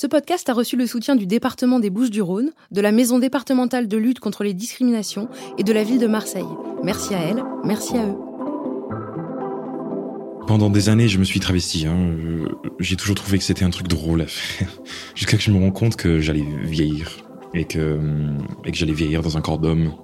Ce 0.00 0.06
podcast 0.06 0.48
a 0.48 0.52
reçu 0.52 0.76
le 0.76 0.86
soutien 0.86 1.16
du 1.16 1.26
département 1.26 1.80
des 1.80 1.90
Bouches-du-Rhône, 1.90 2.52
de 2.70 2.80
la 2.80 2.92
Maison 2.92 3.18
départementale 3.18 3.88
de 3.88 3.96
lutte 3.96 4.20
contre 4.20 4.44
les 4.44 4.54
discriminations 4.54 5.28
et 5.58 5.64
de 5.64 5.72
la 5.72 5.82
ville 5.82 5.98
de 5.98 6.06
Marseille. 6.06 6.46
Merci 6.84 7.16
à 7.16 7.18
elle, 7.18 7.42
merci 7.64 7.96
à 7.96 8.06
eux. 8.06 8.14
Pendant 10.46 10.70
des 10.70 10.88
années, 10.88 11.08
je 11.08 11.18
me 11.18 11.24
suis 11.24 11.40
travesti. 11.40 11.88
Hein. 11.88 12.12
J'ai 12.78 12.94
toujours 12.94 13.16
trouvé 13.16 13.38
que 13.38 13.44
c'était 13.44 13.64
un 13.64 13.70
truc 13.70 13.88
drôle 13.88 14.20
à 14.20 14.28
faire. 14.28 14.68
Jusqu'à 15.16 15.36
que 15.36 15.42
je 15.42 15.50
me 15.50 15.58
rends 15.58 15.72
compte 15.72 15.96
que 15.96 16.20
j'allais 16.20 16.46
vieillir. 16.62 17.16
Que, 17.52 17.98
et 18.66 18.70
que 18.70 18.76
j'allais 18.76 18.92
vieillir 18.92 19.20
dans 19.22 19.36
un 19.36 19.40
corps 19.40 19.58
d'homme. 19.58 19.94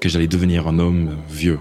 Que 0.00 0.08
j'allais 0.08 0.26
devenir 0.26 0.66
un 0.66 0.80
homme 0.80 1.18
vieux. 1.30 1.60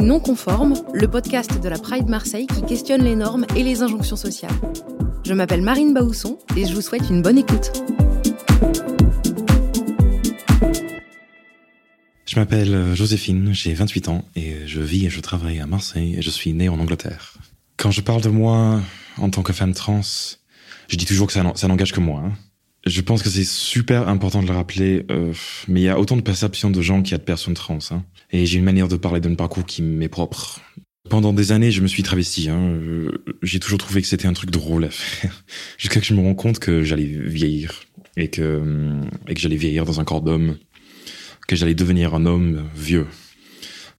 Non 0.00 0.20
Conforme, 0.20 0.74
le 0.92 1.08
podcast 1.08 1.60
de 1.60 1.68
la 1.68 1.78
Pride 1.78 2.08
Marseille 2.08 2.46
qui 2.46 2.62
questionne 2.62 3.02
les 3.02 3.16
normes 3.16 3.46
et 3.56 3.62
les 3.62 3.82
injonctions 3.82 4.16
sociales. 4.16 4.52
Je 5.24 5.32
m'appelle 5.32 5.62
Marine 5.62 5.94
Baousson 5.94 6.38
et 6.56 6.66
je 6.66 6.74
vous 6.74 6.80
souhaite 6.80 7.08
une 7.08 7.22
bonne 7.22 7.38
écoute. 7.38 7.72
Je 12.26 12.36
m'appelle 12.38 12.94
Joséphine, 12.94 13.52
j'ai 13.52 13.74
28 13.74 14.08
ans 14.08 14.24
et 14.34 14.66
je 14.66 14.80
vis 14.80 15.06
et 15.06 15.10
je 15.10 15.20
travaille 15.20 15.60
à 15.60 15.66
Marseille 15.66 16.16
et 16.18 16.22
je 16.22 16.30
suis 16.30 16.52
née 16.52 16.68
en 16.68 16.78
Angleterre. 16.78 17.34
Quand 17.76 17.90
je 17.90 18.00
parle 18.00 18.22
de 18.22 18.28
moi 18.28 18.80
en 19.18 19.30
tant 19.30 19.42
que 19.42 19.52
femme 19.52 19.72
trans, 19.72 20.02
je 20.88 20.96
dis 20.96 21.06
toujours 21.06 21.26
que 21.26 21.32
ça, 21.32 21.42
n'engage 21.42 21.92
que 21.92 22.00
moi. 22.00 22.22
Hein. 22.24 22.32
Je 22.86 23.00
pense 23.00 23.20
que 23.24 23.28
c'est 23.28 23.44
super 23.44 24.08
important 24.08 24.42
de 24.42 24.46
le 24.46 24.54
rappeler, 24.54 25.04
euh, 25.10 25.32
mais 25.66 25.80
il 25.80 25.84
y 25.84 25.88
a 25.88 25.98
autant 25.98 26.16
de 26.16 26.22
perceptions 26.22 26.70
de 26.70 26.80
gens 26.80 27.02
qu'il 27.02 27.12
y 27.12 27.14
a 27.16 27.18
de 27.18 27.24
personnes 27.24 27.54
trans. 27.54 27.80
Hein. 27.90 28.04
Et 28.30 28.46
j'ai 28.46 28.58
une 28.58 28.64
manière 28.64 28.86
de 28.86 28.94
parler 28.94 29.20
d'un 29.20 29.34
parcours 29.34 29.66
qui 29.66 29.82
m'est 29.82 30.08
propre. 30.08 30.60
Pendant 31.10 31.32
des 31.32 31.50
années, 31.50 31.72
je 31.72 31.82
me 31.82 31.88
suis 31.88 32.04
travesti. 32.04 32.48
Hein. 32.48 32.60
Euh, 32.60 33.24
j'ai 33.42 33.58
toujours 33.58 33.78
trouvé 33.78 34.02
que 34.02 34.06
c'était 34.06 34.28
un 34.28 34.32
truc 34.32 34.50
drôle 34.50 34.84
à 34.84 34.90
faire. 34.90 35.44
Jusqu'à 35.78 35.98
que 35.98 36.06
je 36.06 36.14
me 36.14 36.20
rends 36.20 36.34
compte 36.34 36.60
que 36.60 36.84
j'allais 36.84 37.06
vieillir. 37.06 37.82
Et 38.16 38.28
que, 38.28 38.62
et 39.26 39.34
que 39.34 39.40
j'allais 39.40 39.56
vieillir 39.56 39.84
dans 39.84 39.98
un 39.98 40.04
corps 40.04 40.22
d'homme. 40.22 40.56
Que 41.48 41.56
j'allais 41.56 41.74
devenir 41.74 42.14
un 42.14 42.24
homme 42.24 42.68
vieux. 42.76 43.06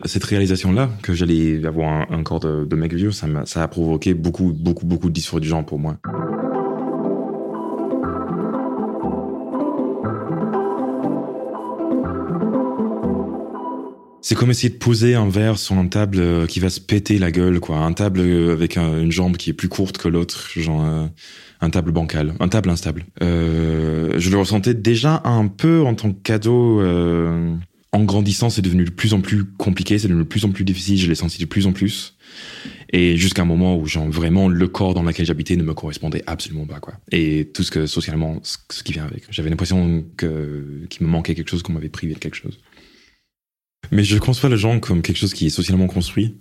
Cette 0.05 0.23
réalisation-là, 0.23 0.89
que 1.01 1.13
j'allais 1.13 1.65
avoir 1.65 2.09
un, 2.09 2.23
corps 2.23 2.39
de, 2.39 2.75
mec 2.75 2.93
vieux, 2.93 3.11
ça, 3.11 3.27
a, 3.55 3.67
provoqué 3.67 4.13
beaucoup, 4.13 4.53
beaucoup, 4.53 4.85
beaucoup 4.85 5.09
de 5.09 5.13
dysphorie 5.13 5.41
du 5.41 5.47
genre 5.47 5.65
pour 5.65 5.79
moi. 5.79 5.97
C'est 14.27 14.35
comme 14.35 14.51
essayer 14.51 14.67
de 14.67 14.75
poser 14.75 15.15
un 15.15 15.29
verre 15.29 15.57
sur 15.57 15.75
une 15.75 15.89
table 15.89 16.19
euh, 16.19 16.47
qui 16.47 16.59
va 16.59 16.69
se 16.69 16.81
péter 16.81 17.17
la 17.17 17.31
gueule, 17.31 17.61
quoi. 17.61 17.77
Un 17.77 17.93
table 17.93 18.19
euh, 18.19 18.51
avec 18.51 18.75
une 18.75 19.09
jambe 19.09 19.37
qui 19.37 19.51
est 19.51 19.53
plus 19.53 19.69
courte 19.69 19.97
que 19.97 20.09
l'autre, 20.09 20.49
genre 20.53 20.83
euh, 20.83 21.05
un 21.61 21.69
table 21.69 21.93
bancal, 21.93 22.33
un 22.41 22.49
table 22.49 22.69
instable. 22.69 23.05
je 23.21 24.29
le 24.29 24.37
ressentais 24.37 24.73
déjà 24.73 25.21
un 25.23 25.47
peu 25.47 25.81
en 25.85 25.95
tant 25.95 26.11
que 26.11 26.21
cadeau. 26.23 26.81
en 27.93 28.03
grandissant, 28.03 28.49
c'est 28.49 28.61
devenu 28.61 28.83
de 28.83 28.89
plus 28.89 29.13
en 29.13 29.21
plus 29.21 29.45
compliqué, 29.45 29.97
c'est 29.97 30.09
devenu 30.09 30.23
de 30.23 30.27
plus 30.27 30.43
en 30.43 30.49
plus 30.49 30.65
difficile. 30.65 30.97
Je 30.97 31.07
l'ai 31.07 31.15
senti 31.15 31.39
de 31.39 31.45
plus 31.45 31.65
en 31.65 31.71
plus. 31.71 32.17
Et 32.91 33.15
jusqu'à 33.15 33.43
un 33.43 33.45
moment 33.45 33.77
où, 33.77 33.85
genre, 33.85 34.09
vraiment, 34.09 34.49
le 34.49 34.67
corps 34.67 34.93
dans 34.93 35.03
lequel 35.03 35.25
j'habitais 35.25 35.55
ne 35.55 35.63
me 35.63 35.73
correspondait 35.73 36.23
absolument 36.27 36.65
pas, 36.65 36.81
quoi. 36.81 36.95
Et 37.13 37.49
tout 37.53 37.63
ce 37.63 37.71
que, 37.71 37.85
socialement, 37.85 38.41
ce 38.43 38.83
qui 38.83 38.91
vient 38.91 39.05
avec. 39.05 39.23
J'avais 39.29 39.49
l'impression 39.49 40.03
que, 40.17 40.85
qu'il 40.89 41.07
me 41.07 41.11
manquait 41.11 41.33
quelque 41.33 41.49
chose, 41.49 41.63
qu'on 41.63 41.71
m'avait 41.71 41.87
privé 41.87 42.13
de 42.13 42.19
quelque 42.19 42.35
chose. 42.35 42.59
Mais 43.91 44.03
je 44.03 44.17
conçois 44.17 44.49
le 44.49 44.57
genre 44.57 44.79
comme 44.79 45.01
quelque 45.01 45.17
chose 45.17 45.33
qui 45.33 45.47
est 45.47 45.49
socialement 45.49 45.87
construit. 45.87 46.37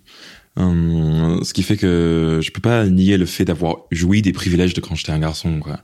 Euh, 0.59 1.43
ce 1.43 1.53
qui 1.53 1.63
fait 1.63 1.77
que 1.77 2.41
je 2.43 2.51
peux 2.51 2.61
pas 2.61 2.87
nier 2.87 3.17
le 3.17 3.27
fait 3.27 3.45
d'avoir 3.45 3.83
joui 3.91 4.23
des 4.23 4.33
privilèges 4.33 4.75
de 4.75 4.81
quand 4.81 4.95
j'étais 4.95 5.13
un 5.13 5.19
garçon. 5.19 5.61
Quoi. 5.61 5.81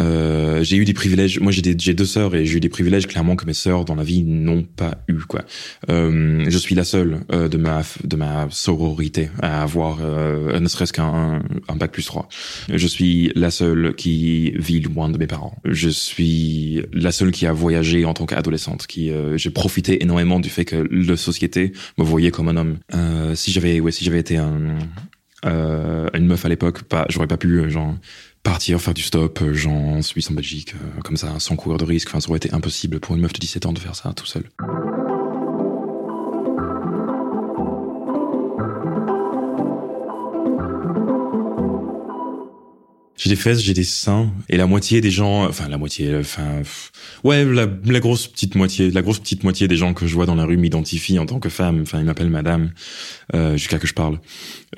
Euh, 0.00 0.62
j'ai 0.62 0.76
eu 0.76 0.84
des 0.84 0.94
privilèges. 0.94 1.40
Moi, 1.40 1.52
j'ai 1.52 1.94
deux 1.94 2.04
sœurs 2.04 2.34
et 2.34 2.46
j'ai 2.46 2.56
eu 2.56 2.60
des 2.60 2.68
privilèges 2.68 3.06
clairement 3.06 3.36
que 3.36 3.46
mes 3.46 3.54
sœurs 3.54 3.84
dans 3.84 3.94
la 3.94 4.04
vie 4.04 4.22
n'ont 4.22 4.62
pas 4.62 4.98
eu. 5.08 5.18
Quoi. 5.20 5.42
Euh, 5.90 6.44
je 6.48 6.58
suis 6.58 6.74
la 6.74 6.84
seule 6.84 7.20
euh, 7.32 7.48
de 7.48 7.56
ma 7.56 7.82
de 8.02 8.16
ma 8.16 8.48
sororité 8.50 9.30
à 9.42 9.62
avoir 9.62 9.98
euh, 10.00 10.58
ne 10.58 10.68
serait-ce 10.68 10.92
qu'un 10.92 11.42
un 11.68 11.76
bac 11.76 11.92
plus 11.92 12.04
3. 12.04 12.28
Je 12.72 12.86
suis 12.86 13.32
la 13.34 13.50
seule 13.50 13.94
qui 13.94 14.52
vit 14.52 14.80
loin 14.80 15.08
de 15.08 15.18
mes 15.18 15.26
parents. 15.26 15.56
Je 15.64 15.88
suis 15.88 16.82
la 16.92 17.12
seule 17.12 17.32
qui 17.32 17.46
a 17.46 17.52
voyagé 17.52 18.04
en 18.04 18.14
tant 18.14 18.26
qu'adolescente. 18.26 18.86
Qui 18.86 19.10
euh, 19.10 19.36
j'ai 19.36 19.50
profité 19.50 20.02
énormément 20.02 20.40
du 20.40 20.48
fait 20.48 20.64
que 20.64 20.86
la 20.90 21.16
société 21.16 21.72
me 21.98 22.04
voyait 22.04 22.30
comme 22.30 22.48
un 22.48 22.56
homme. 22.56 22.78
si 23.34 23.52
j'avais 23.52 23.80
ouais 23.80 23.92
si 23.92 24.04
j'avais 24.04 24.13
été 24.20 24.36
un, 24.36 24.78
euh, 25.44 26.08
une 26.14 26.26
meuf 26.26 26.44
à 26.44 26.48
l'époque, 26.48 26.80
j'aurais 27.08 27.26
pas 27.26 27.36
pu 27.36 27.60
euh, 27.60 27.70
partir 28.42 28.80
faire 28.80 28.94
du 28.94 29.02
stop, 29.02 29.40
euh, 29.42 29.52
genre 29.52 29.72
en 29.72 30.02
Suisse, 30.02 30.30
en 30.30 30.34
Belgique, 30.34 30.74
comme 31.04 31.16
ça, 31.16 31.28
sans 31.38 31.56
courir 31.56 31.78
de 31.78 31.84
risque. 31.84 32.08
Ça 32.10 32.28
aurait 32.28 32.38
été 32.38 32.52
impossible 32.54 33.00
pour 33.00 33.14
une 33.14 33.22
meuf 33.22 33.32
de 33.32 33.38
17 33.38 33.66
ans 33.66 33.72
de 33.72 33.78
faire 33.78 33.94
ça 33.94 34.12
tout 34.14 34.26
seul. 34.26 34.44
J'ai 43.24 43.30
des 43.30 43.36
fesses, 43.36 43.62
j'ai 43.62 43.72
des 43.72 43.84
seins, 43.84 44.30
et 44.50 44.58
la 44.58 44.66
moitié 44.66 45.00
des 45.00 45.10
gens, 45.10 45.46
enfin 45.46 45.66
la 45.66 45.78
moitié, 45.78 46.14
enfin 46.14 46.60
ouais, 47.24 47.42
la, 47.42 47.66
la, 47.86 48.00
grosse 48.00 48.26
petite 48.26 48.54
moitié, 48.54 48.90
la 48.90 49.00
grosse 49.00 49.18
petite 49.18 49.44
moitié 49.44 49.66
des 49.66 49.78
gens 49.78 49.94
que 49.94 50.06
je 50.06 50.12
vois 50.12 50.26
dans 50.26 50.34
la 50.34 50.44
rue 50.44 50.58
m'identifient 50.58 51.18
en 51.18 51.24
tant 51.24 51.40
que 51.40 51.48
femme. 51.48 51.80
Enfin, 51.80 52.00
ils 52.00 52.04
m'appellent 52.04 52.28
Madame 52.28 52.72
euh, 53.34 53.56
jusqu'à 53.56 53.78
que 53.78 53.86
je 53.86 53.94
parle. 53.94 54.20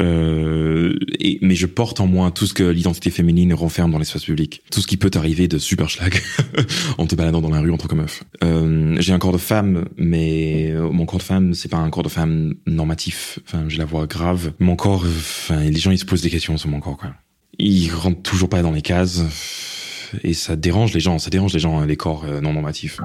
Euh, 0.00 0.96
mais 1.42 1.56
je 1.56 1.66
porte 1.66 1.98
en 1.98 2.06
moi 2.06 2.30
tout 2.30 2.46
ce 2.46 2.54
que 2.54 2.62
l'identité 2.62 3.10
féminine 3.10 3.52
renferme 3.52 3.90
dans 3.90 3.98
l'espace 3.98 4.22
public, 4.22 4.62
tout 4.70 4.80
ce 4.80 4.86
qui 4.86 4.96
peut 4.96 5.10
arriver 5.16 5.48
de 5.48 5.58
super 5.58 5.90
schlag 5.90 6.14
en 6.98 7.06
te 7.08 7.16
baladant 7.16 7.40
dans 7.40 7.50
la 7.50 7.58
rue 7.58 7.72
en 7.72 7.78
tant 7.78 7.88
que 7.88 7.96
meuf. 7.96 8.22
Euh, 8.44 8.94
j'ai 9.00 9.12
un 9.12 9.18
corps 9.18 9.32
de 9.32 9.38
femme, 9.38 9.86
mais 9.96 10.72
mon 10.92 11.04
corps 11.04 11.18
de 11.18 11.24
femme, 11.24 11.52
c'est 11.52 11.68
pas 11.68 11.78
un 11.78 11.90
corps 11.90 12.04
de 12.04 12.08
femme 12.08 12.54
normatif. 12.68 13.40
Enfin, 13.44 13.64
j'ai 13.66 13.78
la 13.78 13.86
voix 13.86 14.06
grave. 14.06 14.52
Mon 14.60 14.76
corps, 14.76 15.04
enfin, 15.04 15.58
les 15.64 15.80
gens 15.80 15.90
ils 15.90 15.98
se 15.98 16.04
posent 16.04 16.22
des 16.22 16.30
questions 16.30 16.56
sur 16.56 16.68
mon 16.68 16.78
corps, 16.78 16.96
quoi 16.96 17.10
ils 17.58 17.90
rentrent 17.90 18.22
toujours 18.22 18.48
pas 18.48 18.62
dans 18.62 18.72
les 18.72 18.82
cases 18.82 19.22
et 20.22 20.34
ça 20.34 20.56
dérange 20.56 20.92
les 20.92 21.00
gens, 21.00 21.18
ça 21.18 21.30
dérange 21.30 21.52
les 21.52 21.58
gens, 21.58 21.78
hein, 21.78 21.86
les 21.86 21.96
corps 21.96 22.24
euh, 22.24 22.40
non 22.40 22.52
normatifs. 22.52 23.00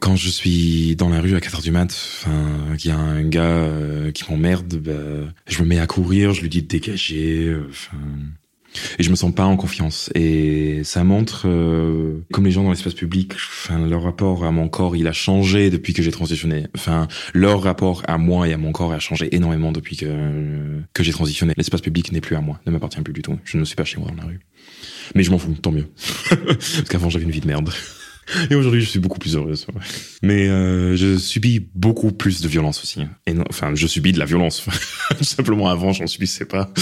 Quand 0.00 0.16
je 0.16 0.28
suis 0.28 0.96
dans 0.96 1.08
la 1.08 1.20
rue 1.20 1.36
à 1.36 1.40
4 1.40 1.54
heures 1.54 1.62
du 1.62 1.70
mat, 1.70 2.26
qu'il 2.76 2.90
y 2.90 2.94
a 2.94 2.98
un 2.98 3.22
gars 3.22 3.42
euh, 3.44 4.10
qui 4.10 4.30
m'emmerde, 4.30 4.74
bah, 4.74 5.32
je 5.46 5.62
me 5.62 5.68
mets 5.68 5.78
à 5.78 5.86
courir, 5.86 6.34
je 6.34 6.42
lui 6.42 6.48
dis 6.48 6.62
de 6.62 6.66
dégager, 6.66 7.46
euh, 7.46 7.70
et 8.98 9.02
je 9.02 9.10
me 9.10 9.16
sens 9.16 9.34
pas 9.34 9.44
en 9.44 9.56
confiance. 9.56 10.10
Et 10.14 10.82
ça 10.84 11.04
montre, 11.04 11.44
euh, 11.46 12.24
comme 12.32 12.44
les 12.44 12.50
gens 12.50 12.62
dans 12.62 12.70
l'espace 12.70 12.94
public, 12.94 13.34
enfin, 13.34 13.86
leur 13.86 14.02
rapport 14.02 14.44
à 14.44 14.50
mon 14.50 14.68
corps, 14.68 14.96
il 14.96 15.06
a 15.06 15.12
changé 15.12 15.70
depuis 15.70 15.92
que 15.92 16.02
j'ai 16.02 16.10
transitionné. 16.10 16.66
Enfin, 16.76 17.08
leur 17.34 17.62
rapport 17.62 18.02
à 18.06 18.18
moi 18.18 18.48
et 18.48 18.52
à 18.52 18.58
mon 18.58 18.72
corps 18.72 18.92
a 18.92 18.98
changé 18.98 19.34
énormément 19.34 19.72
depuis 19.72 19.96
que 19.96 20.80
que 20.92 21.02
j'ai 21.02 21.12
transitionné. 21.12 21.54
L'espace 21.56 21.80
public 21.80 22.12
n'est 22.12 22.20
plus 22.20 22.36
à 22.36 22.40
moi, 22.40 22.60
ne 22.66 22.72
m'appartient 22.72 23.00
plus 23.00 23.12
du 23.12 23.22
tout. 23.22 23.38
Je 23.44 23.58
ne 23.58 23.64
suis 23.64 23.76
pas 23.76 23.84
chez 23.84 23.98
moi 23.98 24.10
dans 24.10 24.22
la 24.22 24.28
rue. 24.28 24.40
Mais 25.14 25.22
je 25.22 25.30
m'en 25.30 25.38
fous, 25.38 25.54
tant 25.60 25.72
mieux. 25.72 25.88
Parce 26.30 26.88
qu'avant 26.88 27.10
j'avais 27.10 27.24
une 27.24 27.30
vie 27.30 27.40
de 27.40 27.46
merde. 27.46 27.70
Et 28.50 28.54
aujourd'hui, 28.54 28.80
je 28.80 28.88
suis 28.88 29.00
beaucoup 29.00 29.18
plus 29.18 29.36
heureuse. 29.36 29.66
Mais 30.22 30.48
euh, 30.48 30.96
je 30.96 31.18
subis 31.18 31.68
beaucoup 31.74 32.12
plus 32.12 32.40
de 32.40 32.48
violence 32.48 32.82
aussi. 32.82 33.00
Enfin, 33.50 33.74
je 33.74 33.86
subis 33.86 34.12
de 34.12 34.18
la 34.18 34.24
violence. 34.24 34.64
Simplement 35.20 35.68
avant, 35.68 35.92
j'en 35.92 36.06
subissais 36.06 36.44
pas. 36.44 36.72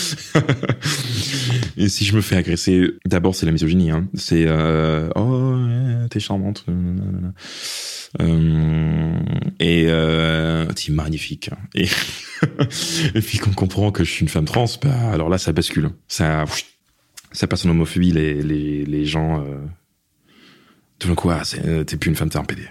Et 1.76 1.88
si 1.88 2.04
je 2.04 2.14
me 2.14 2.20
fais 2.20 2.36
agresser, 2.36 2.92
d'abord 3.04 3.34
c'est 3.34 3.46
la 3.46 3.52
misogynie. 3.52 3.90
Hein. 3.90 4.08
C'est 4.14 4.44
euh, 4.46 5.08
oh, 5.16 5.56
t'es 6.08 6.20
charmante. 6.20 6.64
Euh, 8.20 9.20
et 9.60 9.84
euh, 9.88 10.66
t'es 10.72 10.92
magnifique. 10.92 11.50
Et, 11.74 11.84
et 13.14 13.20
puis 13.20 13.38
quand 13.38 13.50
on 13.50 13.54
comprend 13.54 13.92
que 13.92 14.04
je 14.04 14.10
suis 14.10 14.22
une 14.22 14.28
femme 14.28 14.44
trans, 14.46 14.66
bah 14.82 15.10
alors 15.12 15.28
là, 15.28 15.38
ça 15.38 15.52
bascule. 15.52 15.90
Ça, 16.08 16.44
ça 17.32 17.46
passe 17.46 17.64
en 17.64 17.70
homophobie. 17.70 18.12
Les 18.12 18.42
les 18.42 18.84
les 18.84 19.04
gens 19.04 19.44
euh, 19.44 19.58
tout 20.98 21.08
d'un 21.08 21.14
coup, 21.14 21.30
ah, 21.30 21.42
euh, 21.64 21.84
t'es 21.84 21.96
plus 21.96 22.10
une 22.10 22.16
femme, 22.16 22.30
t'es 22.30 22.36
un 22.36 22.44
PD. 22.44 22.62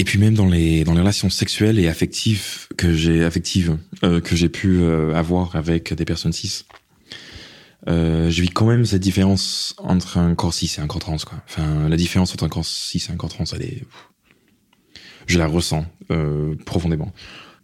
Et 0.00 0.04
puis 0.04 0.18
même 0.18 0.32
dans 0.32 0.48
les 0.48 0.82
dans 0.82 0.94
les 0.94 1.00
relations 1.00 1.28
sexuelles 1.28 1.78
et 1.78 1.86
affectives 1.86 2.68
que 2.78 2.94
j'ai 2.94 3.22
affectives 3.22 3.76
euh, 4.02 4.22
que 4.22 4.34
j'ai 4.34 4.48
pu 4.48 4.80
euh, 4.80 5.14
avoir 5.14 5.56
avec 5.56 5.92
des 5.92 6.06
personnes 6.06 6.32
cis, 6.32 6.64
euh, 7.86 8.30
je 8.30 8.40
vis 8.40 8.48
quand 8.48 8.64
même 8.64 8.86
cette 8.86 9.02
différence 9.02 9.74
entre 9.76 10.16
un 10.16 10.34
corps 10.34 10.54
cis 10.54 10.74
et 10.78 10.80
un 10.80 10.86
corps 10.86 11.00
trans 11.00 11.18
quoi. 11.18 11.42
Enfin 11.46 11.86
la 11.86 11.98
différence 11.98 12.32
entre 12.32 12.44
un 12.44 12.48
corps 12.48 12.64
cis 12.64 13.04
et 13.06 13.12
un 13.12 13.16
corps 13.16 13.28
trans 13.28 13.44
elle 13.52 13.60
est 13.60 13.82
je 15.26 15.38
la 15.38 15.46
ressens 15.46 15.84
euh, 16.10 16.54
profondément. 16.64 17.12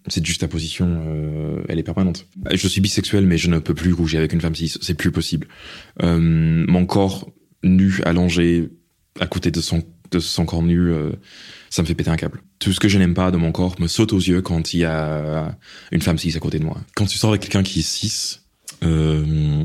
Cette 0.07 0.27
juxtaposition, 0.27 0.87
euh, 0.89 1.65
elle 1.69 1.79
est 1.79 1.83
permanente. 1.83 2.29
Je 2.53 2.69
suis 2.69 2.83
bisexuel, 2.83 3.27
mais 3.27 3.39
je 3.39 3.49
ne 3.49 3.59
peux 3.59 3.75
plus 3.75 3.95
coucher 3.95 4.19
avec 4.19 4.35
une 4.35 4.41
femme 4.43 4.55
cis. 4.55 4.75
C'est 4.81 4.95
plus 4.95 5.11
possible. 5.11 5.49
Euh, 6.03 6.21
mon 6.21 6.87
corps 6.87 7.33
nu, 7.65 8.01
allongé, 8.05 8.69
à 9.19 9.27
côté 9.27 9.51
de 9.51 9.61
son, 9.61 9.83
de 10.11 10.19
son 10.19 10.45
corps 10.45 10.63
nu, 10.63 10.93
ça 11.71 11.83
me 11.83 11.87
fait 11.87 11.95
péter 11.95 12.11
un 12.11 12.17
câble. 12.17 12.41
Tout 12.59 12.73
ce 12.73 12.81
que 12.81 12.89
je 12.89 12.99
n'aime 12.99 13.15
pas 13.15 13.31
de 13.31 13.37
mon 13.37 13.53
corps 13.53 13.77
me 13.81 13.87
saute 13.87 14.13
aux 14.13 14.19
yeux 14.19 14.43
quand 14.43 14.75
il 14.75 14.81
y 14.81 14.85
a 14.85 15.57
une 15.93 16.03
femme 16.03 16.19
cis 16.19 16.37
à 16.37 16.41
côté 16.41 16.59
de 16.59 16.65
moi. 16.65 16.79
Quand 16.95 17.07
tu 17.07 17.19
sors 17.19 17.31
avec 17.31 17.43
quelqu'un 17.43 17.63
qui 17.63 17.81
est 17.81 17.83
cis, 17.83 18.41
euh, 18.83 19.65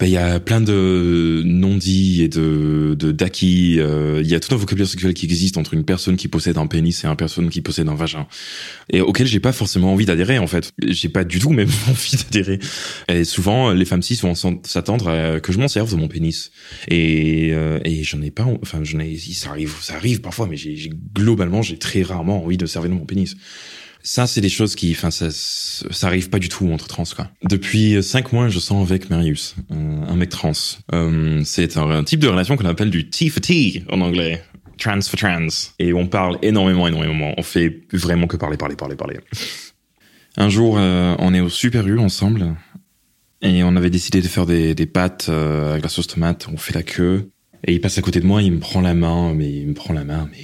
ben, 0.00 0.06
il 0.06 0.12
y 0.12 0.16
a 0.16 0.40
plein 0.40 0.62
de 0.62 1.42
non-dits 1.44 2.22
et 2.22 2.28
de 2.28 2.94
d'acquis. 2.94 3.78
Euh, 3.78 4.22
il 4.22 4.30
y 4.30 4.34
a 4.34 4.40
tout 4.40 4.54
un 4.54 4.56
vocabulaire 4.56 4.88
sexuel 4.88 5.12
qui 5.12 5.26
existe 5.26 5.58
entre 5.58 5.74
une 5.74 5.84
personne 5.84 6.16
qui 6.16 6.26
possède 6.26 6.56
un 6.56 6.66
pénis 6.66 7.04
et 7.04 7.06
une 7.06 7.16
personne 7.16 7.50
qui 7.50 7.60
possède 7.60 7.86
un 7.86 7.94
vagin, 7.94 8.26
et 8.90 9.02
auquel 9.02 9.26
j'ai 9.26 9.40
pas 9.40 9.52
forcément 9.52 9.92
envie 9.92 10.06
d'adhérer 10.06 10.38
en 10.38 10.46
fait. 10.46 10.72
J'ai 10.82 11.10
pas 11.10 11.24
du 11.24 11.38
tout 11.38 11.50
même 11.50 11.68
envie 11.88 12.16
d'adhérer. 12.16 12.58
Et 13.08 13.24
souvent, 13.24 13.72
les 13.72 13.84
femmes 13.84 14.02
cis 14.02 14.16
vont 14.22 14.34
s'attendre 14.34 15.08
à 15.08 15.38
que 15.40 15.52
je 15.52 15.58
m'en 15.58 15.68
serve 15.68 15.90
de 15.90 15.96
mon 15.96 16.08
pénis, 16.08 16.50
et 16.88 17.50
euh, 17.52 17.78
et 17.84 18.02
j'en 18.02 18.22
ai 18.22 18.30
pas. 18.30 18.46
Enfin, 18.62 18.80
j'en 18.82 19.00
ai. 19.00 19.18
Ça 19.18 19.50
arrive, 19.50 19.74
ça 19.82 19.96
arrive 19.96 20.22
parfois, 20.22 20.46
mais 20.46 20.56
j'ai 20.56 20.90
globalement, 21.14 21.60
j'ai 21.60 21.76
très 21.76 22.02
rarement 22.02 22.42
envie 22.42 22.56
de 22.56 22.64
servir 22.64 22.90
de 22.90 22.94
mon 22.94 23.04
pénis. 23.04 23.36
Ça, 24.02 24.26
c'est 24.26 24.40
des 24.40 24.48
choses 24.48 24.74
qui, 24.74 24.92
enfin, 24.92 25.10
ça, 25.10 25.30
ça 25.30 26.06
arrive 26.06 26.30
pas 26.30 26.38
du 26.38 26.48
tout 26.48 26.70
entre 26.72 26.88
trans, 26.88 27.04
quoi. 27.14 27.30
Depuis 27.44 28.02
cinq 28.02 28.32
mois, 28.32 28.48
je 28.48 28.58
sens 28.58 28.88
avec 28.88 29.10
Marius, 29.10 29.56
un, 29.70 30.16
mec 30.16 30.30
trans. 30.30 30.52
Euh, 30.92 31.42
c'est 31.44 31.76
un, 31.76 32.02
type 32.04 32.20
de 32.20 32.28
relation 32.28 32.56
qu'on 32.56 32.64
appelle 32.64 32.90
du 32.90 33.10
T 33.10 33.28
for 33.28 33.40
T 33.40 33.84
en 33.90 34.00
anglais. 34.00 34.42
Trans 34.78 35.02
for 35.02 35.18
trans. 35.18 35.72
Et 35.78 35.92
on 35.92 36.06
parle 36.06 36.38
énormément, 36.40 36.88
énormément. 36.88 37.34
On 37.36 37.42
fait 37.42 37.82
vraiment 37.92 38.26
que 38.26 38.38
parler, 38.38 38.56
parler, 38.56 38.76
parler, 38.76 38.96
parler. 38.96 39.18
Un 40.38 40.48
jour, 40.48 40.76
euh, 40.78 41.14
on 41.18 41.34
est 41.34 41.40
au 41.40 41.50
Super 41.50 41.86
U 41.86 41.98
ensemble. 41.98 42.56
Et 43.42 43.62
on 43.64 43.76
avait 43.76 43.90
décidé 43.90 44.22
de 44.22 44.28
faire 44.28 44.46
des, 44.46 44.74
pâtes 44.86 45.26
euh, 45.28 45.72
avec 45.72 45.82
la 45.82 45.88
sauce 45.90 46.06
tomate. 46.06 46.48
On 46.50 46.56
fait 46.56 46.74
la 46.74 46.82
queue. 46.82 47.30
Et 47.66 47.74
il 47.74 47.80
passe 47.80 47.98
à 47.98 48.02
côté 48.02 48.20
de 48.20 48.26
moi, 48.26 48.42
il 48.42 48.52
me 48.52 48.60
prend 48.60 48.80
la 48.80 48.94
main, 48.94 49.34
mais 49.34 49.50
il 49.50 49.68
me 49.68 49.74
prend 49.74 49.92
la 49.92 50.04
main, 50.04 50.28
mais 50.30 50.38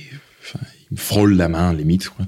il 0.91 0.95
me 0.95 0.99
frôle 0.99 1.35
la 1.35 1.49
main, 1.49 1.73
limite, 1.73 2.11
quoi. 2.11 2.27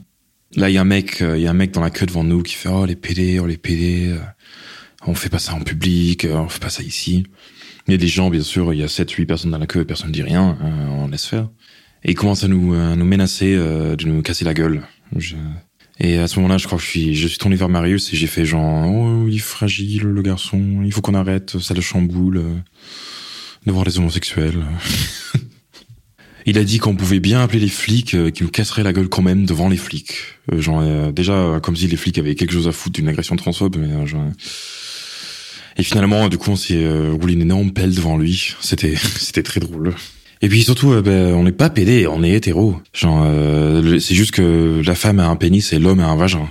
Là, 0.56 0.70
il 0.70 0.74
y 0.74 0.78
a 0.78 0.80
un 0.80 0.84
mec, 0.84 1.20
euh, 1.20 1.36
il 1.36 1.42
y 1.42 1.46
a 1.46 1.50
un 1.50 1.54
mec 1.54 1.72
dans 1.72 1.82
la 1.82 1.90
queue 1.90 2.06
devant 2.06 2.24
nous 2.24 2.42
qui 2.42 2.54
fait 2.54 2.70
oh 2.70 2.86
les 2.86 2.96
PD, 2.96 3.38
oh 3.38 3.46
les 3.46 3.58
PD, 3.58 4.08
euh, 4.08 4.18
on 5.06 5.14
fait 5.14 5.28
pas 5.28 5.38
ça 5.38 5.54
en 5.54 5.60
public, 5.60 6.24
euh, 6.24 6.36
on 6.36 6.48
fait 6.48 6.60
pas 6.60 6.70
ça 6.70 6.82
ici. 6.82 7.24
Il 7.86 7.92
y 7.92 7.94
a 7.94 7.98
des 7.98 8.08
gens, 8.08 8.30
bien 8.30 8.42
sûr, 8.42 8.72
il 8.72 8.80
y 8.80 8.82
a 8.82 8.88
7 8.88 9.10
8 9.10 9.26
personnes 9.26 9.50
dans 9.50 9.58
la 9.58 9.66
queue, 9.66 9.84
personne 9.84 10.08
ne 10.08 10.12
dit 10.12 10.22
rien, 10.22 10.58
on 10.90 11.08
laisse 11.08 11.24
faire. 11.24 11.48
Et 12.04 12.10
il 12.10 12.14
commence 12.14 12.44
à 12.44 12.48
nous 12.48 12.74
nous 12.74 13.04
menacer 13.06 13.56
de 13.56 14.04
nous 14.04 14.20
casser 14.20 14.44
la 14.44 14.52
gueule. 14.52 14.82
Et 15.98 16.18
à 16.18 16.28
ce 16.28 16.38
moment-là, 16.38 16.58
je 16.58 16.66
crois 16.66 16.76
que 16.76 16.84
je 16.84 16.88
suis 16.90 17.14
je 17.14 17.26
suis 17.26 17.38
tourné 17.38 17.56
vers 17.56 17.70
Marius 17.70 18.12
et 18.12 18.16
j'ai 18.16 18.26
fait 18.26 18.44
genre 18.44 18.86
oh, 18.86 19.26
il 19.26 19.36
est 19.36 19.38
fragile 19.38 20.02
le 20.02 20.20
garçon, 20.20 20.82
il 20.84 20.92
faut 20.92 21.00
qu'on 21.00 21.14
arrête, 21.14 21.58
ça 21.60 21.72
le 21.72 21.80
chamboule 21.80 22.42
de 23.64 23.72
voir 23.72 23.86
les 23.86 23.98
homosexuels. 23.98 24.62
Il 26.48 26.56
a 26.56 26.64
dit 26.64 26.78
qu'on 26.78 26.96
pouvait 26.96 27.20
bien 27.20 27.42
appeler 27.42 27.60
les 27.60 27.68
flics, 27.68 28.14
euh, 28.14 28.30
qui 28.30 28.42
nous 28.42 28.48
casseraient 28.48 28.82
la 28.82 28.94
gueule 28.94 29.10
quand 29.10 29.20
même 29.20 29.44
devant 29.44 29.68
les 29.68 29.76
flics. 29.76 30.14
Euh, 30.50 30.62
genre 30.62 30.80
euh, 30.82 31.12
déjà 31.12 31.60
comme 31.62 31.76
si 31.76 31.86
les 31.88 31.96
flics 31.98 32.16
avaient 32.16 32.34
quelque 32.36 32.54
chose 32.54 32.66
à 32.66 32.72
foutre 32.72 32.94
d'une 32.94 33.08
agression 33.08 33.36
transphobe, 33.36 33.76
mais 33.78 34.06
genre... 34.06 34.24
Et 35.76 35.82
finalement, 35.82 36.30
du 36.30 36.38
coup, 36.38 36.50
on 36.50 36.56
s'est 36.56 36.88
roulé 37.10 37.34
une 37.34 37.42
énorme 37.42 37.72
pelle 37.72 37.94
devant 37.94 38.16
lui. 38.16 38.54
C'était, 38.60 38.94
c'était 39.18 39.42
très 39.42 39.60
drôle. 39.60 39.92
Et 40.40 40.48
puis 40.48 40.62
surtout, 40.62 41.02
ben, 41.02 41.34
on 41.34 41.42
n'est 41.42 41.52
pas 41.52 41.68
pédé, 41.68 42.06
on 42.06 42.22
est 42.22 42.32
hétéro. 42.32 42.80
Genre, 42.94 43.26
c'est 44.00 44.14
juste 44.14 44.30
que 44.30 44.80
la 44.84 44.94
femme 44.94 45.20
a 45.20 45.28
un 45.28 45.36
pénis 45.36 45.74
et 45.74 45.78
l'homme 45.78 46.00
a 46.00 46.06
un 46.06 46.16
vagin. 46.16 46.48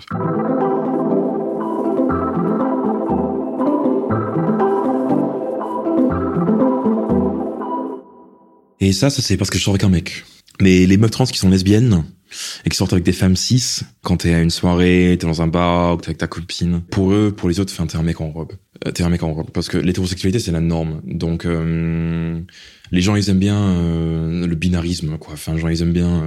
Et 8.88 8.94
ça, 8.94 9.10
ça 9.10 9.22
c'est 9.22 9.36
parce 9.36 9.50
que 9.50 9.58
je 9.58 9.64
sors 9.64 9.74
avec 9.74 9.84
un 9.84 9.90
mec. 9.90 10.24
Mais 10.62 10.86
les 10.86 10.96
meufs 10.96 11.12
trans 11.12 11.26
qui 11.26 11.38
sont 11.38 11.50
lesbiennes 11.50 12.06
et 12.64 12.70
qui 12.70 12.78
sortent 12.78 12.94
avec 12.94 13.04
des 13.04 13.12
femmes 13.12 13.36
cis, 13.36 13.82
quand 14.02 14.16
t'es 14.16 14.34
à 14.34 14.42
une 14.42 14.50
soirée, 14.50 15.18
t'es 15.20 15.28
dans 15.28 15.42
un 15.42 15.48
bar, 15.48 15.96
ou 15.96 15.98
t'es 15.98 16.08
avec 16.08 16.20
ta 16.20 16.28
copine, 16.28 16.82
pour 16.90 17.12
eux, 17.12 17.34
pour 17.36 17.50
les 17.50 17.60
autres, 17.60 17.76
t'es 17.86 17.98
un 17.98 18.02
mec 18.02 18.22
en 18.22 18.32
robe. 18.32 18.54
Euh, 18.86 18.92
t'es 18.92 19.04
un 19.04 19.10
mec 19.10 19.24
en 19.24 19.34
robe. 19.34 19.50
Parce 19.52 19.68
que 19.68 19.78
l'hétérosexualité, 19.78 20.40
c'est 20.40 20.54
la 20.54 20.62
norme. 20.62 21.02
Donc, 21.04 21.46
euh, 21.46 22.40
les 22.94 23.02
gens, 23.02 23.18
ils 23.18 23.30
aiment 23.30 23.40
bien 23.40 23.62
euh, 23.62 24.48
le 24.48 24.56
binarisme, 24.56 25.18
quoi. 25.18 25.34
Enfin, 25.34 25.58
genre, 25.58 25.70
ils 25.70 25.82
aiment 25.82 25.92
bien, 25.92 26.24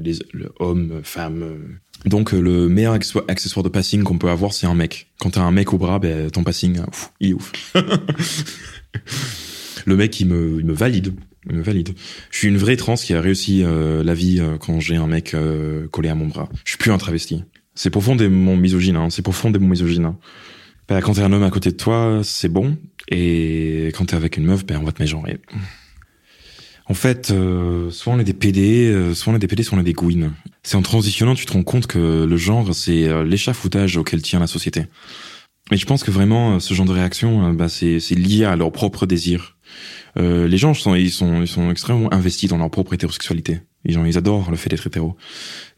les, 0.00 0.18
le 0.32 0.52
homme, 0.60 1.00
femme. 1.02 1.80
Donc, 2.04 2.30
le 2.30 2.68
meilleur 2.68 2.94
accessoire 2.94 3.64
de 3.64 3.68
passing 3.68 4.04
qu'on 4.04 4.18
peut 4.18 4.30
avoir, 4.30 4.52
c'est 4.52 4.68
un 4.68 4.74
mec. 4.76 5.08
Quand 5.18 5.30
t'as 5.30 5.42
un 5.42 5.50
mec 5.50 5.72
au 5.72 5.78
bras, 5.78 5.98
ben, 5.98 6.30
ton 6.30 6.44
passing, 6.44 6.78
il 7.18 7.30
est 7.30 7.34
ouf. 7.34 7.52
le 9.84 9.96
mec, 9.96 10.20
il 10.20 10.28
me, 10.28 10.60
il 10.60 10.64
me 10.64 10.72
valide 10.72 11.12
valide. 11.46 11.94
Je 12.30 12.38
suis 12.38 12.48
une 12.48 12.56
vraie 12.56 12.76
trans 12.76 12.94
qui 12.94 13.14
a 13.14 13.20
réussi 13.20 13.62
euh, 13.62 14.02
la 14.02 14.14
vie 14.14 14.38
euh, 14.40 14.58
quand 14.58 14.80
j'ai 14.80 14.96
un 14.96 15.06
mec 15.06 15.34
euh, 15.34 15.88
collé 15.88 16.08
à 16.08 16.14
mon 16.14 16.26
bras. 16.26 16.48
Je 16.64 16.70
suis 16.70 16.78
plus 16.78 16.92
un 16.92 16.98
travesti. 16.98 17.44
C'est 17.74 17.90
profondément 17.90 18.56
misogyne, 18.56 18.96
hein. 18.96 19.08
c'est 19.10 19.22
profondément 19.22 19.68
misogyne. 19.68 20.06
Hein. 20.06 20.18
Bah, 20.88 21.00
quand 21.00 21.14
t'es 21.14 21.22
un 21.22 21.32
homme 21.32 21.44
à 21.44 21.50
côté 21.50 21.70
de 21.70 21.76
toi, 21.76 22.20
c'est 22.24 22.48
bon. 22.48 22.76
Et 23.08 23.88
quand 23.96 24.06
t'es 24.06 24.16
avec 24.16 24.36
une 24.36 24.44
meuf, 24.44 24.66
ben 24.66 24.78
on 24.80 24.84
va 24.84 24.92
te 24.92 25.02
mégenrer. 25.02 25.38
En 26.86 26.94
fait, 26.94 27.26
soit 27.90 28.12
on 28.12 28.18
est 28.18 28.24
des 28.24 28.32
PD, 28.32 29.12
soit 29.14 29.32
on 29.32 29.36
est 29.36 29.38
des 29.38 29.46
PD, 29.46 29.62
soit 29.62 29.76
on 29.76 29.80
est 29.80 29.84
des 29.84 29.92
gouines. 29.92 30.32
C'est 30.62 30.76
en 30.76 30.82
transitionnant, 30.82 31.34
tu 31.34 31.44
te 31.44 31.52
rends 31.52 31.62
compte 31.62 31.86
que 31.86 32.24
le 32.24 32.36
genre, 32.38 32.74
c'est 32.74 33.24
l'échafaudage 33.24 33.98
auquel 33.98 34.22
tient 34.22 34.40
la 34.40 34.46
société. 34.46 34.86
Et 35.70 35.76
je 35.76 35.84
pense 35.84 36.02
que 36.02 36.10
vraiment, 36.10 36.58
ce 36.58 36.72
genre 36.72 36.86
de 36.86 36.92
réaction, 36.92 37.52
bah, 37.52 37.68
c'est 37.68 37.98
lié 38.10 38.44
à 38.44 38.56
leur 38.56 38.72
propre 38.72 39.04
désir 39.04 39.57
euh, 40.16 40.48
les 40.48 40.56
gens 40.56 40.74
sont 40.74 40.94
ils 40.94 41.10
sont 41.10 41.42
ils 41.42 41.70
extrêmement 41.70 42.12
investis 42.12 42.48
dans 42.48 42.58
leur 42.58 42.70
propre 42.70 42.94
hétérosexualité. 42.94 43.60
Gens 43.84 44.04
ils 44.04 44.18
adorent 44.18 44.50
le 44.50 44.56
fait 44.56 44.68
d'être 44.68 44.86
hétéro. 44.86 45.16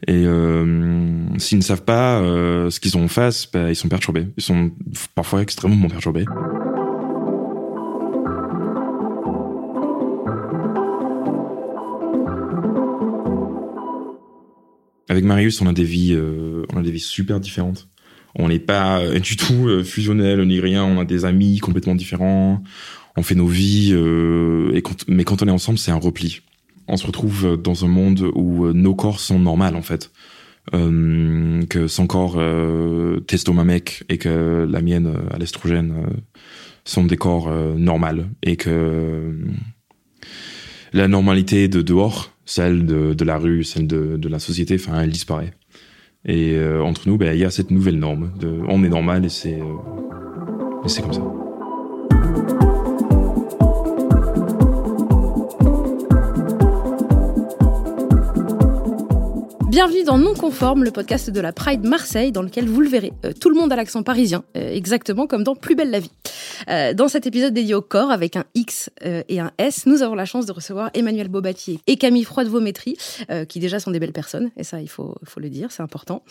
Et 0.07 0.25
euh, 0.25 1.25
s'ils 1.37 1.57
ne 1.57 1.63
savent 1.63 1.83
pas 1.83 2.19
euh, 2.19 2.69
ce 2.69 2.79
qu'ils 2.79 2.97
ont 2.97 3.05
en 3.05 3.07
face, 3.07 3.49
bah, 3.51 3.69
ils 3.69 3.75
sont 3.75 3.87
perturbés. 3.87 4.27
Ils 4.37 4.43
sont 4.43 4.71
parfois 5.15 5.41
extrêmement 5.41 5.87
perturbés. 5.87 6.25
Avec 15.07 15.25
Marius, 15.25 15.61
on 15.61 15.67
a 15.67 15.73
des 15.73 15.83
vies 15.83 16.99
super 16.99 17.39
différentes. 17.39 17.87
On 18.35 18.47
n'est 18.49 18.59
pas 18.59 19.01
du 19.19 19.35
tout 19.35 19.83
fusionnel 19.83 20.45
ni 20.47 20.59
rien. 20.59 20.83
On 20.83 20.99
a 20.99 21.05
des 21.05 21.25
amis 21.25 21.59
complètement 21.59 21.95
différents 21.95 22.61
on 23.17 23.23
fait 23.23 23.35
nos 23.35 23.47
vies, 23.47 23.91
euh, 23.93 24.79
mais 25.07 25.23
quand 25.23 25.43
on 25.43 25.47
est 25.47 25.51
ensemble, 25.51 25.77
c'est 25.77 25.91
un 25.91 25.97
repli. 25.97 26.41
On 26.87 26.97
se 26.97 27.05
retrouve 27.05 27.57
dans 27.61 27.85
un 27.85 27.87
monde 27.87 28.31
où 28.35 28.65
euh, 28.65 28.73
nos 28.73 28.95
corps 28.95 29.19
sont 29.19 29.39
normaux 29.39 29.75
en 29.75 29.81
fait. 29.81 30.11
Euh, 30.75 31.65
que 31.65 31.87
son 31.87 32.05
corps 32.05 32.35
euh, 32.37 33.19
testo 33.21 33.51
ma 33.51 33.63
mec 33.63 34.03
et 34.09 34.19
que 34.19 34.67
la 34.69 34.81
mienne 34.81 35.11
à 35.31 35.39
l'estrogène 35.39 36.05
sont 36.85 37.03
des 37.03 37.17
corps 37.17 37.51
normaux 37.77 38.25
et 38.43 38.57
que 38.57 39.35
la 40.93 41.07
normalité 41.07 41.67
de 41.67 41.81
dehors, 41.81 42.31
celle 42.45 42.85
de, 42.85 43.13
de 43.13 43.25
la 43.25 43.37
rue, 43.37 43.63
celle 43.63 43.87
de, 43.87 44.17
de 44.17 44.29
la 44.29 44.39
société, 44.39 44.75
enfin, 44.75 45.01
elle 45.01 45.09
disparaît. 45.09 45.53
Et 46.25 46.55
entre 46.83 47.09
nous, 47.09 47.17
ben, 47.17 47.33
il 47.33 47.39
y 47.39 47.45
a 47.45 47.49
cette 47.49 47.71
nouvelle 47.71 47.97
norme 47.97 48.31
de 48.39 48.61
on 48.67 48.83
est 48.83 48.89
normal 48.89 49.25
et 49.25 49.29
c'est 49.29 49.59
c'est 50.85 51.01
comme 51.01 51.13
ça. 51.13 51.21
Bienvenue 59.71 60.03
dans 60.03 60.17
Non 60.17 60.33
Conforme, 60.33 60.83
le 60.83 60.91
podcast 60.91 61.29
de 61.29 61.39
la 61.39 61.53
Pride 61.53 61.87
Marseille, 61.87 62.33
dans 62.33 62.41
lequel 62.41 62.67
vous 62.67 62.81
le 62.81 62.89
verrez, 62.89 63.13
euh, 63.23 63.31
tout 63.31 63.47
le 63.47 63.55
monde 63.55 63.71
a 63.71 63.77
l'accent 63.77 64.03
parisien, 64.03 64.43
euh, 64.57 64.73
exactement 64.73 65.27
comme 65.27 65.45
dans 65.45 65.55
Plus 65.55 65.75
belle 65.75 65.91
la 65.91 66.01
vie. 66.01 66.11
Euh, 66.67 66.93
dans 66.93 67.07
cet 67.07 67.25
épisode 67.25 67.53
dédié 67.53 67.73
au 67.73 67.81
corps, 67.81 68.11
avec 68.11 68.35
un 68.35 68.43
X 68.53 68.89
et 69.01 69.39
un 69.39 69.51
S, 69.57 69.85
nous 69.85 70.03
avons 70.03 70.13
la 70.13 70.25
chance 70.25 70.45
de 70.45 70.51
recevoir 70.51 70.89
Emmanuel 70.93 71.29
Bobatier 71.29 71.79
et 71.87 71.95
Camille 71.95 72.25
Froide-Vaumétry, 72.25 72.97
qui 73.47 73.59
déjà 73.59 73.79
sont 73.79 73.91
des 73.91 73.99
belles 73.99 74.11
personnes, 74.11 74.51
et 74.57 74.63
ça, 74.63 74.81
il 74.81 74.89
faut, 74.89 75.15
faut 75.23 75.39
le 75.39 75.49
dire, 75.49 75.71
c'est 75.71 75.81
important. 75.81 76.21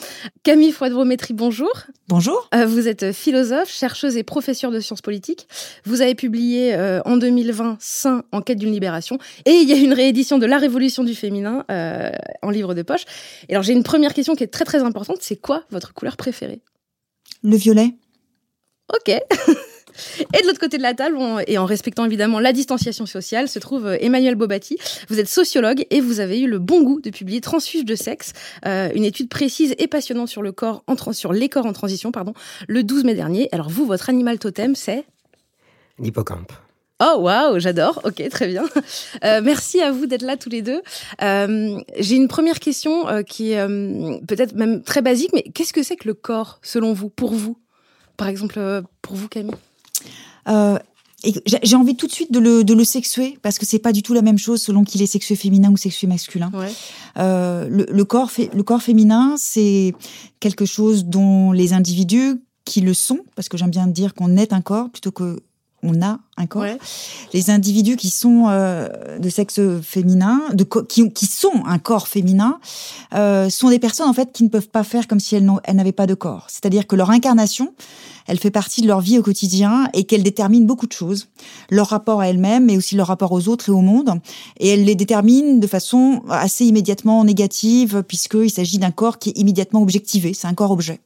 Camille 0.43 0.71
Froide-Vaumétry, 0.71 1.33
bonjour. 1.33 1.73
Bonjour. 2.09 2.49
vous 2.67 2.89
êtes 2.89 3.13
philosophe, 3.13 3.73
chercheuse 3.73 4.17
et 4.17 4.23
professeure 4.23 4.71
de 4.71 4.79
sciences 4.79 5.01
politiques. 5.01 5.49
Vous 5.85 6.01
avez 6.03 6.15
publié 6.15 6.77
en 7.05 7.17
2020 7.17 7.79
Saint 7.81 8.23
en 8.31 8.43
quête 8.43 8.59
d'une 8.59 8.73
libération, 8.73 9.19
et 9.47 9.53
il 9.53 9.69
y 9.69 9.73
a 9.73 9.77
une 9.77 9.95
réédition 9.95 10.39
de 10.39 10.47
La 10.47 10.59
Révolution 10.59 11.03
du 11.03 11.15
féminin 11.15 11.65
en 12.43 12.51
livre 12.51 12.75
de 12.75 12.83
poche. 12.83 13.05
Et 13.49 13.55
alors 13.55 13.63
j'ai 13.63 13.73
une 13.73 13.83
première 13.83 14.15
question 14.15 14.35
qui 14.35 14.45
est 14.45 14.49
très 14.49 14.65
très 14.65 14.83
importante, 14.83 15.19
c'est 15.21 15.37
quoi 15.37 15.65
votre 15.71 15.95
couleur 15.95 16.17
préférée? 16.17 16.61
Le 17.43 17.57
violet. 17.57 17.95
Ok. 18.93 19.09
Et 20.35 20.43
de 20.43 20.47
l'autre 20.47 20.61
côté 20.61 20.79
de 20.79 20.83
la 20.83 20.95
table, 20.95 21.19
et 21.47 21.59
en 21.59 21.65
respectant 21.65 22.05
évidemment 22.05 22.39
la 22.39 22.53
distanciation 22.53 23.07
sociale, 23.07 23.49
se 23.49 23.59
trouve 23.59 23.87
euh, 23.87 23.97
Emmanuel 24.01 24.35
Bobati. 24.35 24.79
Vous 25.09 25.19
êtes 25.19 25.29
sociologue 25.29 25.85
et 25.91 26.01
vous 26.01 26.21
avez 26.21 26.41
eu 26.41 26.47
le 26.47 26.59
bon 26.59 26.83
goût 26.83 27.01
de 27.01 27.11
publier 27.11 27.41
Transfuge 27.41 27.85
de 27.85 27.95
sexe, 27.95 28.33
euh, 28.67 28.91
une 28.95 29.05
étude 29.05 29.29
précise 29.29 29.75
et 29.79 29.87
passionnante 29.87 30.29
sur 30.29 30.43
le 30.43 30.53
corps 30.53 30.85
en 30.87 30.97
sur 31.13 31.33
les 31.33 31.49
corps 31.49 31.67
en 31.67 31.73
transition, 31.73 32.13
pardon, 32.13 32.35
le 32.69 32.83
12 32.83 33.05
mai 33.05 33.15
dernier. 33.15 33.49
Alors 33.53 33.69
vous, 33.69 33.87
votre 33.87 34.11
animal 34.11 34.39
totem, 34.39 34.75
c'est? 34.75 35.05
L'hippocampe. 35.99 36.53
Oh 37.03 37.19
waouh, 37.21 37.59
j'adore. 37.59 38.01
Ok, 38.05 38.23
très 38.29 38.47
bien. 38.47 38.65
Euh, 39.25 39.41
merci 39.43 39.81
à 39.81 39.91
vous 39.91 40.07
d'être 40.07 40.23
là 40.23 40.37
tous 40.37 40.51
les 40.51 40.61
deux. 40.61 40.83
Euh, 41.23 41.81
J'ai 41.99 42.17
une 42.17 42.29
première 42.29 42.61
question 42.61 43.09
euh, 43.09 43.23
qui 43.23 43.53
est 43.53 43.67
peut-être 44.27 44.55
même 44.55 44.83
très 44.83 45.01
basique, 45.01 45.31
mais 45.33 45.43
qu'est-ce 45.43 45.73
que 45.73 45.83
c'est 45.83 45.97
que 45.97 46.07
le 46.07 46.15
corps 46.15 46.59
selon 46.63 46.93
vous, 46.93 47.09
pour 47.09 47.33
vous, 47.33 47.59
par 48.17 48.29
exemple 48.29 48.83
pour 49.01 49.17
vous 49.17 49.29
Camille? 49.29 49.55
J'ai 51.63 51.77
envie 51.77 51.97
tout 51.97 52.07
de 52.07 52.13
suite 52.13 52.33
de 52.33 52.39
le, 52.39 52.65
de 52.65 52.75
le 52.75 52.85
sexuer 52.85 53.39
parce 53.43 53.59
que 53.59 53.67
c'est 53.67 53.79
pas 53.79 53.93
du 53.93 54.03
tout 54.03 54.15
la 54.15 54.23
même 54.23 54.39
chose 54.39 54.63
selon 54.63 54.85
qu'il 54.85 55.03
est 55.03 55.07
sexué 55.07 55.37
féminin 55.37 55.71
ou 55.71 55.77
sexué 55.77 56.07
masculin. 56.07 56.51
Ouais. 56.55 56.73
Le, 57.17 57.87
le, 57.91 58.05
corps 58.05 58.31
le 58.53 58.63
corps 58.63 58.83
féminin, 58.83 59.35
c'est 59.39 59.95
quelque 60.39 60.67
chose 60.67 61.07
dont 61.07 61.53
les 61.53 61.73
individus 61.73 62.43
qui 62.65 62.81
le 62.83 62.95
sont, 62.95 63.21
parce 63.37 63.49
que 63.49 63.57
j'aime 63.57 63.71
bien 63.71 63.87
dire 63.87 64.15
qu'on 64.15 64.37
est 64.37 64.53
un 64.53 64.61
corps 64.61 64.91
plutôt 64.91 65.13
que 65.13 65.41
on 65.83 66.03
a 66.03 66.19
un 66.37 66.47
corps. 66.47 66.63
Ouais. 66.63 66.79
Les 67.33 67.51
individus 67.51 67.97
qui 67.97 68.11
sont 68.11 68.47
euh, 68.49 69.19
de 69.19 69.29
sexe 69.29 69.61
féminin, 69.83 70.43
de 70.53 70.65
qui, 70.65 71.11
qui, 71.11 71.27
sont 71.27 71.65
un 71.67 71.79
corps 71.79 72.09
féminin, 72.09 72.59
euh, 73.15 73.49
sont 73.51 73.71
des 73.71 73.79
personnes 73.79 74.09
en 74.09 74.13
fait 74.13 74.33
qui 74.33 74.45
ne 74.45 74.49
peuvent 74.49 74.69
pas 74.69 74.85
faire 74.85 75.09
comme 75.09 75.21
si 75.21 75.37
elles 75.37 75.45
n'avaient 75.75 75.93
pas 75.93 76.07
de 76.07 76.15
corps. 76.15 76.47
C'est-à-dire 76.49 76.87
que 76.87 76.97
leur 76.97 77.11
incarnation, 77.11 77.73
elle 78.27 78.39
fait 78.39 78.51
partie 78.51 78.83
de 78.83 78.87
leur 78.87 79.01
vie 79.01 79.19
au 79.19 79.23
quotidien 79.23 79.89
et 79.93 80.05
qu'elle 80.05 80.23
détermine 80.23 80.67
beaucoup 80.67 80.87
de 80.87 80.93
choses, 80.93 81.29
leur 81.71 81.89
rapport 81.89 82.21
à 82.21 82.29
elles-mêmes, 82.29 82.67
mais 82.67 82.77
aussi 82.77 82.95
leur 82.95 83.09
rapport 83.09 83.33
aux 83.33 83.49
autres 83.49 83.69
et 83.69 83.73
au 83.73 83.81
monde. 83.81 84.21
Et 84.59 84.69
elle 84.69 84.85
les 84.85 84.95
détermine 84.95 85.61
de 85.61 85.67
façon 85.67 86.23
assez 86.29 86.65
immédiatement 86.65 87.25
négative, 87.25 88.05
puisqu'il 88.07 88.51
s'agit 88.51 88.79
d'un 88.79 88.91
corps 88.91 89.19
qui 89.19 89.31
est 89.31 89.39
immédiatement 89.39 89.83
objectivé, 89.83 90.35
c'est 90.35 90.47
un 90.47 90.55
corps 90.55 90.71
objet. 90.71 91.01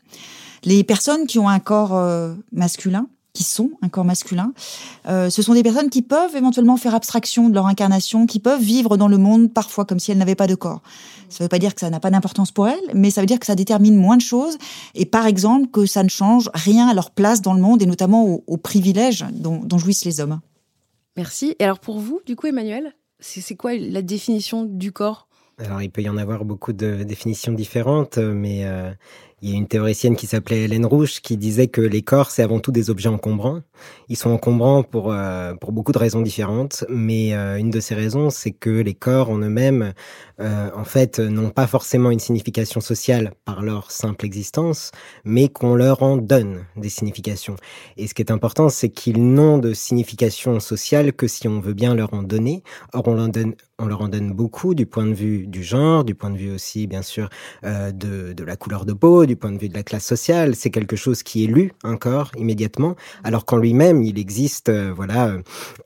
Les 0.64 0.82
personnes 0.82 1.26
qui 1.26 1.38
ont 1.38 1.48
un 1.48 1.60
corps 1.60 1.94
euh, 1.94 2.34
masculin, 2.52 3.06
qui 3.34 3.42
sont 3.42 3.72
un 3.82 3.88
corps 3.88 4.04
masculin. 4.04 4.54
Euh, 5.06 5.28
ce 5.28 5.42
sont 5.42 5.54
des 5.54 5.62
personnes 5.62 5.90
qui 5.90 6.02
peuvent 6.02 6.34
éventuellement 6.36 6.76
faire 6.76 6.94
abstraction 6.94 7.48
de 7.48 7.54
leur 7.54 7.66
incarnation, 7.66 8.26
qui 8.26 8.38
peuvent 8.38 8.62
vivre 8.62 8.96
dans 8.96 9.08
le 9.08 9.18
monde 9.18 9.52
parfois 9.52 9.84
comme 9.84 9.98
si 9.98 10.12
elles 10.12 10.18
n'avaient 10.18 10.36
pas 10.36 10.46
de 10.46 10.54
corps. 10.54 10.80
Ça 11.28 11.42
ne 11.42 11.46
veut 11.46 11.48
pas 11.48 11.58
dire 11.58 11.74
que 11.74 11.80
ça 11.80 11.90
n'a 11.90 12.00
pas 12.00 12.10
d'importance 12.10 12.52
pour 12.52 12.68
elles, 12.68 12.78
mais 12.94 13.10
ça 13.10 13.20
veut 13.20 13.26
dire 13.26 13.40
que 13.40 13.46
ça 13.46 13.56
détermine 13.56 13.96
moins 13.96 14.16
de 14.16 14.22
choses 14.22 14.56
et 14.94 15.04
par 15.04 15.26
exemple 15.26 15.68
que 15.68 15.84
ça 15.84 16.04
ne 16.04 16.08
change 16.08 16.48
rien 16.54 16.86
à 16.86 16.94
leur 16.94 17.10
place 17.10 17.42
dans 17.42 17.54
le 17.54 17.60
monde 17.60 17.82
et 17.82 17.86
notamment 17.86 18.24
aux, 18.24 18.44
aux 18.46 18.56
privilèges 18.56 19.26
dont, 19.32 19.58
dont 19.58 19.78
jouissent 19.78 20.04
les 20.04 20.20
hommes. 20.20 20.40
Merci. 21.16 21.56
Et 21.58 21.64
alors 21.64 21.80
pour 21.80 21.98
vous, 21.98 22.20
du 22.24 22.36
coup, 22.36 22.46
Emmanuel, 22.46 22.94
c'est 23.18 23.56
quoi 23.56 23.74
la 23.74 24.02
définition 24.02 24.64
du 24.64 24.92
corps? 24.92 25.28
Alors, 25.58 25.82
il 25.82 25.90
peut 25.90 26.02
y 26.02 26.08
en 26.08 26.16
avoir 26.16 26.44
beaucoup 26.44 26.72
de 26.72 27.04
définitions 27.04 27.52
différentes, 27.52 28.18
mais 28.18 28.64
euh, 28.64 28.90
il 29.44 29.50
y 29.50 29.52
a 29.52 29.58
une 29.58 29.68
théoricienne 29.68 30.16
qui 30.16 30.26
s'appelait 30.26 30.62
Hélène 30.62 30.86
Rouge 30.86 31.20
qui 31.20 31.36
disait 31.36 31.66
que 31.66 31.82
les 31.82 32.00
corps, 32.00 32.30
c'est 32.30 32.42
avant 32.42 32.60
tout 32.60 32.72
des 32.72 32.88
objets 32.88 33.10
encombrants. 33.10 33.60
Ils 34.08 34.16
sont 34.16 34.30
encombrants 34.30 34.82
pour, 34.82 35.12
euh, 35.12 35.52
pour 35.54 35.72
beaucoup 35.72 35.92
de 35.92 35.98
raisons 35.98 36.22
différentes, 36.22 36.84
mais 36.88 37.34
euh, 37.34 37.58
une 37.58 37.68
de 37.68 37.78
ces 37.78 37.94
raisons, 37.94 38.30
c'est 38.30 38.52
que 38.52 38.70
les 38.70 38.94
corps 38.94 39.28
en 39.28 39.36
eux-mêmes, 39.36 39.92
euh, 40.40 40.70
en 40.74 40.84
fait, 40.84 41.18
n'ont 41.18 41.50
pas 41.50 41.66
forcément 41.66 42.10
une 42.10 42.20
signification 42.20 42.80
sociale 42.80 43.32
par 43.44 43.60
leur 43.60 43.90
simple 43.90 44.24
existence, 44.24 44.92
mais 45.26 45.48
qu'on 45.48 45.74
leur 45.74 46.02
en 46.02 46.16
donne 46.16 46.64
des 46.76 46.88
significations. 46.88 47.56
Et 47.98 48.06
ce 48.06 48.14
qui 48.14 48.22
est 48.22 48.32
important, 48.32 48.70
c'est 48.70 48.88
qu'ils 48.88 49.22
n'ont 49.34 49.58
de 49.58 49.74
signification 49.74 50.58
sociale 50.58 51.12
que 51.12 51.26
si 51.26 51.48
on 51.48 51.60
veut 51.60 51.74
bien 51.74 51.94
leur 51.94 52.14
en 52.14 52.22
donner. 52.22 52.62
Or, 52.94 53.08
on 53.08 53.14
leur 53.14 53.28
donne, 53.28 53.54
on 53.78 53.86
leur 53.86 54.02
en 54.02 54.08
donne 54.08 54.32
beaucoup 54.32 54.74
du 54.74 54.86
point 54.86 55.06
de 55.06 55.14
vue 55.14 55.46
du 55.46 55.62
genre, 55.62 56.04
du 56.04 56.14
point 56.14 56.30
de 56.30 56.36
vue 56.36 56.52
aussi, 56.52 56.86
bien 56.86 57.02
sûr, 57.02 57.28
euh, 57.64 57.90
de, 57.90 58.32
de 58.32 58.44
la 58.44 58.56
couleur 58.56 58.84
de 58.84 58.92
peau, 58.92 59.26
du 59.26 59.36
point 59.36 59.50
de 59.50 59.58
vue 59.58 59.68
de 59.68 59.74
la 59.74 59.82
classe 59.82 60.04
sociale. 60.04 60.54
C'est 60.54 60.70
quelque 60.70 60.96
chose 60.96 61.22
qui 61.22 61.44
est 61.44 61.48
lu 61.48 61.72
encore 61.82 62.30
immédiatement, 62.36 62.94
alors 63.24 63.44
qu'en 63.44 63.56
lui-même, 63.56 64.02
il 64.02 64.18
existe, 64.18 64.68
euh, 64.68 64.92
voilà, 64.94 65.36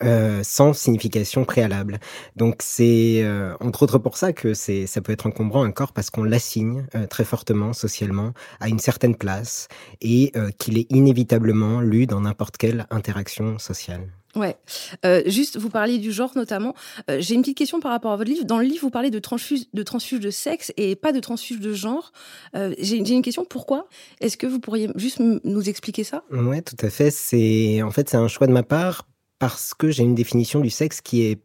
euh, 0.03 0.41
sans 0.43 0.75
signification 0.75 1.45
préalable. 1.45 1.99
Donc 2.37 2.57
c'est 2.61 3.25
entre 3.61 3.83
autres 3.83 3.99
pour 3.99 4.17
ça 4.17 4.33
que 4.33 4.55
c'est, 4.55 4.87
ça 4.87 5.01
peut 5.01 5.13
être 5.13 5.27
encombrant 5.27 5.63
un 5.63 5.71
corps 5.71 5.93
parce 5.93 6.11
qu'on 6.11 6.25
l'assigne 6.25 6.87
très 7.11 7.25
fortement 7.25 7.73
socialement 7.73 8.33
à 8.61 8.69
une 8.69 8.79
certaine 8.79 9.17
place 9.17 9.69
et 10.01 10.33
qu'il 10.59 10.79
est 10.79 10.91
inévitablement 10.91 11.81
lu 11.81 12.07
dans 12.07 12.21
n'importe 12.21 12.57
quelle 12.57 12.87
interaction 12.91 13.59
sociale. 13.59 14.18
Ouais. 14.39 14.57
Euh, 15.05 15.23
juste, 15.27 15.59
vous 15.59 15.69
parliez 15.69 15.99
du 15.99 16.13
genre 16.13 16.33
notamment. 16.37 16.75
Euh, 17.11 17.19
J'ai 17.21 17.35
une 17.35 17.43
petite 17.43 17.59
question 17.59 17.81
par 17.81 17.91
rapport 17.91 18.13
à 18.13 18.17
votre 18.17 18.31
livre. 18.31 18.45
Dans 18.45 18.59
le 18.59 18.65
livre, 18.65 18.81
vous 18.83 18.91
parlez 18.91 19.11
de 19.11 19.19
transfuge 19.19 19.65
de, 19.73 19.83
transfuge 19.83 20.21
de 20.21 20.31
sexe 20.31 20.73
et 20.77 20.97
pas 20.97 21.13
de 21.13 21.21
transfuge 21.21 21.61
de 21.61 21.73
genre. 21.73 22.13
Euh, 22.55 22.75
J'ai 22.79 22.97
une 22.97 23.23
question. 23.23 23.45
Pourquoi 23.45 23.89
Est-ce 24.21 24.37
que 24.37 24.47
vous 24.47 24.61
pourriez 24.61 24.89
juste 24.95 25.21
nous 25.21 25.69
expliquer 25.69 26.05
ça? 26.05 26.23
Ouais, 26.31 26.63
tout 26.63 26.77
à 26.81 26.91
fait. 26.91 27.11
C'est 27.11 27.83
en 27.83 27.91
fait 27.91 28.09
c'est 28.09 28.17
un 28.17 28.29
choix 28.29 28.47
de 28.47 28.53
ma 28.53 28.63
part 28.63 29.09
parce 29.39 29.75
que 29.75 29.91
j'ai 29.91 30.03
une 30.03 30.15
définition 30.15 30.61
du 30.61 30.71
sexe 30.71 31.01
qui 31.01 31.23
est 31.23 31.41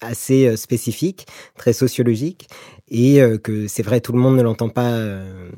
assez 0.00 0.56
spécifique, 0.56 1.26
très 1.56 1.72
sociologique, 1.72 2.48
et 2.88 3.20
euh, 3.20 3.38
que 3.38 3.66
c'est 3.66 3.82
vrai, 3.82 4.00
tout 4.00 4.12
le 4.12 4.18
monde 4.18 4.36
ne 4.36 4.42
l'entend 4.42 4.68
pas 4.68 4.90
euh, 4.92 5.50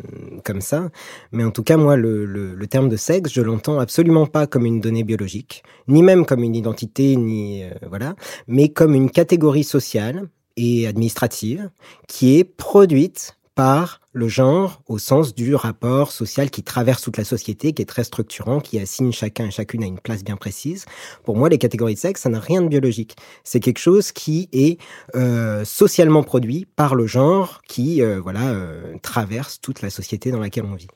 comme 0.45 0.61
ça. 0.61 0.91
Mais 1.33 1.45
en 1.45 1.51
tout 1.51 1.63
cas, 1.63 1.77
moi, 1.77 1.97
le, 1.97 2.25
le, 2.25 2.55
le 2.55 2.67
terme 2.67 2.89
de 2.89 2.97
sexe, 2.97 3.33
je 3.33 3.41
l'entends 3.43 3.79
absolument 3.79 4.27
pas 4.27 4.47
comme 4.47 4.67
une 4.67 4.81
donnée 4.81 5.05
biologique, 5.05 5.63
ni 5.89 6.03
même 6.03 6.25
comme 6.27 6.43
une 6.43 6.55
identité, 6.55 7.17
ni 7.17 7.65
euh, 7.65 7.71
voilà, 7.89 8.15
mais 8.47 8.69
comme 8.69 8.95
une 8.95 9.11
catégorie 9.11 9.65
sociale 9.65 10.29
et 10.57 10.87
administrative 10.87 11.71
qui 12.09 12.39
est 12.39 12.45
produite 12.45 13.36
par 13.57 14.01
le 14.13 14.29
genre 14.29 14.83
au 14.87 14.99
sens 14.99 15.35
du 15.35 15.55
rapport 15.55 16.13
social 16.13 16.51
qui 16.51 16.63
traverse 16.63 17.03
toute 17.03 17.17
la 17.17 17.25
société, 17.25 17.73
qui 17.73 17.83
est 17.83 17.87
très 17.87 18.05
structurant, 18.05 18.61
qui 18.61 18.79
assigne 18.79 19.13
chacun 19.13 19.47
et 19.47 19.51
chacune 19.51 19.83
à 19.83 19.87
une 19.87 19.99
place 19.99 20.23
bien 20.23 20.37
précise. 20.37 20.85
Pour 21.25 21.37
moi, 21.37 21.49
les 21.49 21.59
catégories 21.59 21.95
de 21.95 21.99
sexe, 21.99 22.21
ça 22.21 22.29
n'a 22.29 22.39
rien 22.39 22.61
de 22.63 22.69
biologique. 22.69 23.17
C'est 23.45 23.61
quelque 23.61 23.79
chose 23.79 24.13
qui 24.13 24.51
est 24.53 24.79
euh, 25.17 25.65
socialement 25.65 26.23
produit 26.23 26.67
par 26.77 26.95
le 26.95 27.07
genre 27.07 27.63
qui 27.67 28.03
euh, 28.03 28.21
voilà 28.21 28.51
euh, 28.51 28.95
traverse 29.03 29.59
toute 29.61 29.81
la 29.81 29.89
société 29.89 30.31
dans 30.31 30.41
laquelle 30.41 30.67
on 30.67 30.75
vit. 30.75 30.89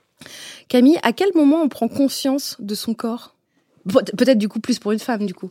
Camille, 0.68 0.98
à 1.02 1.14
quel 1.14 1.30
moment 1.34 1.62
on 1.62 1.68
prend 1.70 1.88
conscience 1.88 2.56
de 2.60 2.74
son 2.74 2.92
corps? 2.92 3.34
Peut-être 3.88 4.38
du 4.38 4.48
coup 4.48 4.60
plus 4.60 4.78
pour 4.78 4.92
une 4.92 4.98
femme 4.98 5.24
du 5.24 5.32
coup. 5.32 5.50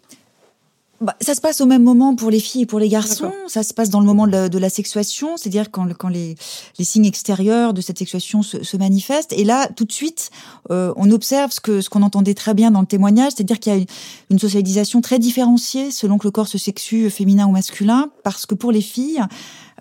Bah, 1.01 1.15
ça 1.21 1.33
se 1.33 1.39
passe 1.39 1.61
au 1.61 1.65
même 1.65 1.83
moment 1.83 2.13
pour 2.13 2.29
les 2.29 2.41
filles 2.41 2.63
et 2.63 2.65
pour 2.65 2.79
les 2.79 2.89
garçons. 2.89 3.31
Ça 3.47 3.63
se 3.63 3.73
passe 3.73 3.89
dans 3.89 4.01
le 4.01 4.05
moment 4.05 4.27
de 4.27 4.33
la, 4.33 4.49
de 4.49 4.57
la 4.57 4.69
sexuation, 4.69 5.37
c'est-à-dire 5.37 5.71
quand, 5.71 5.87
quand 5.97 6.09
les, 6.09 6.35
les, 6.77 6.85
signes 6.85 7.05
extérieurs 7.05 7.73
de 7.73 7.79
cette 7.79 7.97
sexuation 7.97 8.41
se, 8.41 8.63
se 8.63 8.75
manifestent. 8.75 9.31
Et 9.31 9.45
là, 9.45 9.69
tout 9.73 9.85
de 9.85 9.93
suite, 9.93 10.29
euh, 10.71 10.93
on 10.97 11.09
observe 11.11 11.51
ce 11.51 11.61
que 11.61 11.79
ce 11.79 11.89
qu'on 11.89 12.01
entendait 12.01 12.33
très 12.33 12.53
bien 12.53 12.69
dans 12.69 12.81
le 12.81 12.87
témoignage, 12.87 13.31
c'est-à-dire 13.35 13.59
qu'il 13.59 13.71
y 13.71 13.75
a 13.75 13.79
une, 13.79 13.85
une, 14.29 14.39
socialisation 14.39 14.99
très 14.99 15.19
différenciée 15.19 15.89
selon 15.91 16.17
que 16.17 16.27
le 16.27 16.31
corps 16.31 16.49
se 16.49 16.57
sexue 16.57 17.09
féminin 17.09 17.47
ou 17.47 17.51
masculin, 17.51 18.09
parce 18.23 18.45
que 18.45 18.55
pour 18.55 18.73
les 18.73 18.81
filles, 18.81 19.21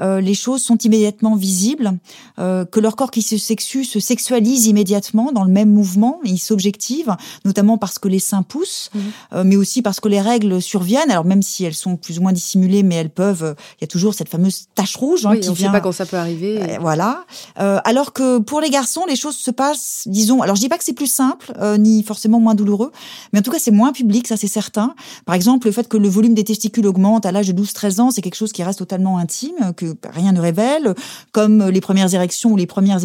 euh, 0.01 0.21
les 0.21 0.35
choses 0.35 0.63
sont 0.63 0.79
immédiatement 0.79 1.37
visibles, 1.37 1.93
euh, 2.39 2.65
que 2.65 2.81
leur 2.81 2.97
corps 2.97 3.11
qui 3.11 3.23
se 3.23 3.37
sexue 3.37 3.85
se 3.85 4.01
sexualise 4.01 4.67
immédiatement 4.67 5.33
dans 5.33 5.45
le 5.45 5.51
même 5.51 5.71
mouvement, 5.71 6.21
et 6.25 6.31
ils 6.31 6.39
s'objectivent, 6.39 7.17
notamment 7.45 7.79
parce 7.79 7.99
que 7.99 8.09
les 8.09 8.19
seins 8.19 8.43
poussent, 8.43 8.91
mmh. 8.95 8.99
euh, 9.35 9.45
mais 9.45 9.57
aussi 9.57 9.83
parce 9.83 10.01
que 10.01 10.09
les 10.09 10.21
règles 10.21 10.61
surviennent. 10.63 11.11
Alors 11.11 11.25
même 11.25 11.43
si 11.43 11.65
elles 11.65 11.75
sont 11.75 11.97
plus 11.97 12.19
ou 12.19 12.23
moins 12.23 12.33
dissimulées, 12.33 12.83
mais 12.83 12.97
elles 12.97 13.11
peuvent. 13.11 13.55
Il 13.79 13.83
y 13.83 13.85
a 13.85 13.89
toujours 13.89 14.15
cette 14.15 14.29
fameuse 14.29 14.67
tache 14.75 14.97
rouge 14.97 15.27
hein, 15.27 15.31
oui, 15.33 15.41
qui 15.41 15.51
on 15.51 15.53
vient. 15.53 15.69
Sait 15.69 15.73
pas 15.73 15.81
quand 15.81 15.93
ça 15.93 16.07
peut 16.07 16.17
arriver. 16.17 16.61
Euh, 16.63 16.79
voilà. 16.81 17.25
alors 17.57 18.13
que 18.13 18.39
pour 18.39 18.61
les 18.61 18.71
garçons, 18.71 19.05
les 19.09 19.17
choses 19.17 19.37
se 19.37 19.51
passent, 19.51 20.05
disons. 20.07 20.43
Alors 20.43 20.57
je 20.57 20.61
dis 20.61 20.69
pas 20.69 20.79
que 20.79 20.85
c'est 20.85 20.93
plus 20.93 21.11
simple, 21.11 21.53
ni 21.79 22.03
forcément 22.03 22.41
moins 22.41 22.55
douloureux, 22.55 22.93
mais 23.33 23.41
en 23.41 23.43
tout 23.43 23.51
cas 23.51 23.59
c'est 23.59 23.71
moins 23.71 23.93
public, 23.93 24.27
ça 24.27 24.37
c'est 24.37 24.49
certain. 24.49 24.95
Par 25.25 25.35
exemple, 25.35 25.67
le 25.67 25.73
fait 25.73 25.89
que 25.89 25.97
le 25.97 26.09
volume 26.09 26.35
des 26.35 26.45
testicules 26.45 26.87
augmente 26.87 27.27
à 27.27 27.33
l'âge 27.33 27.49
de 27.49 27.63
12-13 27.63 28.01
ans, 28.01 28.11
c'est 28.11 28.23
quelque 28.23 28.37
chose 28.37 28.53
qui 28.53 28.63
reste 28.63 28.79
totalement 28.79 29.19
intime, 29.19 29.73
que 29.77 29.88
rien 30.05 30.33
ne 30.33 30.41
révèle, 30.41 30.95
comme 31.33 31.69
les 31.69 31.81
premières 31.81 32.15
érections 32.15 32.53
ou 32.53 32.57
les 32.57 32.67
premières 32.67 33.01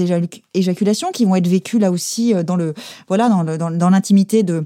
éjaculations 0.54 1.12
qui 1.12 1.25
vont 1.25 1.36
être 1.36 1.48
vécues 1.48 1.80
là 1.80 1.92
aussi 1.92 2.34
dans 2.46 2.56
le 2.56 2.74
voilà 3.08 3.30
dans, 3.30 3.44
dans, 3.44 3.90
l'intimité 3.90 4.44
de 4.44 4.66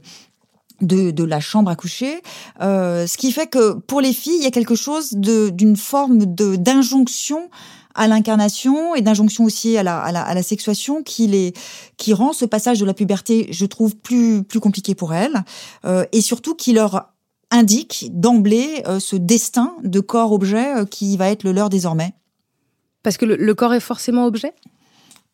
de, 0.81 1.23
la 1.23 1.39
chambre 1.39 1.71
à 1.71 1.75
coucher, 1.75 2.21
euh, 2.61 3.07
ce 3.07 3.17
qui 3.17 3.31
fait 3.31 3.47
que 3.47 3.73
pour 3.73 4.01
les 4.01 4.13
filles, 4.13 4.37
il 4.37 4.43
y 4.43 4.47
a 4.47 4.51
quelque 4.51 4.75
chose 4.75 5.13
d'une 5.13 5.75
forme 5.75 6.25
d'injonction 6.25 7.49
à 7.95 8.07
l'incarnation 8.07 8.93
et 8.93 9.01
d'injonction 9.01 9.43
aussi 9.43 9.75
à 9.75 9.83
la, 9.83 9.99
à 9.99 10.11
la, 10.11 10.21
à 10.21 10.33
la 10.35 10.43
sexuation 10.43 11.01
qui 11.01 11.25
les 11.27 11.53
qui 11.97 12.13
rend 12.13 12.31
ce 12.31 12.45
passage 12.45 12.79
de 12.79 12.85
la 12.85 12.93
puberté, 12.93 13.47
je 13.49 13.65
trouve, 13.65 13.95
plus 13.95 14.43
plus 14.43 14.59
compliqué 14.59 14.93
pour 14.93 15.15
elles 15.15 15.43
euh, 15.85 16.05
et 16.11 16.21
surtout 16.21 16.53
qui 16.53 16.73
leur 16.73 17.11
indique 17.51 18.09
d'emblée 18.11 18.83
euh, 18.87 18.99
ce 18.99 19.15
destin 19.15 19.73
de 19.83 19.99
corps-objet 19.99 20.85
qui 20.89 21.17
va 21.17 21.29
être 21.29 21.43
le 21.43 21.51
leur 21.51 21.69
désormais. 21.69 22.13
Parce 23.03 23.17
que 23.17 23.25
le, 23.25 23.35
le 23.35 23.55
corps 23.55 23.73
est 23.73 23.79
forcément 23.79 24.25
objet? 24.25 24.53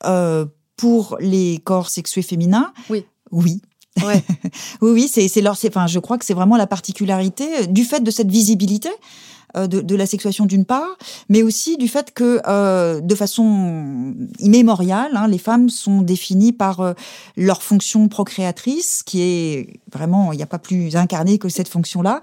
Euh, 0.06 0.46
Pour 0.78 1.18
les 1.20 1.60
corps 1.64 1.90
sexués 1.90 2.22
féminins, 2.22 2.74
oui. 2.90 3.06
Oui. 3.32 3.62
Ouais. 4.04 4.24
oui, 4.82 4.92
oui, 4.92 5.08
c'est, 5.12 5.28
c'est 5.28 5.42
leur, 5.42 5.58
enfin, 5.66 5.88
je 5.88 6.00
crois 6.00 6.18
que 6.18 6.26
c'est 6.26 6.34
vraiment 6.34 6.58
la 6.58 6.68
particularité 6.68 7.68
du 7.68 7.84
fait 7.84 8.02
de 8.02 8.12
cette 8.12 8.30
visibilité 8.30 8.90
euh, 9.56 9.68
de, 9.68 9.82
de, 9.82 9.96
la 9.96 10.06
sexuation 10.06 10.46
d'une 10.46 10.66
part, 10.66 10.98
mais 11.30 11.44
aussi 11.44 11.78
du 11.78 11.88
fait 11.88 12.14
que 12.14 12.42
euh, 12.48 13.02
de 13.02 13.16
façon 13.16 14.16
immémoriale, 14.40 15.12
hein, 15.16 15.28
les 15.28 15.38
femmes 15.38 15.70
sont 15.70 16.02
définies 16.02 16.54
par 16.54 16.80
euh, 16.80 16.94
leur 17.38 17.62
fonction 17.62 18.08
procréatrice, 18.08 19.04
qui 19.04 19.22
est 19.22 19.80
vraiment, 19.92 20.34
il 20.34 20.38
n'y 20.38 20.44
a 20.44 20.48
pas 20.48 20.60
plus 20.60 20.96
incarné 20.96 21.38
que 21.38 21.50
cette 21.50 21.68
fonction-là, 21.68 22.22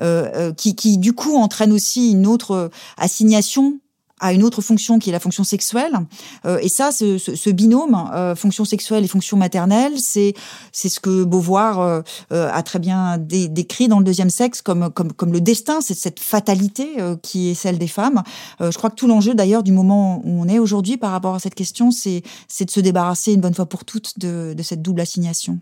euh, 0.00 0.52
qui, 0.52 0.74
qui 0.74 0.98
du 0.98 1.12
coup 1.12 1.36
entraîne 1.36 1.72
aussi 1.72 2.12
une 2.12 2.26
autre 2.26 2.70
assignation 2.96 3.78
à 4.22 4.32
une 4.32 4.44
autre 4.44 4.62
fonction 4.62 4.98
qui 4.98 5.10
est 5.10 5.12
la 5.12 5.20
fonction 5.20 5.44
sexuelle. 5.44 5.98
Euh, 6.46 6.58
et 6.62 6.68
ça, 6.68 6.92
ce, 6.92 7.18
ce, 7.18 7.50
binôme, 7.50 8.10
euh, 8.14 8.34
fonction 8.34 8.64
sexuelle 8.64 9.04
et 9.04 9.08
fonction 9.08 9.36
maternelle, 9.36 9.94
c'est 9.98 10.32
c'est 10.70 10.88
ce 10.88 11.00
que 11.00 11.24
Beauvoir 11.24 11.80
euh, 11.80 12.00
euh 12.32 12.48
a 12.50 12.62
très 12.62 12.78
bien 12.78 13.18
dé 13.18 13.48
décrit 13.48 13.88
dans 13.88 13.98
le 13.98 14.04
deuxième 14.04 14.30
sexe 14.30 14.62
comme 14.62 14.90
comme 14.90 15.12
comme 15.12 15.32
le 15.32 15.40
destin, 15.40 15.80
c'est 15.80 15.94
cette 15.94 16.20
fatalité 16.20 17.00
euh, 17.00 17.16
qui 17.20 17.50
est 17.50 17.54
celle 17.54 17.78
des 17.78 17.88
femmes. 17.88 18.22
Euh, 18.60 18.70
je 18.70 18.78
crois 18.78 18.90
que 18.90 18.94
tout 18.94 19.08
l'enjeu 19.08 19.34
d'ailleurs 19.34 19.64
du 19.64 19.72
moment 19.72 20.22
où 20.24 20.40
on 20.40 20.48
est 20.48 20.60
aujourd'hui 20.60 20.96
par 20.96 21.10
rapport 21.10 21.34
à 21.34 21.40
cette 21.40 21.56
question, 21.56 21.90
c'est 21.90 22.22
c'est 22.46 22.64
de 22.64 22.70
se 22.70 22.80
débarrasser 22.80 23.32
une 23.32 23.40
bonne 23.40 23.54
fois 23.54 23.66
pour 23.66 23.84
toutes 23.84 24.18
de, 24.18 24.54
de 24.56 24.62
cette 24.62 24.82
double 24.82 25.00
assignation. 25.00 25.60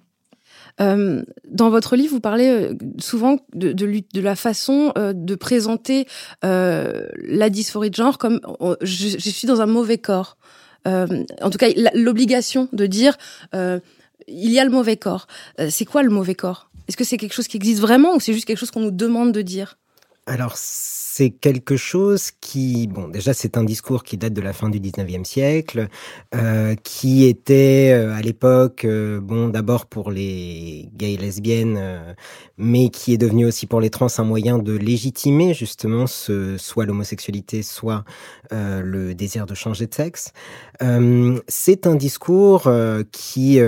Euh, 0.80 1.22
dans 1.48 1.70
votre 1.70 1.96
livre, 1.96 2.12
vous 2.12 2.20
parlez 2.20 2.48
euh, 2.48 2.74
souvent 2.98 3.38
de, 3.54 4.20
la 4.20 4.36
façon 4.36 4.92
euh, 4.96 5.12
de 5.12 5.34
présenter 5.34 6.06
la 6.42 7.50
dysphorie 7.50 7.90
de 7.90 7.94
genre 7.94 8.18
comme 8.18 8.40
je, 8.82 9.08
je, 9.18 9.30
suis 9.30 9.46
dans 9.46 9.60
un 9.60 9.66
mauvais 9.66 9.98
corps. 9.98 10.36
En 10.86 11.50
tout 11.50 11.58
cas, 11.58 11.68
l'obligation 11.94 12.68
de 12.72 12.86
dire 12.86 13.16
il 13.52 14.50
y 14.50 14.58
a 14.58 14.64
le 14.64 14.70
mauvais 14.70 14.96
corps. 14.96 15.26
c'est 15.68 15.84
quoi 15.84 16.02
le 16.02 16.10
mauvais 16.10 16.34
corps? 16.34 16.70
Est-ce 16.88 16.96
que 16.96 17.04
c'est 17.04 17.18
quelque 17.18 17.34
chose 17.34 17.48
qui 17.48 17.56
existe 17.56 17.80
vraiment 17.80 18.14
ou 18.14 18.20
c'est 18.20 18.32
juste 18.32 18.46
quelque 18.46 18.58
chose 18.58 18.70
qu'on 18.70 18.80
nous 18.80 18.90
demande 18.90 19.32
de 19.32 19.42
dire? 19.42 19.78
C'est 21.20 21.28
quelque 21.28 21.76
chose 21.76 22.30
qui, 22.40 22.86
bon, 22.86 23.06
déjà 23.08 23.34
c'est 23.34 23.58
un 23.58 23.64
discours 23.64 24.04
qui 24.04 24.16
date 24.16 24.32
de 24.32 24.40
la 24.40 24.54
fin 24.54 24.70
du 24.70 24.80
19e 24.80 25.24
siècle, 25.24 25.88
euh, 26.34 26.74
qui 26.82 27.26
était 27.26 27.92
euh, 27.92 28.14
à 28.14 28.22
l'époque, 28.22 28.86
euh, 28.86 29.20
bon, 29.20 29.48
d'abord 29.48 29.84
pour 29.84 30.10
les 30.10 30.88
gays 30.94 31.12
et 31.12 31.16
lesbiennes, 31.18 31.78
mais 32.56 32.88
qui 32.88 33.12
est 33.12 33.18
devenu 33.18 33.44
aussi 33.44 33.66
pour 33.66 33.82
les 33.82 33.90
trans 33.90 34.06
un 34.16 34.24
moyen 34.24 34.58
de 34.58 34.72
légitimer 34.72 35.52
justement 35.52 36.06
ce, 36.06 36.56
soit 36.56 36.86
l'homosexualité, 36.86 37.62
soit 37.62 38.04
le 38.50 39.12
désir 39.12 39.44
de 39.44 39.54
changer 39.54 39.86
de 39.86 39.94
sexe. 39.94 40.32
c'est 41.48 41.86
un 41.86 41.96
discours 41.96 42.70
qui 43.12 43.60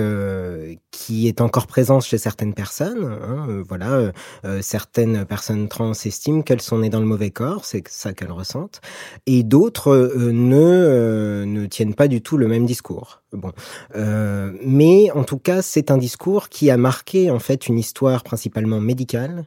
qui 0.91 1.27
est 1.27 1.41
encore 1.41 1.67
présent 1.67 1.99
chez 1.99 2.17
certaines 2.17 2.53
personnes. 2.53 3.05
Hein, 3.05 3.63
voilà, 3.67 4.11
certaines 4.61 5.25
personnes 5.25 5.67
trans 5.67 5.91
estiment 5.91 6.41
qu'elles 6.41 6.61
sont 6.61 6.79
nées 6.79 6.89
dans 6.89 6.99
le 6.99 7.05
mauvais 7.05 7.31
corps, 7.31 7.42
c'est 7.63 7.87
ça 7.87 8.13
qu'elles 8.13 8.31
ressentent, 8.31 8.81
et 9.25 9.43
d'autres 9.43 9.89
euh, 9.89 10.31
ne 10.31 10.55
euh, 10.55 11.45
ne 11.45 11.65
tiennent 11.65 11.95
pas 11.95 12.07
du 12.07 12.21
tout 12.21 12.37
le 12.37 12.47
même 12.47 12.65
discours. 12.65 13.21
Bon, 13.31 13.51
euh, 13.95 14.51
mais 14.63 15.09
en 15.11 15.23
tout 15.23 15.39
cas, 15.39 15.63
c'est 15.63 15.89
un 15.89 15.97
discours 15.97 16.49
qui 16.49 16.69
a 16.69 16.77
marqué 16.77 17.31
en 17.31 17.39
fait 17.39 17.67
une 17.67 17.79
histoire 17.79 18.23
principalement 18.23 18.79
médicale 18.79 19.45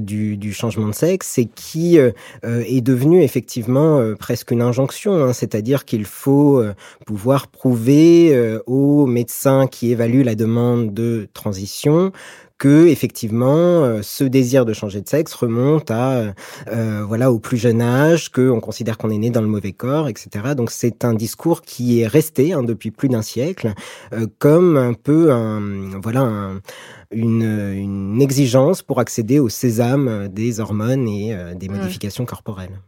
du, 0.00 0.52
changement 0.52 0.88
de 0.88 0.94
sexe 0.94 1.38
et 1.38 1.46
qui 1.46 1.98
est 1.98 2.80
devenu 2.80 3.22
effectivement 3.22 4.14
presque 4.18 4.50
une 4.50 4.62
injonction, 4.62 5.22
hein, 5.22 5.32
c'est-à-dire 5.32 5.84
qu'il 5.84 6.06
faut 6.06 6.64
pouvoir 7.06 7.46
prouver 7.48 8.58
aux 8.66 9.06
médecins 9.06 9.68
qui 9.68 9.92
évaluent 9.92 10.24
la 10.24 10.34
demande 10.34 10.92
de 10.92 11.28
transition 11.34 12.12
que 12.58 12.88
effectivement 12.88 13.84
euh, 13.84 14.02
ce 14.02 14.24
désir 14.24 14.64
de 14.64 14.72
changer 14.72 15.00
de 15.00 15.08
sexe 15.08 15.32
remonte 15.32 15.90
à 15.90 16.34
euh, 16.66 17.04
voilà 17.06 17.32
au 17.32 17.38
plus 17.38 17.56
jeune 17.56 17.80
âge, 17.80 18.30
que 18.30 18.50
on 18.50 18.60
considère 18.60 18.98
qu'on 18.98 19.10
est 19.10 19.18
né 19.18 19.30
dans 19.30 19.40
le 19.40 19.46
mauvais 19.46 19.72
corps, 19.72 20.08
etc. 20.08 20.54
Donc 20.56 20.70
c'est 20.70 21.04
un 21.04 21.14
discours 21.14 21.62
qui 21.62 22.00
est 22.00 22.06
resté 22.06 22.52
hein, 22.52 22.64
depuis 22.64 22.90
plus 22.90 23.08
d'un 23.08 23.22
siècle 23.22 23.72
euh, 24.12 24.26
comme 24.38 24.76
un 24.76 24.94
peu 24.94 25.32
un 25.32 25.60
voilà 26.02 26.22
un, 26.22 26.60
une, 27.12 27.42
une, 27.42 28.20
exigence 28.20 28.82
pour 28.82 28.98
accéder 28.98 29.38
au 29.38 29.48
sésame 29.48 30.28
des 30.28 30.60
hormones 30.60 31.08
et 31.08 31.34
euh, 31.34 31.54
des 31.54 31.68
modifications 31.68 32.24
corporelles. 32.24 32.80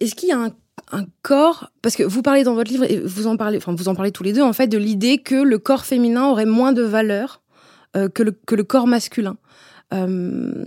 Est-ce 0.00 0.14
qu'il 0.14 0.30
y 0.30 0.32
a 0.32 0.38
un 0.38 0.50
un 0.92 1.04
corps 1.22 1.70
parce 1.82 1.94
que 1.94 2.02
vous 2.02 2.22
parlez 2.22 2.42
dans 2.42 2.54
votre 2.54 2.70
livre 2.70 2.84
et 2.90 3.00
vous 3.00 3.26
en 3.26 3.36
parlez 3.36 3.58
enfin 3.58 3.74
vous 3.74 3.88
en 3.88 3.94
parlez 3.94 4.12
tous 4.12 4.22
les 4.22 4.32
deux 4.32 4.42
en 4.42 4.54
fait 4.54 4.66
de 4.66 4.78
l'idée 4.78 5.18
que 5.18 5.34
le 5.34 5.58
corps 5.58 5.84
féminin 5.84 6.30
aurait 6.30 6.46
moins 6.46 6.72
de 6.72 6.82
valeur 6.82 7.42
euh, 7.49 7.49
que, 7.92 8.22
le, 8.22 8.32
que 8.32 8.54
le 8.54 8.64
corps 8.64 8.86
masculin. 8.86 9.36
Euh, 9.92 10.64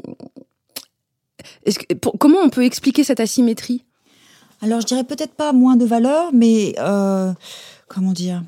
comment 2.19 2.39
on 2.43 2.49
peut 2.49 2.63
expliquer 2.63 3.03
cette 3.03 3.19
asymétrie? 3.19 3.83
Alors, 4.61 4.81
je 4.81 4.85
dirais 4.85 5.03
peut-être 5.03 5.33
pas 5.33 5.51
moins 5.51 5.75
de 5.75 5.85
valeur, 5.85 6.31
mais 6.33 6.73
euh, 6.79 7.33
comment 7.87 8.13
dire? 8.13 8.43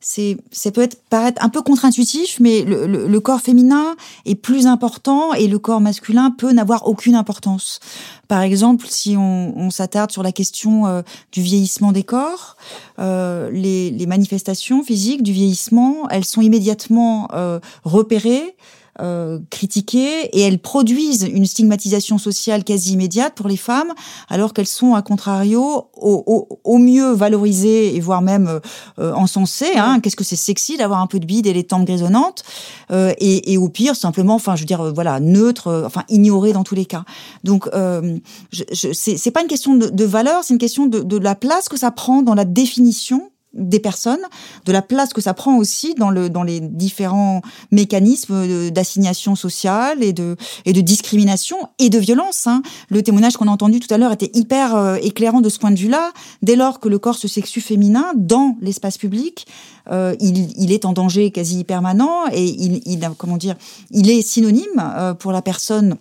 C'est 0.00 0.36
ça 0.52 0.70
peut 0.70 0.82
être 0.82 1.02
paraître 1.10 1.44
un 1.44 1.48
peu 1.48 1.60
contre-intuitif, 1.60 2.38
mais 2.38 2.62
le, 2.62 2.86
le, 2.86 3.20
corps 3.20 3.40
féminin 3.40 3.96
est 4.24 4.36
plus 4.36 4.68
important 4.68 5.34
et 5.34 5.48
le 5.48 5.58
corps 5.58 5.80
masculin 5.80 6.30
peut 6.30 6.52
n'avoir 6.52 6.86
aucune 6.86 7.16
importance. 7.16 7.80
Par 8.28 8.42
exemple, 8.42 8.86
si 8.88 9.16
on, 9.16 9.70
s'attarde 9.70 10.12
sur 10.12 10.22
la 10.22 10.32
question 10.32 10.86
euh, 10.86 11.02
du 11.32 11.40
vieillissement 11.40 11.92
des 11.92 12.02
corps, 12.02 12.56
euh, 12.98 13.50
les, 13.50 13.90
les, 13.90 14.06
manifestations 14.06 14.82
physiques 14.82 15.22
du 15.22 15.32
vieillissement, 15.32 16.08
elles 16.10 16.26
sont 16.26 16.42
immédiatement 16.42 17.28
euh, 17.32 17.58
repérées 17.84 18.54
euh, 19.00 19.38
critiquées 19.50 20.24
et 20.32 20.40
elles 20.40 20.58
produisent 20.58 21.28
une 21.32 21.46
stigmatisation 21.46 22.18
sociale 22.18 22.64
quasi 22.64 22.92
immédiate 22.92 23.34
pour 23.34 23.48
les 23.48 23.56
femmes, 23.56 23.92
alors 24.28 24.52
qu'elles 24.52 24.66
sont, 24.66 24.94
à 24.94 25.02
contrario, 25.02 25.88
au, 25.94 26.24
au, 26.26 26.60
au 26.64 26.78
mieux 26.78 27.12
valorisées 27.12 27.94
et 27.94 28.00
voire 28.00 28.22
même 28.22 28.60
euh, 28.98 29.12
encensées. 29.12 29.76
Hein. 29.76 30.00
Qu'est-ce 30.00 30.16
que 30.16 30.24
c'est 30.24 30.36
sexy 30.36 30.76
d'avoir 30.76 31.00
un 31.00 31.06
peu 31.06 31.20
de 31.20 31.26
bide 31.26 31.46
et 31.46 31.52
les 31.52 31.64
tempes 31.64 31.84
grisonnantes 31.84 32.42
euh, 32.90 33.12
et, 33.18 33.52
et, 33.52 33.58
au 33.58 33.68
pire, 33.68 33.96
simplement, 33.96 34.34
enfin, 34.34 34.56
je 34.56 34.62
veux 34.62 34.66
dire, 34.66 34.92
voilà, 34.92 35.20
neutre, 35.20 35.84
enfin, 35.86 36.04
ignoré 36.08 36.52
dans 36.52 36.64
tous 36.64 36.74
les 36.74 36.86
cas. 36.86 37.04
Donc, 37.44 37.68
euh, 37.74 38.18
je, 38.52 38.64
je, 38.72 38.92
c'est 38.92 39.30
pas 39.30 39.42
une 39.42 39.48
question 39.48 39.76
de, 39.76 39.88
de 39.88 40.04
valeur, 40.04 40.44
c'est 40.44 40.54
une 40.54 40.58
question 40.58 40.86
de, 40.86 41.00
de 41.00 41.16
la 41.16 41.34
place 41.34 41.68
que 41.68 41.76
ça 41.76 41.90
prend 41.90 42.22
dans 42.22 42.34
la 42.34 42.44
définition 42.44 43.30
des 43.54 43.80
personnes, 43.80 44.20
de 44.66 44.72
la 44.72 44.82
place 44.82 45.12
que 45.12 45.20
ça 45.20 45.34
prend 45.34 45.56
aussi 45.56 45.94
dans 45.94 46.10
le 46.10 46.28
dans 46.28 46.42
les 46.42 46.60
différents 46.60 47.42
mécanismes 47.70 48.70
d'assignation 48.70 49.34
sociale 49.36 50.02
et 50.02 50.12
de 50.12 50.36
et 50.64 50.72
de 50.72 50.80
discrimination 50.80 51.56
et 51.78 51.88
de 51.88 51.98
violence. 51.98 52.46
Hein. 52.46 52.62
Le 52.90 53.02
témoignage 53.02 53.36
qu'on 53.36 53.48
a 53.48 53.50
entendu 53.50 53.80
tout 53.80 53.92
à 53.92 53.98
l'heure 53.98 54.12
était 54.12 54.30
hyper 54.34 54.76
euh, 54.76 54.96
éclairant 54.96 55.40
de 55.40 55.48
ce 55.48 55.58
point 55.58 55.70
de 55.70 55.78
vue-là. 55.78 56.12
Dès 56.42 56.56
lors 56.56 56.80
que 56.80 56.88
le 56.88 56.98
corps 56.98 57.16
se 57.16 57.28
sexu 57.28 57.60
féminin 57.60 58.12
dans 58.16 58.56
l'espace 58.60 58.98
public, 58.98 59.46
euh, 59.90 60.14
il, 60.20 60.52
il, 60.60 60.72
est 60.72 60.84
en 60.84 60.92
danger 60.92 61.30
quasi 61.30 61.64
permanent 61.64 62.26
et 62.32 62.44
il, 62.44 62.82
il 62.84 63.10
comment 63.16 63.38
dire, 63.38 63.56
il 63.90 64.10
est 64.10 64.22
synonyme 64.22 64.66
euh, 64.78 65.14
pour 65.14 65.32
la 65.32 65.40
personne 65.40 65.96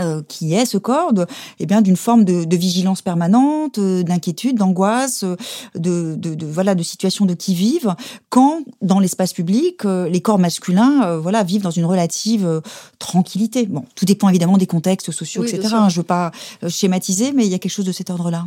euh, 0.00 0.22
qui 0.26 0.54
est 0.54 0.66
ce 0.66 0.78
corps 0.78 1.12
de, 1.12 1.26
eh 1.58 1.66
bien 1.66 1.82
d'une 1.82 1.96
forme 1.96 2.24
de, 2.24 2.44
de, 2.44 2.56
vigilance 2.56 3.02
permanente, 3.02 3.78
euh, 3.78 4.02
d'inquiétude, 4.02 4.56
d'angoisse, 4.56 5.24
euh, 5.24 5.36
de, 5.74 6.14
de, 6.16 6.34
de, 6.34 6.46
voilà 6.46 6.74
de 6.74 6.82
situations 6.82 7.26
de 7.26 7.34
qui 7.34 7.54
vivent 7.54 7.94
quand 8.28 8.62
dans 8.82 9.00
l'espace 9.00 9.32
public 9.32 9.84
les 9.84 10.20
corps 10.20 10.38
masculins 10.38 11.16
voilà 11.18 11.42
vivent 11.42 11.62
dans 11.62 11.70
une 11.70 11.84
relative 11.84 12.62
tranquillité. 12.98 13.66
Bon, 13.66 13.84
tout 13.94 14.04
dépend 14.04 14.28
évidemment 14.28 14.58
des 14.58 14.66
contextes 14.66 15.10
sociaux, 15.10 15.42
oui, 15.42 15.48
etc. 15.48 15.74
Hein, 15.74 15.88
je 15.88 15.96
veux 15.96 16.06
pas 16.06 16.30
schématiser, 16.68 17.32
mais 17.32 17.46
il 17.46 17.50
y 17.50 17.54
a 17.54 17.58
quelque 17.58 17.72
chose 17.72 17.86
de 17.86 17.92
cet 17.92 18.10
ordre-là. 18.10 18.46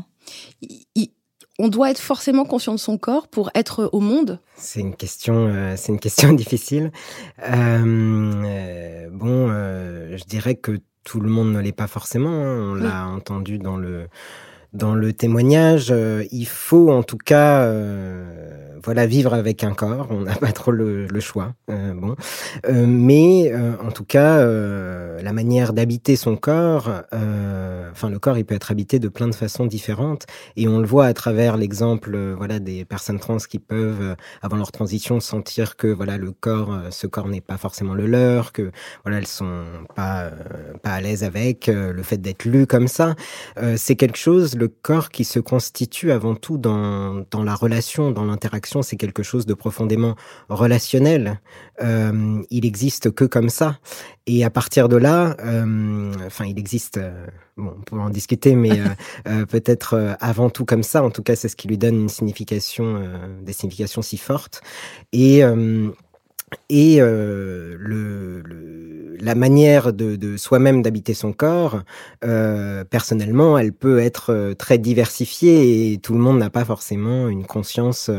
On 1.64 1.68
doit 1.68 1.92
être 1.92 2.00
forcément 2.00 2.44
conscient 2.44 2.74
de 2.74 2.80
son 2.80 2.98
corps 2.98 3.28
pour 3.28 3.52
être 3.54 3.90
au 3.94 4.00
monde? 4.00 4.40
C'est 4.56 4.80
une 4.80 4.96
question, 4.96 5.48
euh, 5.48 5.76
c'est 5.78 5.92
une 5.92 6.00
question 6.00 6.34
difficile. 6.34 6.92
Euh, 7.44 9.10
bon, 9.12 9.48
euh, 9.50 10.18
je 10.18 10.24
dirais 10.24 10.56
que 10.56 10.80
tout 11.04 11.20
le 11.20 11.30
monde 11.30 11.52
ne 11.52 11.60
l'est 11.60 11.72
pas 11.72 11.88
forcément. 11.88 12.30
Hein. 12.30 12.72
On 12.72 12.74
oui. 12.76 12.84
l'a 12.84 13.08
entendu 13.08 13.58
dans 13.58 13.78
le 13.78 14.08
dans 14.74 14.96
le 14.96 15.14
témoignage. 15.14 15.88
Euh, 15.92 16.24
il 16.32 16.46
faut 16.46 16.92
en 16.92 17.04
tout 17.04 17.18
cas, 17.18 17.64
euh, 17.64 18.71
voilà, 18.84 19.06
vivre 19.06 19.34
avec 19.34 19.63
un 19.63 19.74
corps. 19.74 20.08
On 20.10 20.22
n'a 20.22 20.36
pas 20.39 20.52
trop 20.52 20.72
le, 20.72 21.08
le 21.08 21.20
choix. 21.20 21.54
Euh, 21.70 21.94
bon, 21.94 22.15
mais 22.70 23.54
en 23.84 23.91
tout 23.91 24.06
cas, 24.06 24.44
la 24.46 25.34
manière 25.34 25.74
d'habiter 25.74 26.15
son 26.15 26.36
corps, 26.36 26.89
enfin 27.12 28.10
le 28.10 28.20
corps, 28.20 28.38
il 28.38 28.46
peut 28.46 28.56
être 28.56 28.72
habité 28.72 29.00
de 29.00 29.08
plein 29.08 29.28
de 29.28 29.36
façons 29.36 29.65
différentes, 29.65 30.26
et 30.56 30.67
on 30.67 30.80
le 30.80 30.86
voit 30.86 31.06
à 31.06 31.13
travers 31.13 31.58
l'exemple, 31.58 32.17
voilà, 32.38 32.60
des 32.60 32.86
personnes 32.86 33.20
trans 33.20 33.38
qui 33.38 33.60
peuvent, 33.60 34.15
avant 34.41 34.58
leur 34.58 34.72
transition, 34.72 35.20
sentir 35.20 35.76
que 35.76 35.88
voilà 35.88 36.17
le 36.17 36.32
corps, 36.32 36.80
ce 36.89 37.08
corps 37.08 37.28
n'est 37.28 37.41
pas 37.41 37.58
forcément 37.58 37.94
le 37.94 38.08
leur, 38.08 38.52
que 38.52 38.72
voilà 39.04 39.20
elles 39.20 39.28
sont 39.28 39.63
pas 39.96 40.32
pas 40.84 40.91
à 40.91 41.02
l'aise 41.02 41.24
avec 41.24 41.67
le 41.67 42.04
fait 42.04 42.17
d'être 42.17 42.46
lues 42.46 42.67
comme 42.67 42.88
ça. 42.88 43.15
c'est 43.76 43.96
quelque 43.96 44.17
chose 44.17 44.56
le 44.56 44.67
corps 44.67 45.10
qui 45.10 45.24
se 45.24 45.39
constitue 45.39 46.12
avant 46.12 46.36
tout 46.36 46.58
dans, 46.58 47.26
dans 47.32 47.44
la 47.44 47.56
relation, 47.56 48.12
dans 48.12 48.26
l'interaction 48.26 48.71
c'est 48.82 48.96
quelque 48.96 49.24
chose 49.24 49.46
de 49.46 49.54
profondément 49.54 50.16
relationnel. 50.48 51.42
Euh, 51.84 52.42
il 52.50 52.66
existe 52.66 53.12
que 53.12 53.26
comme 53.26 53.50
ça. 53.50 53.80
Et 54.28 54.46
à 54.46 54.50
partir 54.50 54.88
de 54.88 54.96
là, 54.96 55.36
euh, 55.44 56.14
enfin, 56.26 56.46
il 56.46 56.58
existe. 56.58 56.98
Euh, 56.98 57.28
bon, 57.58 57.74
on 57.78 57.82
peut 57.82 58.00
en 58.00 58.10
discuter, 58.10 58.56
mais 58.56 58.80
peut-être 59.50 60.16
avant 60.22 60.50
tout 60.50 60.64
comme 60.64 60.84
ça. 60.84 61.04
En 61.04 61.10
tout 61.10 61.24
cas, 61.24 61.36
c'est 61.36 61.50
ce 61.50 61.58
qui 61.58 61.68
lui 61.68 61.78
donne 61.78 61.96
une 61.96 62.10
signification, 62.10 63.04
des 63.42 63.54
significations 63.54 64.02
si 64.02 64.18
fortes. 64.18 64.62
Et 65.12 65.44
et 66.70 67.02
euh, 67.02 67.76
le, 67.80 68.42
le, 68.42 69.16
la 69.20 69.36
manière 69.36 69.94
de, 69.94 70.16
de 70.16 70.38
soi-même 70.38 70.82
d'habiter 70.82 71.14
son 71.14 71.32
corps, 71.32 71.82
euh, 72.24 72.84
personnellement, 72.84 73.58
elle 73.58 73.72
peut 73.72 74.00
être 74.00 74.34
euh, 74.34 74.54
très 74.54 74.78
diversifiée 74.78 75.94
et 75.94 75.98
tout 76.00 76.14
le 76.14 76.20
monde 76.20 76.40
n'a 76.40 76.50
pas 76.50 76.66
forcément 76.66 77.30
une 77.30 77.46
conscience, 77.46 78.10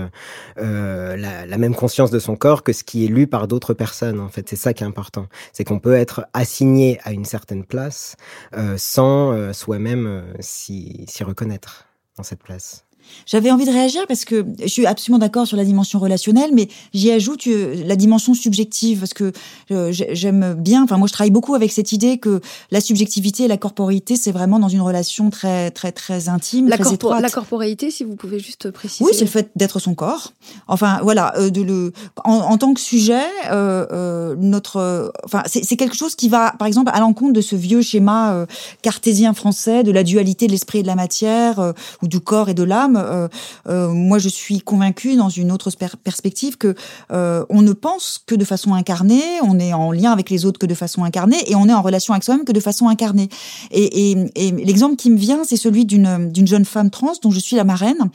euh, 0.59 1.17
la, 1.17 1.47
la, 1.47 1.59
même 1.59 1.75
conscience 1.75 2.11
de 2.11 2.19
son 2.19 2.37
corps 2.37 2.63
que 2.63 2.73
ce 2.73 2.85
qui 2.85 3.05
est 3.05 3.09
lu 3.09 3.27
par 3.27 3.49
d'autres 3.49 3.75
personnes. 3.75 4.21
En 4.21 4.29
fait, 4.29 4.49
c'est 4.49 4.57
ça 4.57 4.73
qui 4.73 4.85
est 4.85 4.87
important, 4.87 5.27
c'est 5.53 5.65
qu'on 5.65 5.81
peut 5.81 5.95
être 5.95 6.27
assigné 6.33 6.99
à 7.05 7.13
une 7.13 7.25
certaine 7.25 7.65
place 7.65 8.17
euh, 8.57 8.77
sans 8.79 9.33
euh, 9.33 9.53
soi-même 9.53 10.25
s'y 10.41 11.07
reconnaître 11.21 11.87
dans 12.17 12.23
cette 12.23 12.43
place. 12.43 12.85
J'avais 13.27 13.51
envie 13.51 13.65
de 13.65 13.71
réagir 13.71 14.03
parce 14.07 14.25
que 14.25 14.45
je 14.61 14.67
suis 14.67 14.87
absolument 14.87 15.19
d'accord 15.19 15.47
sur 15.47 15.57
la 15.57 15.65
dimension 15.65 15.99
relationnelle, 15.99 16.51
mais 16.53 16.69
j'y 16.93 17.11
ajoute 17.11 17.47
euh, 17.47 17.83
la 17.87 17.97
dimension 17.97 18.35
subjective 18.35 19.01
parce 19.01 19.15
que 19.15 19.33
euh, 19.71 19.93
j'aime 19.93 20.55
bien. 20.55 20.83
Enfin, 20.85 20.99
moi, 20.99 21.07
je 21.07 21.13
travaille 21.13 21.31
beaucoup 21.31 21.55
avec 21.55 21.73
cette 21.73 21.93
idée 21.93 22.19
que 22.19 22.41
la 22.71 22.81
subjectivité 22.81 23.45
et 23.45 23.49
la 23.49 23.57
corporéité, 23.57 24.17
c'est 24.17 24.33
vraiment 24.33 24.59
dans 24.59 24.69
une 24.69 24.81
relation 24.81 25.31
très, 25.31 25.71
très, 25.71 25.93
très 25.93 26.29
intime, 26.29 26.69
la 26.69 26.79
très 26.79 26.95
étroite. 26.95 27.23
La 27.23 27.31
corporéité, 27.31 27.91
si 27.91 28.05
vous 28.05 28.17
pouvez 28.17 28.39
juste 28.39 28.71
préciser. 28.71 29.05
Oui, 29.05 29.13
c'est 29.15 29.25
le 29.25 29.31
fait 29.31 29.51
d'être 29.57 29.79
son 29.79 29.95
corps. 29.95 30.33
Enfin, 30.69 31.01
voilà, 31.03 31.33
euh, 31.39 31.51
de 31.51 31.63
le 31.63 31.93
en, 32.25 32.33
en, 32.35 32.59
tant 32.59 32.75
que 32.75 32.81
sujet, 32.81 33.23
euh, 33.51 34.35
notre, 34.39 35.13
enfin, 35.25 35.43
c'est 35.47 35.77
quelque 35.77 35.97
chose 35.97 36.15
qui 36.15 36.29
va, 36.29 36.55
par 36.59 36.69
exemple, 36.69 36.91
à 36.95 37.01
l'encontre 37.01 37.33
de 37.33 37.41
ce 37.41 37.57
vieux 37.57 37.83
schéma 37.83 38.47
cartésien 38.83 39.35
français 39.35 39.83
de 39.83 39.91
la 39.91 40.03
dualité 40.03 40.47
de 40.47 40.53
l'esprit 40.53 40.81
et 40.81 40.83
de 40.83 40.87
la 40.87 40.95
matière 40.95 41.73
ou 42.03 42.09
du 42.09 42.21
corps 42.21 42.49
et 42.49 42.55
de 42.55 42.63
l'âme 42.63 42.92
euh, 42.97 43.29
euh, 43.69 43.89
moi, 43.89 44.19
je 44.19 44.29
suis 44.29 44.61
convaincue 44.61 45.17
dans 45.17 45.29
une 45.29 45.53
autre 45.53 45.71
perspective 46.03 46.57
que 46.57 46.75
euh, 47.11 47.45
on 47.49 47.63
ne 47.63 47.73
pense 47.73 48.23
que 48.27 48.35
de 48.35 48.45
façon 48.45 48.75
incarnée, 48.75 49.23
on 49.43 49.59
est 49.59 49.73
en 49.73 49.93
lien 49.93 50.13
avec 50.13 50.31
les 50.31 50.45
autres 50.45 50.59
que 50.59 50.67
de 50.67 50.75
façon 50.75 51.05
incarnée, 51.05 51.39
et 51.47 51.55
on 51.55 51.69
est 51.69 51.75
en 51.75 51.83
relation 51.83 52.15
avec 52.15 52.25
soi-même 52.25 52.45
que 52.45 52.53
de 52.53 52.61
façon 52.61 52.89
incarnée. 52.89 53.29
Et, 53.71 54.17
l'exemple 54.65 54.97
qui 54.97 55.11
me 55.11 55.17
vient, 55.17 55.45
c'est 55.45 55.57
celui 55.57 55.85
d'une 55.85 56.47
jeune 56.47 56.65
femme 56.65 56.91
trans 56.91 57.13
dont 57.23 57.31
je 57.31 57.41
suis 57.41 57.57
la 57.57 57.65
marraine 57.65 58.11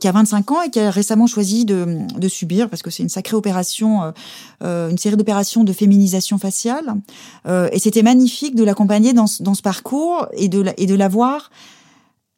qui 0.00 0.08
a 0.08 0.12
25 0.12 0.50
ans 0.52 0.62
et 0.62 0.70
qui 0.70 0.80
a 0.80 0.90
récemment 0.90 1.26
choisi 1.26 1.64
de, 1.66 2.28
subir, 2.28 2.70
parce 2.70 2.82
que 2.82 2.90
c'est 2.90 3.02
une 3.02 3.08
sacrée 3.08 3.36
opération, 3.36 4.12
une 4.62 4.98
série 4.98 5.16
d'opérations 5.16 5.64
de 5.64 5.72
féminisation 5.72 6.38
faciale. 6.38 6.94
et 7.46 7.78
c'était 7.78 8.02
magnifique 8.02 8.54
de 8.54 8.64
l'accompagner 8.64 9.12
dans, 9.12 9.26
ce 9.26 9.62
parcours 9.62 10.26
et 10.32 10.48
de, 10.48 10.64
et 10.76 10.86
de 10.86 10.94
la 10.94 11.08
voir 11.08 11.50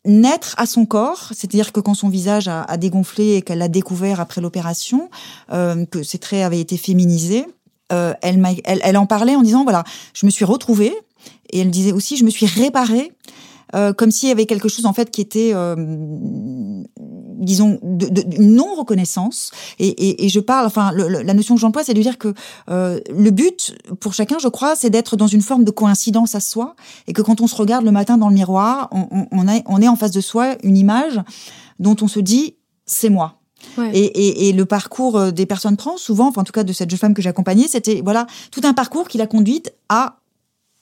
naître 0.07 0.55
à 0.59 0.67
son 0.67 0.87
corps, 0.87 1.31
c'est-à-dire 1.35 1.73
que 1.73 1.81
quand 1.81 1.95
son 1.95 2.09
visage 2.09 2.49
a, 2.49 2.77
dégonflé 2.77 3.37
et 3.37 3.43
qu'elle 3.43 3.59
l'a 3.59 3.69
découvert 3.69 4.21
après 4.21 4.41
l'opération, 4.41 5.11
euh, 5.53 5.85
que 5.87 6.03
ses 6.03 6.19
traits 6.19 6.45
avaient 6.45 6.61
été 6.61 6.77
féminisés, 6.77 7.47
euh, 7.93 8.15
elle, 8.23 8.45
elle, 8.65 8.81
elle, 8.83 8.97
en 8.97 9.07
parlait 9.07 9.37
en 9.37 9.43
disant 9.43 9.63
voilà, 9.63 9.85
je 10.15 10.27
me 10.27 10.31
suis 10.31 10.45
retrouvée. 10.45 10.93
Et 11.51 11.61
elle 11.61 11.71
disait 11.71 11.93
aussi 11.93 12.17
je 12.17 12.25
me 12.25 12.31
suis 12.31 12.47
réparée 12.47 13.13
euh, 13.75 13.93
comme 13.93 14.11
s'il 14.11 14.29
y 14.29 14.33
avait 14.33 14.47
quelque 14.47 14.69
chose 14.69 14.87
en 14.87 14.93
fait 14.93 15.11
qui 15.11 15.21
était, 15.21 15.51
euh, 15.53 15.75
disons, 17.37 17.79
de, 17.83 18.09
de, 18.09 18.43
non 18.43 18.75
reconnaissance. 18.75 19.51
Et, 19.79 19.89
et, 19.89 20.25
et, 20.25 20.29
je 20.29 20.41
parle, 20.41 20.67
enfin, 20.67 20.93
la 20.93 21.35
notion 21.35 21.55
que 21.55 21.61
j'emploie, 21.61 21.85
c'est 21.85 21.95
de 21.95 22.03
dire 22.03 22.19
que 22.19 22.35
euh, 22.71 23.01
le 23.15 23.31
but 23.31 23.77
pour 24.01 24.15
chacun, 24.15 24.39
je 24.39 24.49
crois, 24.49 24.77
c'est 24.77 24.91
d'être 24.91 25.17
dans 25.17 25.27
une 25.27 25.43
forme 25.43 25.65
de 25.65 25.71
coïncidence 25.71 26.35
à 26.35 26.41
soi, 26.41 26.77
et 27.07 27.13
que 27.13 27.23
quand 27.23 27.41
on 27.41 27.47
se 27.47 27.55
regarde 27.55 27.85
le 27.85 27.93
matin 27.93 28.19
dans 28.19 28.29
le 28.29 28.35
miroir, 28.35 28.89
on, 28.93 29.07
on, 29.11 29.27
on, 29.31 29.49
est, 29.49 29.63
on 29.67 29.81
est 29.81 29.89
en 29.89 29.97
face 29.97 30.13
de 30.13 30.21
soi 30.21 30.57
une 30.63 30.77
image 30.77 31.21
dont 31.79 31.97
on 32.01 32.09
se 32.09 32.21
dit 32.21 32.57
c'est 32.85 33.11
moi. 33.11 33.41
Ouais. 33.79 33.91
Et, 33.93 34.05
et, 34.05 34.49
et, 34.49 34.53
le 34.53 34.65
parcours 34.65 35.33
des 35.33 35.47
personnes 35.47 35.77
trans, 35.77 35.97
souvent, 35.97 36.29
enfin, 36.29 36.43
en 36.43 36.45
tout 36.45 36.53
cas 36.53 36.63
de 36.63 36.73
cette 36.73 36.91
jeune 36.91 36.99
femme 36.99 37.15
que 37.15 37.23
j'accompagnais, 37.23 37.67
c'était 37.69 38.01
voilà 38.05 38.27
tout 38.51 38.61
un 38.65 38.75
parcours 38.75 39.09
qui 39.09 39.19
l'a 39.19 39.27
conduite 39.27 39.75
à 39.89 40.19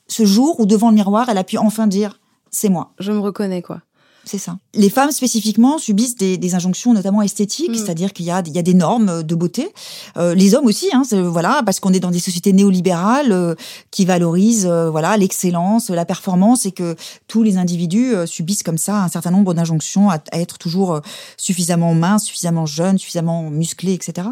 ce 0.08 0.24
jour 0.24 0.60
où 0.60 0.66
devant 0.66 0.90
le 0.90 0.96
miroir, 0.96 1.28
elle 1.28 1.38
a 1.38 1.44
pu 1.44 1.56
enfin 1.56 1.86
dire 1.86 2.20
c'est 2.50 2.68
moi. 2.68 2.92
Je 2.98 3.12
me 3.12 3.18
reconnais, 3.18 3.62
quoi. 3.62 3.80
C'est 4.24 4.38
ça. 4.38 4.56
Les 4.72 4.88
femmes 4.88 5.10
spécifiquement 5.10 5.78
subissent 5.78 6.16
des, 6.16 6.38
des 6.38 6.54
injonctions 6.54 6.94
notamment 6.94 7.20
esthétiques, 7.20 7.70
mm. 7.70 7.74
c'est-à-dire 7.74 8.12
qu'il 8.12 8.24
y 8.24 8.30
a, 8.30 8.42
il 8.46 8.52
y 8.52 8.58
a 8.58 8.62
des 8.62 8.74
normes 8.74 9.22
de 9.22 9.34
beauté. 9.34 9.68
Euh, 10.16 10.34
les 10.34 10.54
hommes 10.54 10.66
aussi, 10.66 10.88
hein, 10.92 11.02
voilà, 11.12 11.62
parce 11.64 11.78
qu'on 11.78 11.92
est 11.92 12.00
dans 12.00 12.10
des 12.10 12.20
sociétés 12.20 12.52
néolibérales 12.52 13.32
euh, 13.32 13.54
qui 13.90 14.04
valorisent 14.04 14.66
euh, 14.66 14.90
voilà 14.90 15.16
l'excellence, 15.16 15.90
la 15.90 16.06
performance, 16.06 16.64
et 16.64 16.72
que 16.72 16.96
tous 17.28 17.42
les 17.42 17.58
individus 17.58 18.14
subissent 18.26 18.62
comme 18.62 18.78
ça 18.78 19.02
un 19.02 19.08
certain 19.08 19.30
nombre 19.30 19.52
d'injonctions 19.52 20.10
à, 20.10 20.18
être 20.32 20.58
toujours 20.58 21.00
suffisamment 21.36 21.94
mince, 21.94 22.24
suffisamment 22.24 22.66
jeune, 22.66 22.98
suffisamment 22.98 23.50
musclé, 23.50 23.92
etc. 23.92 24.28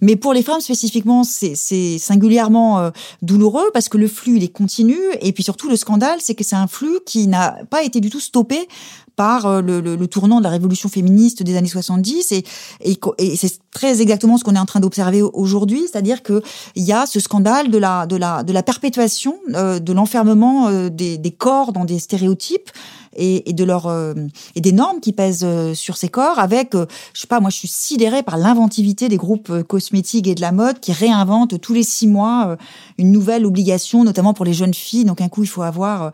Mais 0.00 0.16
pour 0.16 0.32
les 0.32 0.42
femmes 0.42 0.60
spécifiquement, 0.60 1.24
c'est 1.24 1.98
singulièrement 1.98 2.90
douloureux 3.22 3.70
parce 3.72 3.88
que 3.88 3.98
le 3.98 4.08
flux 4.08 4.36
il 4.36 4.44
est 4.44 4.48
continu, 4.48 4.96
et 5.20 5.32
puis 5.32 5.44
surtout 5.44 5.68
le 5.68 5.76
scandale, 5.76 6.18
c'est 6.20 6.34
que 6.34 6.44
c'est 6.44 6.56
un 6.56 6.66
flux 6.66 6.98
qui 7.06 7.26
n'a 7.26 7.56
pas 7.70 7.82
été 7.82 8.00
du 8.00 8.10
tout 8.10 8.20
stoppé 8.20 8.68
par 9.16 9.46
euh, 9.46 9.60
le, 9.62 9.80
le, 9.80 9.96
le, 9.96 10.06
tournant 10.06 10.38
de 10.38 10.44
la 10.44 10.50
révolution 10.50 10.88
féministe 10.88 11.42
des 11.42 11.56
années 11.56 11.68
70 11.68 12.32
et, 12.32 12.44
et, 12.80 13.36
c'est 13.36 13.58
très 13.72 14.00
exactement 14.02 14.36
ce 14.36 14.44
qu'on 14.44 14.54
est 14.54 14.58
en 14.58 14.66
train 14.66 14.80
d'observer 14.80 15.22
aujourd'hui, 15.22 15.82
c'est-à-dire 15.90 16.22
que 16.22 16.42
il 16.74 16.84
y 16.84 16.92
a 16.92 17.06
ce 17.06 17.18
scandale 17.18 17.70
de 17.70 17.78
la 17.78 18.06
de 18.06 18.16
la 18.16 18.42
de 18.42 18.52
la 18.52 18.62
perpétuation 18.62 19.38
euh, 19.54 19.78
de 19.78 19.92
l'enfermement 19.92 20.68
euh, 20.68 20.90
des, 20.90 21.18
des 21.18 21.30
corps 21.30 21.72
dans 21.72 21.84
des 21.84 21.98
stéréotypes 21.98 22.70
et, 23.16 23.52
de 23.52 23.64
leur 23.64 23.86
euh, 23.86 24.14
et 24.54 24.60
des 24.60 24.72
normes 24.72 25.00
qui 25.00 25.12
pèsent 25.12 25.44
euh, 25.44 25.74
sur 25.74 25.96
ces 25.96 26.08
corps 26.08 26.38
avec 26.38 26.74
euh, 26.74 26.86
je 27.14 27.22
sais 27.22 27.26
pas 27.26 27.40
moi 27.40 27.50
je 27.50 27.56
suis 27.56 27.68
sidérée 27.68 28.22
par 28.22 28.36
l'inventivité 28.36 29.08
des 29.08 29.16
groupes 29.16 29.62
cosmétiques 29.62 30.26
et 30.26 30.34
de 30.34 30.40
la 30.40 30.52
mode 30.52 30.80
qui 30.80 30.92
réinventent 30.92 31.60
tous 31.60 31.72
les 31.72 31.82
six 31.82 32.06
mois 32.06 32.56
une 32.98 33.12
nouvelle 33.12 33.46
obligation 33.46 34.04
notamment 34.04 34.34
pour 34.34 34.44
les 34.44 34.52
jeunes 34.52 34.74
filles. 34.74 35.04
Donc 35.04 35.20
un 35.20 35.28
coup 35.28 35.42
il 35.42 35.48
faut 35.48 35.62
avoir 35.62 36.12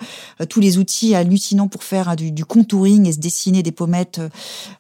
tous 0.49 0.61
les 0.61 0.79
outils 0.79 1.15
hallucinants 1.15 1.69
pour 1.69 1.83
faire 1.85 2.17
du, 2.17 2.31
du 2.31 2.45
contouring 2.45 3.07
et 3.07 3.13
se 3.13 3.19
dessiner 3.19 3.63
des 3.63 3.73
pommettes 3.73 4.21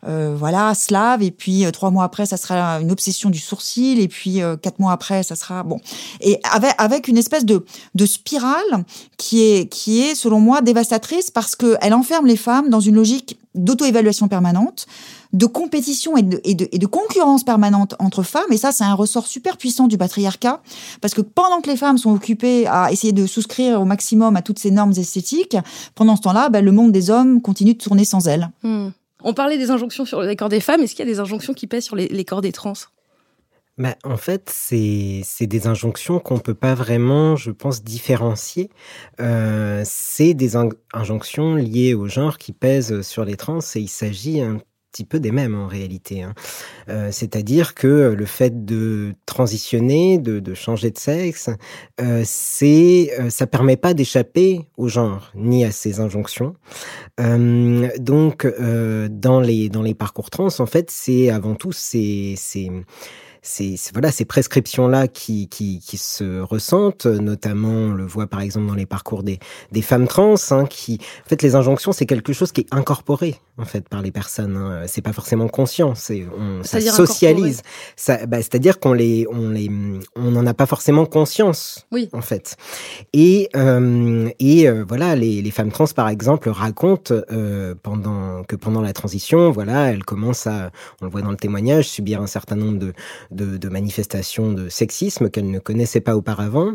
voilà 0.02 0.74
slaves. 0.74 1.22
Et 1.22 1.30
puis 1.30 1.64
trois 1.72 1.90
mois 1.90 2.04
après 2.04 2.26
ça 2.26 2.36
sera 2.36 2.80
une 2.80 2.90
obsession 2.92 3.30
du 3.30 3.38
sourcil. 3.38 4.00
Et 4.00 4.08
puis 4.08 4.40
quatre 4.62 4.78
mois 4.78 4.92
après 4.92 5.22
ça 5.22 5.36
sera 5.36 5.62
bon. 5.62 5.80
Et 6.20 6.38
avec 6.50 6.74
avec 6.78 7.08
une 7.08 7.18
espèce 7.18 7.44
de 7.44 7.64
de 7.94 8.06
spirale 8.06 8.84
qui 9.16 9.42
est 9.42 9.68
qui 9.68 10.00
est 10.02 10.14
selon 10.14 10.40
moi 10.40 10.60
dévastatrice 10.60 11.30
parce 11.30 11.56
que 11.56 11.76
elle 11.80 11.94
en 11.94 12.02
fait 12.02 12.11
les 12.24 12.36
femmes 12.36 12.68
dans 12.68 12.80
une 12.80 12.96
logique 12.96 13.38
d'auto-évaluation 13.54 14.28
permanente, 14.28 14.86
de 15.32 15.46
compétition 15.46 16.16
et 16.16 16.22
de, 16.22 16.40
et, 16.44 16.54
de, 16.54 16.86
concurrence 16.86 17.44
permanente 17.44 17.94
entre 17.98 18.22
femmes. 18.22 18.50
Et 18.50 18.56
ça, 18.56 18.72
c'est 18.72 18.84
un 18.84 18.94
ressort 18.94 19.26
super 19.26 19.56
puissant 19.56 19.88
du 19.88 19.98
patriarcat, 19.98 20.62
parce 21.00 21.14
que 21.14 21.20
pendant 21.20 21.60
que 21.60 21.70
les 21.70 21.76
femmes 21.76 21.98
sont 21.98 22.12
occupées 22.12 22.66
à 22.66 22.92
essayer 22.92 23.12
de 23.12 23.26
souscrire 23.26 23.80
au 23.80 23.84
maximum 23.84 24.36
à 24.36 24.42
toutes 24.42 24.58
ces 24.58 24.70
normes 24.70 24.92
esthétiques, 24.96 25.56
pendant 25.94 26.16
ce 26.16 26.22
temps-là, 26.22 26.48
ben, 26.48 26.64
le 26.64 26.72
monde 26.72 26.92
des 26.92 27.10
hommes 27.10 27.40
continue 27.40 27.74
de 27.74 27.78
tourner 27.78 28.04
sans 28.04 28.26
elles. 28.28 28.50
Hmm. 28.62 28.88
On 29.24 29.34
parlait 29.34 29.58
des 29.58 29.70
injonctions 29.70 30.04
sur 30.04 30.20
les 30.22 30.36
corps 30.36 30.48
des 30.48 30.60
femmes. 30.60 30.80
Est-ce 30.80 30.94
qu'il 30.94 31.06
y 31.06 31.08
a 31.08 31.12
des 31.12 31.20
injonctions 31.20 31.54
qui 31.54 31.66
pèsent 31.66 31.84
sur 31.84 31.96
les 31.96 32.24
corps 32.24 32.40
des 32.40 32.52
trans? 32.52 32.72
Bah, 33.78 33.96
en 34.04 34.16
fait, 34.16 34.50
c'est 34.50 35.46
des 35.46 35.66
injonctions 35.66 36.20
qu'on 36.20 36.38
peut 36.38 36.54
pas 36.54 36.74
vraiment, 36.74 37.36
je 37.36 37.50
pense, 37.50 37.82
différencier. 37.82 38.70
Euh, 39.20 39.82
c'est 39.84 40.34
des 40.34 40.56
injonctions 40.92 41.54
liées 41.54 41.94
au 41.94 42.06
genre 42.06 42.38
qui 42.38 42.52
pèsent 42.52 43.02
sur 43.02 43.24
les 43.24 43.36
trans 43.36 43.60
et 43.60 43.80
il 43.80 43.88
s'agit 43.88 44.40
un 44.42 44.58
petit 44.92 45.04
peu 45.04 45.20
des 45.20 45.32
mêmes 45.32 45.54
en 45.54 45.66
réalité. 45.66 46.22
Hein. 46.22 46.34
Euh, 46.90 47.08
C'est-à-dire 47.10 47.74
que 47.74 48.14
le 48.16 48.26
fait 48.26 48.64
de 48.64 49.14
transitionner, 49.24 50.18
de, 50.18 50.54
changer 50.54 50.90
de 50.90 50.98
sexe, 50.98 51.48
euh, 52.00 52.22
c'est 52.26 53.10
euh, 53.18 53.30
ça 53.30 53.46
permet 53.46 53.78
pas 53.78 53.94
d'échapper 53.94 54.68
au 54.76 54.88
genre 54.88 55.32
ni 55.34 55.64
à 55.64 55.72
ces 55.72 56.00
injonctions. 56.00 56.54
Donc 57.18 58.46
dans 58.46 59.40
les 59.40 59.68
dans 59.68 59.82
les 59.82 59.94
parcours 59.94 60.30
trans, 60.30 60.48
en 60.58 60.66
fait, 60.66 60.90
c'est 60.90 61.30
avant 61.30 61.54
tout 61.54 61.72
c'est 61.72 62.36
ces, 63.42 63.76
voilà, 63.92 64.12
ces 64.12 64.24
prescriptions-là 64.24 65.08
qui, 65.08 65.48
qui, 65.48 65.80
qui, 65.80 65.98
se 65.98 66.40
ressentent, 66.40 67.06
notamment 67.06 67.68
on 67.68 67.92
le 67.92 68.04
voit 68.04 68.28
par 68.28 68.40
exemple 68.40 68.68
dans 68.68 68.74
les 68.74 68.86
parcours 68.86 69.22
des, 69.24 69.40
des 69.72 69.82
femmes 69.82 70.06
trans, 70.06 70.34
hein, 70.50 70.64
qui, 70.66 71.00
en 71.26 71.28
fait, 71.28 71.42
les 71.42 71.56
injonctions, 71.56 71.92
c'est 71.92 72.06
quelque 72.06 72.32
chose 72.32 72.52
qui 72.52 72.62
est 72.62 72.74
incorporé 72.74 73.40
en 73.58 73.64
fait 73.64 73.88
par 73.88 74.00
les 74.00 74.10
personnes. 74.10 74.56
Hein. 74.56 74.82
C'est 74.86 75.02
pas 75.02 75.12
forcément 75.12 75.48
conscient, 75.48 75.94
c'est 75.94 76.24
on 76.36 76.62
ça 76.62 76.80
socialise. 76.80 77.62
Ça, 77.96 78.26
bah, 78.26 78.38
c'est-à-dire 78.38 78.80
qu'on 78.80 78.92
les, 78.92 79.26
on 79.30 79.50
les, 79.50 79.70
on 80.16 80.30
n'en 80.30 80.46
a 80.46 80.54
pas 80.54 80.66
forcément 80.66 81.04
conscience. 81.04 81.86
Oui. 81.90 82.08
En 82.12 82.22
fait. 82.22 82.56
Et 83.12 83.48
euh, 83.56 84.30
et 84.38 84.68
euh, 84.68 84.84
voilà, 84.86 85.16
les, 85.16 85.42
les 85.42 85.50
femmes 85.50 85.70
trans 85.70 85.86
par 85.94 86.08
exemple 86.08 86.48
racontent 86.48 87.14
euh, 87.30 87.74
pendant 87.82 88.44
que 88.44 88.56
pendant 88.56 88.80
la 88.80 88.92
transition, 88.92 89.50
voilà, 89.50 89.90
elles 89.90 90.04
commencent 90.04 90.46
à, 90.46 90.70
on 91.00 91.06
le 91.06 91.10
voit 91.10 91.22
dans 91.22 91.30
le 91.30 91.36
témoignage, 91.36 91.88
subir 91.88 92.20
un 92.22 92.26
certain 92.26 92.56
nombre 92.56 92.78
de 92.78 92.92
de, 93.34 93.56
de 93.56 93.68
manifestations 93.68 94.52
de 94.52 94.68
sexisme 94.68 95.30
qu'elles 95.30 95.50
ne 95.50 95.58
connaissaient 95.58 96.00
pas 96.00 96.16
auparavant. 96.16 96.72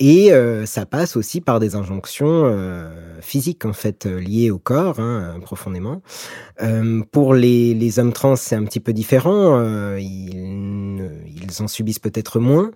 Et 0.00 0.32
euh, 0.32 0.66
ça 0.66 0.86
passe 0.86 1.16
aussi 1.16 1.40
par 1.40 1.60
des 1.60 1.74
injonctions 1.74 2.42
euh, 2.44 2.90
physiques 3.20 3.64
en 3.64 3.72
fait 3.72 4.06
liées 4.06 4.50
au 4.50 4.58
corps, 4.58 5.00
hein, 5.00 5.38
profondément. 5.42 6.02
Euh, 6.62 7.02
pour 7.10 7.34
les, 7.34 7.74
les, 7.74 7.98
hommes 7.98 8.12
trans, 8.12 8.36
c'est 8.36 8.54
un 8.54 8.64
petit 8.64 8.80
peu 8.80 8.92
différent. 8.92 9.58
Euh, 9.58 9.98
ils, 10.00 11.10
ils, 11.26 11.62
en 11.62 11.68
subissent 11.68 11.98
peut-être 11.98 12.38
moins, 12.38 12.70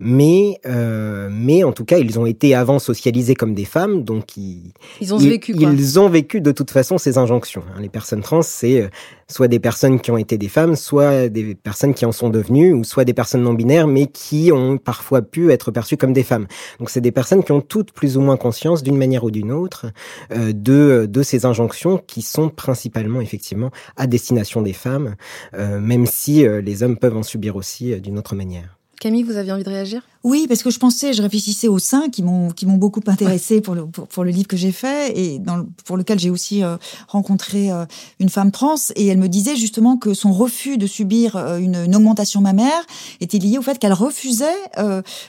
mais 0.00 0.58
euh, 0.66 1.28
mais 1.30 1.62
en 1.62 1.72
tout 1.72 1.84
cas, 1.84 1.98
ils 1.98 2.18
ont 2.18 2.26
été 2.26 2.54
avant 2.54 2.78
socialisés 2.78 3.34
comme 3.34 3.54
des 3.54 3.64
femmes, 3.64 4.02
donc 4.02 4.36
ils 4.36 4.72
ils 5.00 5.14
ont 5.14 5.18
vécu. 5.18 5.54
Quoi. 5.54 5.70
Ils 5.70 6.00
ont 6.00 6.08
vécu 6.08 6.40
de 6.40 6.52
toute 6.52 6.70
façon 6.70 6.98
ces 6.98 7.18
injonctions. 7.18 7.62
Hein. 7.74 7.80
Les 7.80 7.88
personnes 7.88 8.22
trans, 8.22 8.42
c'est 8.42 8.82
euh, 8.82 8.88
soit 9.28 9.48
des 9.48 9.60
personnes 9.60 10.00
qui 10.00 10.10
ont 10.10 10.18
été 10.18 10.38
des 10.38 10.48
femmes, 10.48 10.74
soit 10.74 11.28
des 11.28 11.54
personnes 11.54 11.94
qui 11.94 12.06
en 12.06 12.12
sont 12.12 12.30
devenues, 12.30 12.67
ou 12.72 12.84
soit 12.84 13.04
des 13.04 13.14
personnes 13.14 13.42
non 13.42 13.54
binaires, 13.54 13.86
mais 13.86 14.06
qui 14.06 14.50
ont 14.52 14.78
parfois 14.78 15.22
pu 15.22 15.50
être 15.52 15.70
perçues 15.70 15.96
comme 15.96 16.12
des 16.12 16.22
femmes. 16.22 16.46
Donc 16.78 16.90
c'est 16.90 17.00
des 17.00 17.12
personnes 17.12 17.42
qui 17.42 17.52
ont 17.52 17.60
toutes 17.60 17.92
plus 17.92 18.16
ou 18.16 18.20
moins 18.20 18.36
conscience, 18.36 18.82
d'une 18.82 18.96
manière 18.96 19.24
ou 19.24 19.30
d'une 19.30 19.52
autre, 19.52 19.86
euh, 20.32 20.52
de 20.52 21.06
de 21.08 21.22
ces 21.22 21.46
injonctions 21.46 21.98
qui 22.06 22.22
sont 22.22 22.48
principalement 22.48 23.20
effectivement 23.20 23.70
à 23.96 24.06
destination 24.06 24.62
des 24.62 24.72
femmes, 24.72 25.16
euh, 25.54 25.80
même 25.80 26.06
si 26.06 26.46
euh, 26.46 26.60
les 26.60 26.82
hommes 26.82 26.96
peuvent 26.96 27.16
en 27.16 27.22
subir 27.22 27.56
aussi 27.56 27.92
euh, 27.92 28.00
d'une 28.00 28.18
autre 28.18 28.34
manière. 28.34 28.77
Camille, 29.00 29.22
vous 29.22 29.36
aviez 29.36 29.52
envie 29.52 29.62
de 29.62 29.68
réagir? 29.68 30.02
Oui, 30.24 30.46
parce 30.48 30.64
que 30.64 30.70
je 30.70 30.78
pensais, 30.80 31.12
je 31.12 31.22
réfléchissais 31.22 31.68
aux 31.68 31.78
seins 31.78 32.08
qui 32.10 32.24
m'ont 32.24 32.50
qui 32.50 32.66
m'ont 32.66 32.76
beaucoup 32.76 33.00
intéressé 33.06 33.60
pour 33.60 33.76
le 33.76 33.86
pour, 33.86 34.24
le 34.24 34.30
livre 34.30 34.48
que 34.48 34.56
j'ai 34.56 34.72
fait 34.72 35.16
et 35.16 35.38
dans 35.38 35.64
pour 35.84 35.96
lequel 35.96 36.18
j'ai 36.18 36.30
aussi 36.30 36.64
euh, 36.64 36.76
rencontré 37.06 37.70
euh, 37.70 37.86
une 38.18 38.28
femme 38.28 38.50
trans 38.50 38.74
et 38.96 39.06
elle 39.06 39.18
me 39.18 39.28
disait 39.28 39.54
justement 39.54 39.96
que 39.96 40.14
son 40.14 40.32
refus 40.32 40.76
de 40.76 40.88
subir 40.88 41.36
euh, 41.36 41.58
une, 41.58 41.76
une, 41.76 41.94
augmentation 41.94 42.40
mammaire 42.40 42.84
était 43.20 43.38
lié 43.38 43.58
au 43.58 43.62
fait 43.62 43.78
qu'elle 43.78 43.92
refusait 43.92 44.46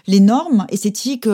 les 0.07 0.19
normes 0.19 0.65
esthétiques 0.69 1.27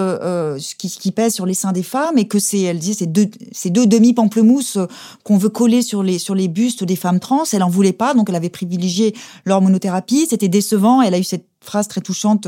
qui, 0.77 0.89
qui 0.89 1.11
pèsent 1.11 1.33
sur 1.33 1.45
les 1.45 1.53
seins 1.53 1.71
des 1.71 1.83
femmes 1.83 2.17
et 2.17 2.27
que 2.27 2.39
c'est 2.39 2.61
elle 2.61 2.79
disait 2.79 2.93
ces 2.93 3.07
deux 3.07 3.27
ces 3.51 3.69
deux 3.69 3.87
demi 3.87 4.13
pamplemousse 4.13 4.77
qu'on 5.23 5.37
veut 5.37 5.49
coller 5.49 5.81
sur 5.81 6.03
les 6.03 6.19
sur 6.19 6.35
les 6.35 6.49
bustes 6.49 6.83
des 6.83 6.95
femmes 6.95 7.19
trans, 7.19 7.43
elle 7.53 7.63
en 7.63 7.69
voulait 7.69 7.93
pas 7.93 8.13
donc 8.13 8.29
elle 8.29 8.35
avait 8.35 8.49
privilégié 8.49 9.15
l'hormonothérapie, 9.45 10.27
c'était 10.29 10.49
décevant, 10.49 11.01
elle 11.01 11.13
a 11.13 11.19
eu 11.19 11.23
cette 11.23 11.45
phrase 11.65 11.87
très 11.87 12.01
touchante 12.01 12.47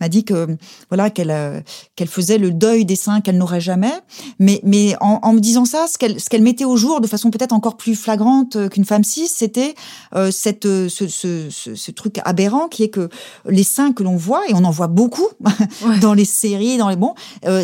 m'a 0.00 0.08
dit 0.08 0.24
que 0.24 0.56
voilà 0.88 1.10
qu'elle 1.10 1.30
euh, 1.30 1.60
qu'elle 1.96 2.08
faisait 2.08 2.38
le 2.38 2.50
deuil 2.50 2.84
des 2.84 2.96
seins 2.96 3.20
qu'elle 3.20 3.38
n'aurait 3.38 3.60
jamais. 3.60 3.92
Mais 4.38 4.60
mais 4.62 4.96
en, 5.00 5.18
en 5.22 5.32
me 5.32 5.40
disant 5.40 5.64
ça, 5.64 5.86
ce 5.88 5.98
qu'elle 5.98 6.20
ce 6.20 6.28
qu'elle 6.28 6.42
mettait 6.42 6.64
au 6.64 6.76
jour 6.76 7.00
de 7.00 7.06
façon 7.06 7.30
peut-être 7.30 7.52
encore 7.52 7.76
plus 7.76 7.96
flagrante 7.96 8.56
euh, 8.56 8.68
qu'une 8.68 8.84
femme 8.84 9.04
cis, 9.04 9.28
c'était 9.28 9.74
euh, 10.14 10.30
cette 10.30 10.64
ce, 10.64 10.88
ce, 10.88 11.48
ce, 11.50 11.74
ce, 11.74 11.90
truc 11.90 12.20
aberrant 12.24 12.68
qui 12.68 12.82
est 12.84 12.88
que 12.88 13.08
les 13.46 13.64
seins 13.64 13.92
que 13.92 14.02
l'on 14.02 14.16
voit 14.16 14.42
et 14.48 14.54
on 14.54 14.64
en 14.64 14.70
voit 14.70 14.86
beaucoup 14.86 15.28
dans 16.00 16.14
les 16.14 16.24
séries, 16.24 16.76
dans 16.76 16.88
les 16.88 16.96
bons, 16.96 17.14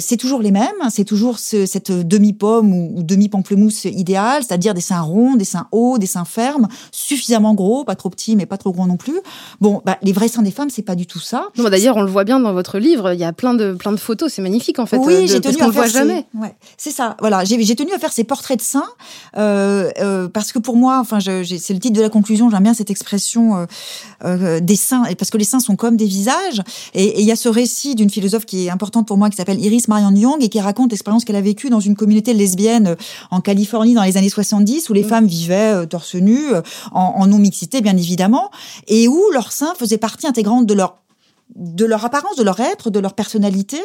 c'est 0.01 0.17
toujours 0.17 0.41
les 0.41 0.51
mêmes. 0.51 0.71
C'est 0.91 1.05
toujours 1.05 1.39
cette 1.39 1.93
demi 1.93 2.33
pomme 2.33 2.73
ou, 2.73 3.03
demi 3.03 3.29
pamplemousse 3.29 3.85
idéale, 3.85 4.43
c'est-à-dire 4.43 4.75
des 4.75 4.81
seins 4.81 5.01
ronds, 5.01 5.37
des 5.37 5.45
seins 5.45 5.69
hauts, 5.73 5.99
des 5.99 6.07
seins 6.07 6.25
fermes, 6.25 6.69
suffisamment 6.91 7.55
gros, 7.55 7.85
pas 7.85 7.97
trop 7.97 8.11
petits 8.11 8.37
mais 8.37 8.47
pas 8.47 8.57
trop 8.57 8.73
gros 8.73 8.87
non 8.87 8.97
plus. 8.97 9.21
Bon, 9.61 9.83
bah, 9.85 9.99
les 10.03 10.13
vrais 10.13 10.29
seins 10.29 10.43
des 10.43 10.51
femmes, 10.51 10.71
c'est 10.71 10.83
pas 10.83 10.94
du 10.95 11.07
tout 11.07 11.21
ça. 11.21 11.49
Non, 11.57 11.69
d'ailleurs, 11.69 11.97
on 11.97 12.03
le 12.03 12.11
voit 12.11 12.25
bien 12.25 12.41
dans 12.41 12.53
votre 12.53 12.79
livre, 12.79 13.13
il 13.13 13.21
y 13.21 13.25
a 13.25 13.33
plein 13.33 13.55
de, 13.55 13.73
plein 13.73 13.93
de 13.93 13.97
photos, 13.97 14.33
c'est 14.33 14.43
magnifique 14.43 14.79
en 14.79 14.87
fait. 14.87 14.99
Oui, 14.99 15.15
euh, 15.15 15.27
j'ai 15.27 15.41
tenu 15.41 15.61
à 15.61 15.67
le 15.67 15.73
voit 15.73 15.87
jamais. 15.87 16.27
Ouais, 16.35 16.55
c'est 16.77 16.91
ça. 16.91 17.17
Voilà, 17.21 17.45
j'ai 17.45 17.77
tenu 17.77 17.93
à 17.93 17.99
faire 17.99 18.13
ces 18.13 18.25
portraits 18.25 18.59
de 18.59 18.65
seins 18.65 18.85
euh, 19.37 19.91
euh, 20.01 20.29
parce 20.29 20.53
que 20.53 20.59
pour 20.59 20.77
moi, 20.77 20.99
enfin, 21.01 21.19
c'est 21.21 21.73
le 21.73 21.79
titre 21.79 21.97
de 21.97 22.03
la 22.03 22.09
conclusion. 22.09 22.51
J'aime 22.51 22.63
bien 22.63 22.75
cette 22.75 22.91
expression 22.91 23.67
euh, 24.25 24.61
des 24.61 24.77
seins, 24.77 25.05
et 25.07 25.15
parce 25.15 25.31
que 25.31 25.39
les 25.39 25.45
seins 25.45 25.61
sont 25.61 25.77
comme 25.77 25.97
des 25.97 26.07
visages. 26.07 26.63
Et 26.95 27.21
il 27.21 27.27
y 27.27 27.33
a 27.33 27.37
ce 27.37 27.49
récit 27.49 27.95
d'une 27.95 28.11
philosophe 28.11 28.47
qui 28.47 28.67
est 28.67 28.71
importante 28.71 29.07
pour 29.07 29.17
moi, 29.17 29.31
qui 29.31 29.37
s'appelle 29.37 29.61
Iris 29.61 29.89
Marianne 29.89 30.17
Young 30.17 30.43
et 30.43 30.49
qui 30.49 30.61
raconte 30.61 30.91
l'expérience 30.91 31.25
qu'elle 31.25 31.37
a 31.37 31.41
vécue 31.41 31.71
dans 31.71 31.81
une 31.81 31.97
communauté 31.97 32.35
lesbienne 32.35 32.97
en 33.31 33.41
Californie 33.41 33.95
dans 33.95 34.03
les 34.03 34.17
années 34.17 34.29
70, 34.29 34.89
où 34.91 34.93
les 34.93 35.03
mm. 35.03 35.09
femmes 35.09 35.27
vivaient 35.27 35.87
torse 35.87 36.15
nu, 36.15 36.39
en, 36.93 37.01
en 37.01 37.27
non 37.27 37.39
mixité 37.39 37.81
bien 37.81 37.97
évidemment, 37.97 38.51
et 38.89 39.09
où 39.09 39.21
leurs 39.33 39.53
seins 39.53 39.75
faisaient 39.79 39.99
partie 39.99 40.27
intégrante 40.27 40.67
de 40.67 40.75
leur 40.75 40.84
de 41.57 41.85
leur 41.85 42.05
apparence, 42.05 42.37
de 42.37 42.43
leur 42.43 42.59
être, 42.61 42.91
de 42.91 42.99
leur 42.99 43.15
personnalité. 43.15 43.81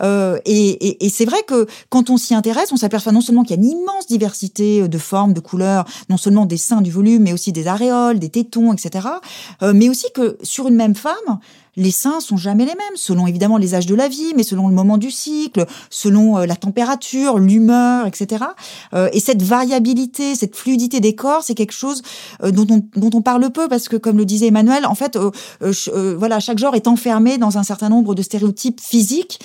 Euh, 0.00 0.38
et, 0.44 1.08
c'est 1.10 1.24
vrai 1.24 1.42
que 1.46 1.66
quand 1.88 2.10
on 2.10 2.16
s'y 2.16 2.34
intéresse, 2.34 2.72
on 2.72 2.76
s'aperçoit 2.76 3.12
non 3.12 3.20
seulement 3.20 3.42
qu'il 3.42 3.56
y 3.56 3.58
a 3.58 3.62
une 3.62 3.70
immense 3.70 4.06
diversité 4.06 4.88
de 4.88 4.98
formes, 4.98 5.32
de 5.32 5.40
couleurs, 5.40 5.84
non 6.08 6.16
seulement 6.16 6.46
des 6.46 6.56
seins, 6.56 6.80
du 6.80 6.90
volume, 6.90 7.22
mais 7.22 7.32
aussi 7.32 7.52
des 7.52 7.66
aréoles, 7.66 8.18
des 8.18 8.28
tétons, 8.28 8.72
etc. 8.72 9.08
Euh, 9.62 9.72
mais 9.74 9.88
aussi 9.88 10.06
que 10.14 10.38
sur 10.42 10.68
une 10.68 10.76
même 10.76 10.94
femme, 10.94 11.38
les 11.76 11.90
seins 11.90 12.20
sont 12.20 12.36
jamais 12.36 12.64
les 12.64 12.74
mêmes, 12.74 12.96
selon 12.96 13.26
évidemment 13.26 13.56
les 13.56 13.74
âges 13.74 13.86
de 13.86 13.94
la 13.94 14.08
vie, 14.08 14.32
mais 14.36 14.42
selon 14.42 14.68
le 14.68 14.74
moment 14.74 14.98
du 14.98 15.10
cycle, 15.10 15.66
selon 15.90 16.38
euh, 16.38 16.46
la 16.46 16.56
température, 16.56 17.38
l'humeur, 17.38 18.06
etc. 18.06 18.44
Euh, 18.94 19.08
et 19.12 19.20
cette 19.20 19.42
variabilité, 19.42 20.34
cette 20.34 20.56
fluidité 20.56 21.00
des 21.00 21.14
corps, 21.14 21.42
c'est 21.42 21.54
quelque 21.54 21.72
chose 21.72 22.02
euh, 22.42 22.50
dont, 22.50 22.66
on, 22.70 22.98
dont 22.98 23.10
on 23.16 23.22
parle 23.22 23.50
peu 23.50 23.68
parce 23.68 23.88
que, 23.88 23.96
comme 23.96 24.18
le 24.18 24.24
disait 24.24 24.46
Emmanuel, 24.46 24.86
en 24.86 24.94
fait, 24.94 25.18
voilà, 25.60 26.40
chaque 26.40 26.58
genre 26.58 26.74
est 26.74 26.88
enfermé 26.88 27.38
dans 27.38 27.58
un 27.58 27.62
certain 27.62 27.88
nombre 27.88 28.14
de 28.14 28.22
stéréotypes 28.22 28.80
physiques, 28.80 29.40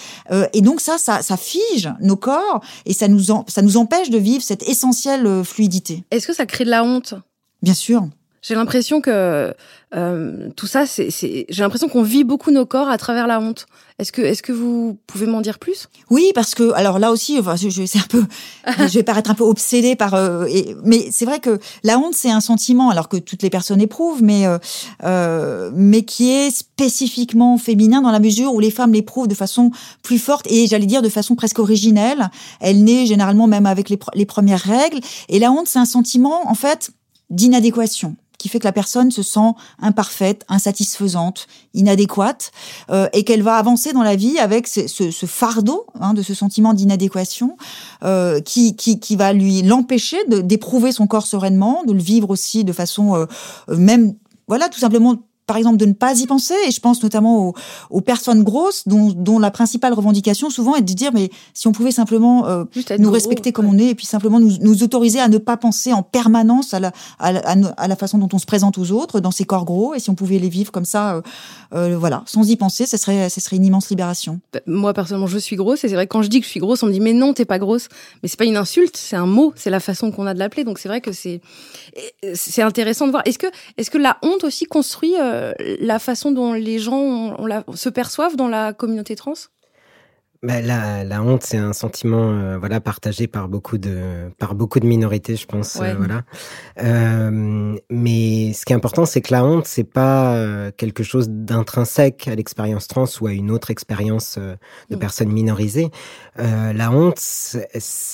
et 0.54 0.62
donc 0.62 0.80
ça, 0.80 0.98
ça, 0.98 1.22
ça 1.22 1.38
fige 1.38 1.92
nos 2.02 2.16
corps 2.16 2.62
et 2.86 2.94
ça 2.94 3.08
nous, 3.08 3.24
ça 3.48 3.62
nous 3.62 3.78
empêche 3.78 4.10
de 4.10 4.18
vivre 4.18 4.44
cette 4.44 4.64
essentielle 4.64 5.44
fluidité. 5.44 6.04
Est-ce 6.12 6.28
que 6.28 6.34
ça 6.34 6.46
crée 6.46 6.66
de 6.66 6.70
la 6.70 6.84
honte? 6.84 7.16
Bien 7.62 7.74
sûr. 7.74 8.08
J'ai 8.42 8.56
l'impression 8.56 9.02
que 9.02 9.54
euh, 9.96 10.50
tout 10.56 10.68
ça, 10.68 10.86
c'est, 10.86 11.10
j'ai 11.12 11.62
l'impression 11.64 11.90
qu'on 11.90 12.04
vit 12.04 12.24
beaucoup 12.24 12.52
nos 12.52 12.66
corps 12.66 12.90
à 12.90 12.98
travers 12.98 13.28
la 13.28 13.40
honte. 13.40 13.66
Est-ce 14.00 14.14
que, 14.14 14.22
est-ce 14.22 14.42
que 14.42 14.54
vous 14.54 14.98
pouvez 15.08 15.26
m'en 15.26 15.42
dire 15.42 15.60
plus? 15.60 15.90
Oui, 16.10 16.32
parce 16.34 16.56
que 16.56 16.72
alors 16.72 17.00
là 17.00 17.12
aussi, 17.12 17.38
enfin, 17.38 17.58
je, 17.58 17.70
je 17.70 17.86
c'est 17.86 18.00
un 18.00 18.08
peu, 18.08 18.24
je 18.78 18.94
vais 18.94 19.04
paraître 19.04 19.30
un 19.30 19.34
peu 19.34 19.44
obsédée 19.44 19.98
par, 19.98 20.14
euh, 20.14 20.46
et, 20.46 20.76
mais 20.86 21.10
c'est 21.12 21.26
vrai 21.26 21.40
que 21.40 21.60
la 21.84 22.00
honte, 22.00 22.14
c'est 22.14 22.32
un 22.32 22.40
sentiment, 22.40 22.90
alors 22.90 23.10
que 23.10 23.18
toutes 23.18 23.44
les 23.44 23.50
personnes 23.50 23.82
éprouvent, 23.82 24.24
mais 24.24 24.48
euh, 24.48 24.58
euh, 25.04 25.70
mais 25.74 26.04
qui 26.04 26.32
est 26.32 26.50
spécifiquement 26.50 27.58
féminin 27.58 28.02
dans 28.02 28.12
la 28.12 28.20
mesure 28.20 28.54
où 28.54 28.62
les 28.62 28.72
femmes 28.72 28.94
l'éprouvent 28.94 29.28
de 29.28 29.36
façon 29.36 29.72
plus 30.02 30.20
forte 30.20 30.48
et 30.50 30.68
j'allais 30.68 30.86
dire 30.86 31.02
de 31.02 31.10
façon 31.10 31.36
presque 31.36 31.60
originelle. 31.60 32.30
Elle 32.62 32.86
naît 32.86 33.06
généralement 33.06 33.48
même 33.48 33.66
avec 33.66 33.90
les, 33.90 34.00
les 34.14 34.26
premières 34.26 34.62
règles. 34.62 35.00
Et 35.28 35.40
la 35.40 35.52
honte, 35.52 35.68
c'est 35.68 35.80
un 35.80 35.86
sentiment 35.86 36.50
en 36.50 36.56
fait 36.56 36.92
d'inadéquation 37.30 38.16
qui 38.40 38.50
fait 38.50 38.58
que 38.58 38.66
la 38.66 38.72
personne 38.72 39.12
se 39.12 39.22
sent 39.22 39.52
imparfaite, 39.80 40.44
insatisfaisante, 40.50 41.46
inadéquate, 41.76 42.52
euh, 42.90 43.08
et 43.14 43.24
qu'elle 43.24 43.44
va 43.44 43.58
avancer 43.58 43.94
dans 43.94 44.02
la 44.02 44.16
vie 44.16 44.40
avec 44.40 44.68
ce, 44.68 44.88
ce, 44.88 45.12
ce 45.12 45.26
fardeau 45.28 45.86
hein, 46.00 46.16
de 46.16 46.24
ce 46.24 46.34
sentiment 46.34 46.74
d'inadéquation 46.74 47.58
euh, 48.04 48.40
qui, 48.42 48.76
qui, 48.76 49.00
qui, 49.00 49.16
va 49.16 49.34
lui 49.34 49.62
l'empêcher 49.62 50.18
d'éprouver 50.28 50.92
son 50.92 51.06
corps 51.06 51.28
sereinement, 51.28 51.84
de 51.86 51.94
le 51.94 52.02
vivre 52.02 52.32
aussi 52.32 52.64
de 52.64 52.74
façon 52.74 53.16
euh, 53.16 53.26
même 53.68 54.16
voilà 54.48 54.70
tout 54.70 54.80
simplement 54.80 55.18
par 55.50 55.58
exemple, 55.58 55.78
de 55.78 55.86
ne 55.88 55.94
pas 55.94 56.14
y 56.20 56.28
penser. 56.28 56.54
Et 56.68 56.72
je 56.72 56.80
pense 56.80 57.02
notamment 57.02 57.48
aux, 57.48 57.54
aux 57.90 58.02
personnes 58.02 58.44
grosses, 58.44 58.88
dont, 58.88 59.12
dont, 59.12 59.40
la 59.40 59.50
principale 59.50 59.94
revendication 59.94 60.52
souvent 60.52 60.76
est 60.76 60.84
de 60.84 60.94
dire, 60.94 61.10
mais 61.12 61.32
si 61.56 61.68
on 61.68 61.72
pouvait 61.72 61.90
simplement 61.90 62.46
euh, 62.46 62.66
nous 63.00 63.10
respecter 63.10 63.52
comme 63.52 63.66
on 63.66 63.80
est, 63.80 63.88
et 63.88 63.96
puis 63.96 64.06
simplement 64.06 64.40
nous, 64.40 64.60
nous, 64.62 64.84
autoriser 64.84 65.20
à 65.20 65.28
ne 65.28 65.40
pas 65.40 65.58
penser 65.58 65.92
en 65.92 66.04
permanence 66.04 66.76
à 66.76 66.80
la, 66.80 66.92
à, 67.18 67.32
la, 67.32 67.42
à 67.78 67.88
la 67.88 67.96
façon 67.96 68.20
dont 68.20 68.30
on 68.32 68.38
se 68.38 68.46
présente 68.46 68.78
aux 68.78 68.92
autres 68.92 69.20
dans 69.20 69.32
ces 69.32 69.44
corps 69.44 69.66
gros, 69.66 69.96
et 69.96 70.00
si 70.00 70.12
on 70.12 70.16
pouvait 70.16 70.38
les 70.38 70.50
vivre 70.50 70.72
comme 70.72 70.86
ça, 70.86 71.16
euh, 71.16 71.22
euh 71.74 71.98
voilà, 71.98 72.22
sans 72.28 72.48
y 72.48 72.56
penser, 72.56 72.86
ce 72.86 72.98
serait, 72.98 73.30
ce 73.30 73.42
serait 73.42 73.56
une 73.56 73.66
immense 73.66 73.90
libération. 73.90 74.40
Bah, 74.54 74.60
moi, 74.68 74.94
personnellement, 74.94 75.26
je 75.26 75.40
suis 75.40 75.56
grosse, 75.56 75.84
et 75.84 75.88
c'est 75.88 75.96
vrai 75.96 76.06
que 76.06 76.12
quand 76.12 76.22
je 76.22 76.30
dis 76.30 76.42
que 76.42 76.46
je 76.46 76.52
suis 76.52 76.60
grosse, 76.60 76.84
on 76.84 76.86
me 76.86 76.92
dit, 76.92 77.00
mais 77.00 77.14
non, 77.14 77.34
t'es 77.34 77.46
pas 77.46 77.58
grosse. 77.58 77.88
Mais 78.22 78.30
c'est 78.30 78.38
pas 78.38 78.46
une 78.46 78.58
insulte, 78.58 78.98
c'est 78.98 79.16
un 79.16 79.26
mot, 79.26 79.52
c'est 79.56 79.72
la 79.72 79.80
façon 79.80 80.12
qu'on 80.12 80.28
a 80.28 80.36
de 80.36 80.40
l'appeler. 80.40 80.64
Donc 80.64 80.78
c'est 80.78 80.90
vrai 80.90 81.02
que 81.02 81.12
c'est, 81.12 81.42
c'est 82.36 82.62
intéressant 82.62 83.08
de 83.08 83.12
voir. 83.12 83.24
Est-ce 83.26 83.40
que, 83.40 83.48
est-ce 83.78 83.90
que 83.90 83.98
la 83.98 84.20
honte 84.22 84.44
aussi 84.44 84.66
construit 84.66 85.16
la 85.80 86.00
façon 86.00 86.32
dont 86.32 86.54
les 86.54 86.80
gens 86.80 87.36
se 87.74 87.90
perçoivent 87.90 88.36
dans 88.36 88.48
la 88.48 88.74
communauté 88.74 89.16
trans? 89.16 89.34
Bah, 90.42 90.62
la, 90.62 91.04
la 91.04 91.22
honte, 91.22 91.44
c'est 91.44 91.58
un 91.58 91.74
sentiment 91.74 92.32
euh, 92.32 92.58
voilà 92.58 92.80
partagé 92.80 93.28
par 93.28 93.50
beaucoup 93.50 93.78
de 93.78 94.30
par 94.38 94.56
beaucoup 94.56 94.80
de 94.80 94.86
minorités, 94.86 95.36
je 95.36 95.46
pense. 95.46 95.76
euh, 95.82 95.96
voilà. 95.98 96.24
Euh, 96.82 97.76
mais 97.90 98.54
ce 98.54 98.66
qui 98.66 98.72
est 98.72 98.76
important, 98.76 99.06
c'est 99.06 99.20
que 99.20 99.34
la 99.34 99.44
honte, 99.44 99.66
c'est 99.68 99.84
pas 99.84 100.36
euh, 100.36 100.72
quelque 100.78 101.04
chose 101.04 101.28
d'intrinsèque 101.30 102.28
à 102.30 102.36
l'expérience 102.36 102.88
trans 102.88 103.04
ou 103.20 103.28
à 103.28 103.34
une 103.34 103.52
autre 103.52 103.70
expérience 103.70 104.36
euh, 104.38 104.56
de 104.90 104.96
Mm. 104.96 105.00
personnes 105.00 105.30
minorisées. 105.30 105.90
Euh, 106.40 106.72
la 106.72 106.90
honte, 106.92 107.22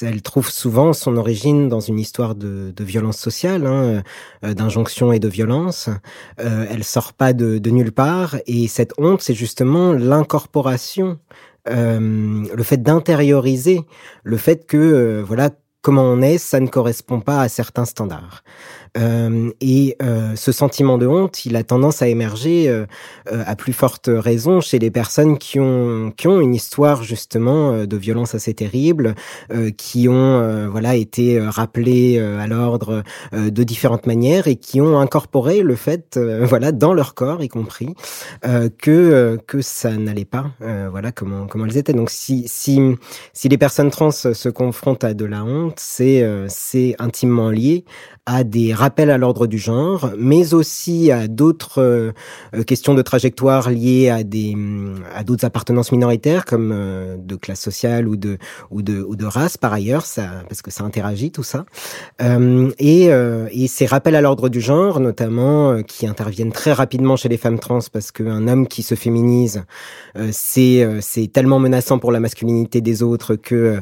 elle 0.01 0.21
trouve 0.23 0.49
souvent 0.49 0.93
son 0.93 1.17
origine 1.17 1.69
dans 1.69 1.79
une 1.79 1.99
histoire 1.99 2.33
de, 2.33 2.73
de 2.75 2.83
violence 2.83 3.17
sociale, 3.17 3.67
hein, 3.67 4.01
euh, 4.43 4.53
d'injonction 4.55 5.11
et 5.11 5.19
de 5.19 5.27
violence. 5.27 5.89
Euh, 6.39 6.65
elle 6.71 6.83
sort 6.83 7.13
pas 7.13 7.33
de, 7.33 7.59
de 7.59 7.69
nulle 7.69 7.91
part, 7.91 8.35
et 8.47 8.67
cette 8.67 8.93
honte, 8.97 9.21
c'est 9.21 9.35
justement 9.35 9.93
l'incorporation 9.93 11.19
euh, 11.67 12.45
le 12.53 12.63
fait 12.63 12.81
d'intérioriser 12.81 13.81
le 14.23 14.37
fait 14.37 14.65
que 14.67 14.77
euh, 14.77 15.23
voilà 15.23 15.49
comment 15.81 16.03
on 16.03 16.21
est, 16.21 16.37
ça 16.39 16.59
ne 16.59 16.67
correspond 16.67 17.21
pas 17.21 17.41
à 17.41 17.47
certains 17.47 17.85
standards. 17.85 18.43
Euh, 18.97 19.51
et 19.61 19.95
euh, 20.01 20.35
ce 20.35 20.51
sentiment 20.51 20.97
de 20.97 21.07
honte, 21.07 21.45
il 21.45 21.55
a 21.55 21.63
tendance 21.63 22.01
à 22.01 22.07
émerger 22.07 22.69
euh, 22.69 22.85
euh, 23.31 23.43
à 23.45 23.55
plus 23.55 23.73
forte 23.73 24.09
raison 24.11 24.61
chez 24.61 24.79
les 24.79 24.91
personnes 24.91 25.37
qui 25.37 25.59
ont 25.59 26.11
qui 26.15 26.27
ont 26.27 26.39
une 26.39 26.55
histoire 26.55 27.03
justement 27.03 27.71
euh, 27.73 27.85
de 27.85 27.97
violence 27.97 28.35
assez 28.35 28.53
terrible, 28.53 29.15
euh, 29.51 29.71
qui 29.71 30.07
ont 30.07 30.69
voilà 30.69 30.95
été 30.95 31.39
rappelées 31.39 32.19
à 32.19 32.47
l'ordre 32.47 33.03
de 33.33 33.63
différentes 33.63 34.05
manières 34.05 34.47
et 34.47 34.55
qui 34.55 34.81
ont 34.81 34.99
incorporé 34.99 35.61
le 35.61 35.75
fait 35.75 36.19
voilà 36.43 36.71
dans 36.71 36.93
leur 36.93 37.13
corps 37.13 37.43
y 37.43 37.47
compris 37.47 37.93
que 38.77 39.37
que 39.47 39.61
ça 39.61 39.91
n'allait 39.91 40.25
pas 40.25 40.51
voilà 40.89 41.11
comment 41.11 41.47
comment 41.47 41.65
elles 41.65 41.77
étaient. 41.77 41.93
Donc 41.93 42.09
si 42.09 42.43
si 42.47 42.79
si 43.33 43.49
les 43.49 43.57
personnes 43.57 43.89
trans 43.89 44.11
se 44.11 44.49
confrontent 44.49 45.03
à 45.03 45.13
de 45.13 45.25
la 45.25 45.43
honte, 45.43 45.77
c'est 45.77 46.25
c'est 46.47 46.95
intimement 46.99 47.49
lié 47.49 47.85
à 48.25 48.43
des 48.43 48.73
rappels 48.85 49.09
à 49.09 49.17
l'ordre 49.17 49.47
du 49.47 49.57
genre, 49.57 50.11
mais 50.15 50.53
aussi 50.53 51.11
à 51.11 51.27
d'autres 51.27 51.81
euh, 51.81 52.63
questions 52.67 52.93
de 52.93 53.01
trajectoire 53.01 53.71
liées 53.71 54.09
à 54.09 54.23
des 54.23 54.55
à 55.15 55.23
d'autres 55.23 55.43
appartenances 55.43 55.91
minoritaires 55.91 56.45
comme 56.45 56.71
euh, 56.71 57.17
de 57.17 57.35
classe 57.35 57.61
sociale 57.61 58.07
ou 58.07 58.15
de 58.15 58.37
ou 58.69 58.83
de 58.83 59.01
ou 59.01 59.15
de 59.15 59.25
race 59.25 59.57
par 59.57 59.73
ailleurs, 59.73 60.05
ça 60.05 60.27
parce 60.49 60.61
que 60.61 60.69
ça 60.69 60.83
interagit 60.83 61.31
tout 61.31 61.41
ça. 61.41 61.65
Euh, 62.21 62.69
et 62.77 63.05
et 63.61 63.67
ces 63.67 63.87
rappels 63.87 64.15
à 64.15 64.21
l'ordre 64.21 64.49
du 64.49 64.61
genre, 64.61 64.99
notamment 64.99 65.81
qui 65.81 66.05
interviennent 66.05 66.51
très 66.51 66.73
rapidement 66.73 67.15
chez 67.15 67.29
les 67.29 67.37
femmes 67.37 67.57
trans 67.57 67.79
parce 67.91 68.11
qu'un 68.11 68.47
homme 68.47 68.67
qui 68.67 68.83
se 68.83 68.93
féminise, 68.93 69.63
c'est 70.31 70.87
c'est 71.01 71.27
tellement 71.31 71.59
menaçant 71.59 71.97
pour 71.97 72.11
la 72.11 72.19
masculinité 72.19 72.81
des 72.81 73.01
autres 73.01 73.35
que 73.35 73.81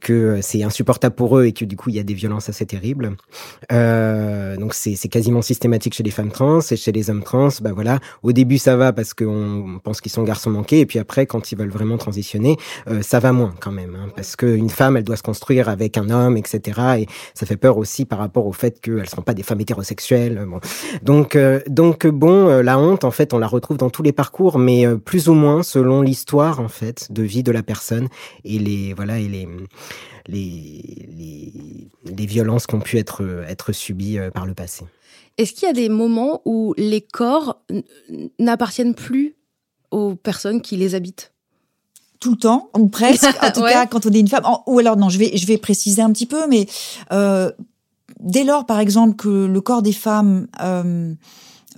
que 0.00 0.38
c'est 0.40 0.62
insupportable 0.62 1.14
pour 1.14 1.38
eux 1.38 1.44
et 1.44 1.52
que 1.52 1.66
du 1.66 1.76
coup 1.76 1.90
il 1.90 1.96
y 1.96 2.00
a 2.00 2.04
des 2.04 2.14
violences 2.14 2.48
assez 2.48 2.64
terribles. 2.64 3.16
Euh, 3.72 4.29
donc 4.58 4.74
c'est 4.74 4.96
quasiment 5.08 5.42
systématique 5.42 5.94
chez 5.94 6.02
les 6.02 6.10
femmes 6.10 6.30
trans 6.30 6.60
et 6.60 6.76
chez 6.76 6.92
les 6.92 7.10
hommes 7.10 7.22
trans. 7.22 7.48
Bah 7.62 7.72
voilà, 7.74 7.98
au 8.22 8.32
début 8.32 8.58
ça 8.58 8.76
va 8.76 8.92
parce 8.92 9.14
qu'on 9.14 9.80
pense 9.82 10.00
qu'ils 10.00 10.12
sont 10.12 10.22
garçons 10.22 10.50
manqués 10.50 10.80
et 10.80 10.86
puis 10.86 10.98
après 10.98 11.26
quand 11.26 11.52
ils 11.52 11.58
veulent 11.58 11.70
vraiment 11.70 11.98
transitionner, 11.98 12.56
euh, 12.88 13.02
ça 13.02 13.20
va 13.20 13.32
moins 13.32 13.54
quand 13.60 13.72
même 13.72 13.96
hein, 13.96 14.08
parce 14.14 14.36
qu'une 14.36 14.70
femme 14.70 14.96
elle 14.96 15.04
doit 15.04 15.16
se 15.16 15.22
construire 15.22 15.68
avec 15.68 15.96
un 15.96 16.10
homme 16.10 16.36
etc. 16.36 16.80
Et 16.98 17.06
ça 17.34 17.46
fait 17.46 17.56
peur 17.56 17.78
aussi 17.78 18.04
par 18.04 18.18
rapport 18.18 18.46
au 18.46 18.52
fait 18.52 18.80
qu'elles 18.80 19.08
sont 19.08 19.22
pas 19.22 19.34
des 19.34 19.42
femmes 19.42 19.60
hétérosexuelles. 19.60 20.44
Bon. 20.46 20.60
Donc 21.02 21.36
euh, 21.36 21.60
donc 21.66 22.06
bon, 22.06 22.48
euh, 22.48 22.62
la 22.62 22.78
honte 22.78 23.04
en 23.04 23.10
fait 23.10 23.32
on 23.32 23.38
la 23.38 23.46
retrouve 23.46 23.76
dans 23.76 23.90
tous 23.90 24.02
les 24.02 24.12
parcours, 24.12 24.58
mais 24.58 24.86
euh, 24.86 24.96
plus 24.96 25.28
ou 25.28 25.34
moins 25.34 25.62
selon 25.62 26.02
l'histoire 26.02 26.60
en 26.60 26.68
fait 26.68 27.10
de 27.10 27.22
vie 27.22 27.42
de 27.42 27.52
la 27.52 27.62
personne 27.62 28.08
et 28.44 28.58
les 28.58 28.94
voilà 28.94 29.18
et 29.18 29.28
les 29.28 29.48
les, 30.26 31.06
les, 31.16 31.88
les 32.16 32.26
violences 32.26 32.66
qui 32.66 32.74
ont 32.74 32.80
pu 32.80 32.98
être, 32.98 33.44
être 33.48 33.72
subies 33.72 34.18
euh, 34.18 34.30
par 34.30 34.46
le 34.46 34.54
passé. 34.54 34.84
Est-ce 35.38 35.52
qu'il 35.52 35.66
y 35.66 35.70
a 35.70 35.74
des 35.74 35.88
moments 35.88 36.42
où 36.44 36.74
les 36.76 37.00
corps 37.00 37.62
n'appartiennent 38.38 38.94
plus 38.94 39.36
aux 39.90 40.14
personnes 40.14 40.60
qui 40.60 40.76
les 40.76 40.94
habitent? 40.94 41.32
Tout 42.20 42.32
le 42.32 42.36
temps, 42.36 42.68
ou 42.76 42.88
presque. 42.88 43.24
En 43.42 43.50
tout 43.50 43.60
Ouais. 43.62 43.72
cas, 43.72 43.86
quand 43.86 44.04
on 44.04 44.10
est 44.10 44.20
une 44.20 44.28
femme. 44.28 44.44
Ou 44.66 44.78
alors, 44.78 44.96
non, 44.96 45.08
je 45.08 45.18
vais, 45.18 45.36
je 45.36 45.46
vais 45.46 45.56
préciser 45.56 46.02
un 46.02 46.12
petit 46.12 46.26
peu, 46.26 46.46
mais 46.48 46.66
euh, 47.12 47.50
dès 48.20 48.44
lors, 48.44 48.66
par 48.66 48.78
exemple, 48.80 49.16
que 49.16 49.46
le 49.46 49.60
corps 49.62 49.80
des 49.80 49.94
femmes, 49.94 50.46
euh, 50.62 51.14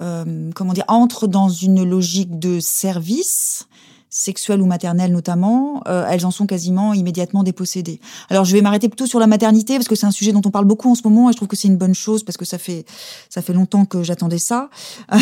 euh, 0.00 0.50
comment 0.56 0.72
dire, 0.72 0.84
entre 0.88 1.28
dans 1.28 1.48
une 1.48 1.84
logique 1.88 2.40
de 2.40 2.58
service 2.58 3.68
sexuel 4.12 4.60
ou 4.60 4.66
maternel 4.66 5.10
notamment, 5.10 5.82
euh, 5.88 6.06
elles 6.08 6.26
en 6.26 6.30
sont 6.30 6.46
quasiment 6.46 6.92
immédiatement 6.92 7.42
dépossédées. 7.42 7.98
Alors 8.28 8.44
je 8.44 8.52
vais 8.52 8.60
m'arrêter 8.60 8.90
plutôt 8.90 9.06
sur 9.06 9.18
la 9.18 9.26
maternité 9.26 9.76
parce 9.76 9.88
que 9.88 9.94
c'est 9.94 10.04
un 10.04 10.10
sujet 10.10 10.32
dont 10.32 10.42
on 10.44 10.50
parle 10.50 10.66
beaucoup 10.66 10.90
en 10.90 10.94
ce 10.94 11.00
moment 11.02 11.30
et 11.30 11.32
je 11.32 11.38
trouve 11.38 11.48
que 11.48 11.56
c'est 11.56 11.68
une 11.68 11.78
bonne 11.78 11.94
chose 11.94 12.22
parce 12.22 12.36
que 12.36 12.44
ça 12.44 12.58
fait 12.58 12.84
ça 13.30 13.40
fait 13.40 13.54
longtemps 13.54 13.86
que 13.86 14.02
j'attendais 14.02 14.38
ça. 14.38 14.68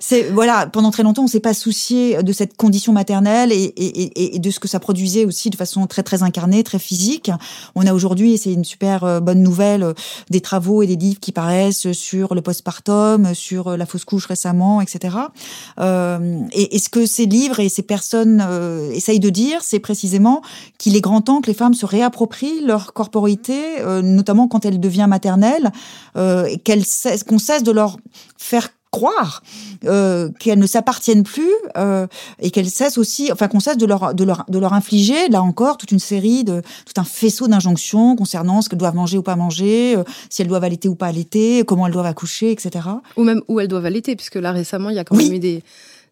c'est 0.00 0.30
voilà, 0.30 0.68
pendant 0.68 0.92
très 0.92 1.02
longtemps 1.02 1.24
on 1.24 1.26
s'est 1.26 1.40
pas 1.40 1.52
soucié 1.52 2.22
de 2.22 2.32
cette 2.32 2.56
condition 2.56 2.92
maternelle 2.92 3.50
et, 3.50 3.56
et, 3.56 4.36
et, 4.36 4.38
de 4.38 4.50
ce 4.52 4.60
que 4.60 4.68
ça 4.68 4.78
produisait 4.78 5.24
aussi 5.24 5.50
de 5.50 5.56
façon 5.56 5.88
très 5.88 6.04
très 6.04 6.22
incarnée, 6.22 6.62
très 6.62 6.78
physique. 6.78 7.32
On 7.74 7.86
a 7.88 7.92
aujourd'hui 7.92 8.34
et 8.34 8.36
c'est 8.36 8.52
une 8.52 8.64
super 8.64 9.02
euh, 9.02 9.18
bonne 9.18 9.42
nouvelle 9.42 9.82
euh, 9.82 9.94
des 10.30 10.40
travaux 10.40 10.82
et 10.82 10.86
des 10.86 10.94
livres 10.94 11.18
qui 11.18 11.32
paraissent 11.32 11.90
sur 11.90 12.36
le 12.36 12.40
postpartum, 12.40 13.34
sur 13.34 13.76
la 13.76 13.84
fausse 13.84 14.04
couche 14.04 14.26
récemment, 14.26 14.80
etc. 14.80 15.16
Euh, 15.80 16.40
et, 16.52 16.76
et 16.76 16.78
ce 16.78 16.88
que 16.88 17.04
ces 17.04 17.26
livres 17.26 17.58
et 17.58 17.68
ces 17.68 17.82
personnes 17.82 18.27
euh, 18.40 18.90
essayent 18.92 19.20
de 19.20 19.30
dire, 19.30 19.60
c'est 19.62 19.78
précisément 19.80 20.42
qu'il 20.78 20.96
est 20.96 21.00
grand 21.00 21.20
temps 21.20 21.40
que 21.40 21.46
les 21.48 21.54
femmes 21.54 21.74
se 21.74 21.86
réapproprient 21.86 22.60
leur 22.64 22.92
corporité, 22.92 23.80
euh, 23.80 24.02
notamment 24.02 24.48
quand 24.48 24.64
elle 24.64 24.80
devient 24.80 25.06
maternelle, 25.08 25.72
euh, 26.16 26.48
qu'on 27.28 27.38
cesse 27.38 27.62
de 27.62 27.72
leur 27.72 27.96
faire 28.36 28.68
croire 28.90 29.42
euh, 29.84 30.30
qu'elles 30.40 30.58
ne 30.58 30.66
s'appartiennent 30.66 31.22
plus 31.22 31.52
euh, 31.76 32.06
et 32.40 32.50
qu'elles 32.50 32.70
cessent 32.70 32.96
aussi, 32.96 33.30
enfin 33.30 33.46
qu'on 33.46 33.60
cesse 33.60 33.76
de 33.76 33.84
leur, 33.84 34.14
de 34.14 34.24
leur 34.24 34.46
de 34.48 34.58
leur 34.58 34.72
infliger 34.72 35.28
là 35.28 35.42
encore 35.42 35.76
toute 35.76 35.92
une 35.92 35.98
série 35.98 36.42
de 36.42 36.62
tout 36.86 36.98
un 36.98 37.04
faisceau 37.04 37.48
d'injonctions 37.48 38.16
concernant 38.16 38.62
ce 38.62 38.70
qu'elles 38.70 38.78
doivent 38.78 38.94
manger 38.94 39.18
ou 39.18 39.22
pas 39.22 39.36
manger, 39.36 39.94
euh, 39.98 40.04
si 40.30 40.40
elles 40.40 40.48
doivent 40.48 40.64
allaiter 40.64 40.88
ou 40.88 40.94
pas 40.94 41.08
allaiter, 41.08 41.64
comment 41.66 41.86
elles 41.86 41.92
doivent 41.92 42.06
accoucher, 42.06 42.50
etc. 42.50 42.86
Ou 43.18 43.24
même 43.24 43.42
où 43.48 43.60
elles 43.60 43.68
doivent 43.68 43.84
allaiter, 43.84 44.16
puisque 44.16 44.36
là 44.36 44.52
récemment, 44.52 44.88
il 44.88 44.96
y 44.96 44.98
a 44.98 45.04
quand 45.04 45.16
Oui. 45.16 45.24
même 45.24 45.34
eu 45.34 45.38
des, 45.38 45.62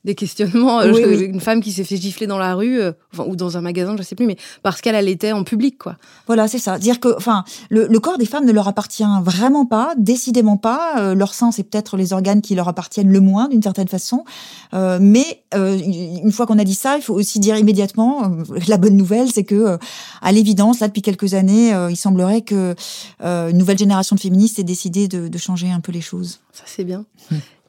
des 0.06 0.14
questionnements. 0.14 0.80
Euh, 0.80 0.92
Oui, 0.92 1.02
je- 1.02 1.08
oui. 1.08 1.24
Une 1.24 1.40
femme 1.40 1.60
qui 1.60 1.72
s'est 1.72 1.84
fait 1.84 1.96
gifler 1.98 2.26
dans 2.26 2.38
la 2.38 2.54
rue, 2.54 2.80
euh, 2.80 2.92
enfin, 3.12 3.24
ou 3.28 3.36
dans 3.36 3.56
un 3.58 3.60
magasin, 3.60 3.94
je 3.98 4.02
sais 4.02 4.14
plus, 4.14 4.24
mais 4.26 4.36
parce 4.62 4.80
qu'elle 4.80 4.94
allaitait 4.94 5.32
en 5.32 5.44
public, 5.44 5.76
quoi. 5.76 5.96
Voilà, 6.26 6.48
c'est 6.48 6.58
ça. 6.58 6.78
Dire 6.78 7.00
que, 7.00 7.14
enfin, 7.16 7.44
le, 7.68 7.86
le 7.88 7.98
corps 8.00 8.16
des 8.16 8.24
femmes 8.24 8.46
ne 8.46 8.52
leur 8.52 8.68
appartient 8.68 9.04
vraiment 9.22 9.66
pas, 9.66 9.92
décidément 9.98 10.56
pas. 10.56 10.94
Euh, 11.00 11.14
leur 11.14 11.34
sein, 11.34 11.50
c'est 11.52 11.64
peut-être 11.64 11.96
les 11.98 12.12
organes 12.12 12.40
qui 12.40 12.54
leur 12.54 12.68
appartiennent 12.68 13.10
le 13.12 13.20
moins, 13.20 13.48
d'une 13.48 13.62
certaine 13.62 13.88
façon. 13.88 14.24
Euh, 14.72 14.98
mais 15.00 15.42
une 15.54 16.32
fois 16.32 16.46
qu'on 16.46 16.58
a 16.58 16.64
dit 16.64 16.74
ça, 16.74 16.96
il 16.96 17.02
faut 17.02 17.14
aussi 17.14 17.40
dire 17.40 17.56
immédiatement 17.58 18.30
la 18.68 18.76
bonne 18.76 18.96
nouvelle, 18.96 19.30
c'est 19.32 19.44
que, 19.44 19.76
à 20.22 20.32
l'évidence, 20.32 20.80
là, 20.80 20.86
depuis 20.86 21.02
quelques 21.02 21.34
années, 21.34 21.72
il 21.90 21.96
semblerait 21.96 22.42
que 22.42 22.74
une 23.22 23.58
nouvelle 23.58 23.78
génération 23.78 24.14
de 24.16 24.20
féministes 24.20 24.58
ait 24.58 24.64
décidé 24.64 25.08
de, 25.08 25.28
de 25.28 25.38
changer 25.38 25.70
un 25.70 25.80
peu 25.80 25.90
les 25.92 26.00
choses. 26.00 26.40
Ça, 26.52 26.62
c'est 26.66 26.84
bien. 26.84 27.04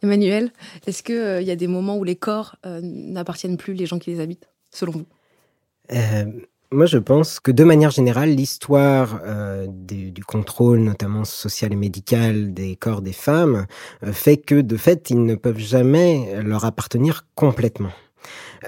Emmanuel, 0.03 0.51
est-ce 0.85 1.03
qu'il 1.03 1.47
y 1.47 1.51
a 1.51 1.55
des 1.55 1.67
moments 1.67 1.97
où 1.97 2.03
les 2.03 2.15
corps 2.15 2.55
euh, 2.65 2.79
n'appartiennent 2.83 3.57
plus 3.57 3.73
les 3.73 3.85
gens 3.85 3.99
qui 3.99 4.11
les 4.11 4.19
habitent, 4.19 4.49
selon 4.71 4.91
vous? 4.91 5.05
Euh, 5.91 6.25
moi, 6.71 6.85
je 6.85 6.97
pense 6.97 7.39
que 7.39 7.51
de 7.51 7.63
manière 7.63 7.91
générale, 7.91 8.29
l'histoire 8.29 9.21
euh, 9.23 9.67
du, 9.69 10.23
contrôle, 10.25 10.79
notamment 10.79 11.23
social 11.23 11.71
et 11.71 11.77
médical, 11.77 12.53
des 12.53 12.75
corps 12.75 13.01
des 13.01 13.13
femmes, 13.13 13.67
euh, 14.03 14.11
fait 14.11 14.35
que, 14.35 14.59
de 14.59 14.75
fait, 14.75 15.09
ils 15.09 15.23
ne 15.23 15.35
peuvent 15.35 15.59
jamais 15.59 16.41
leur 16.43 16.65
appartenir 16.65 17.25
complètement. 17.35 17.91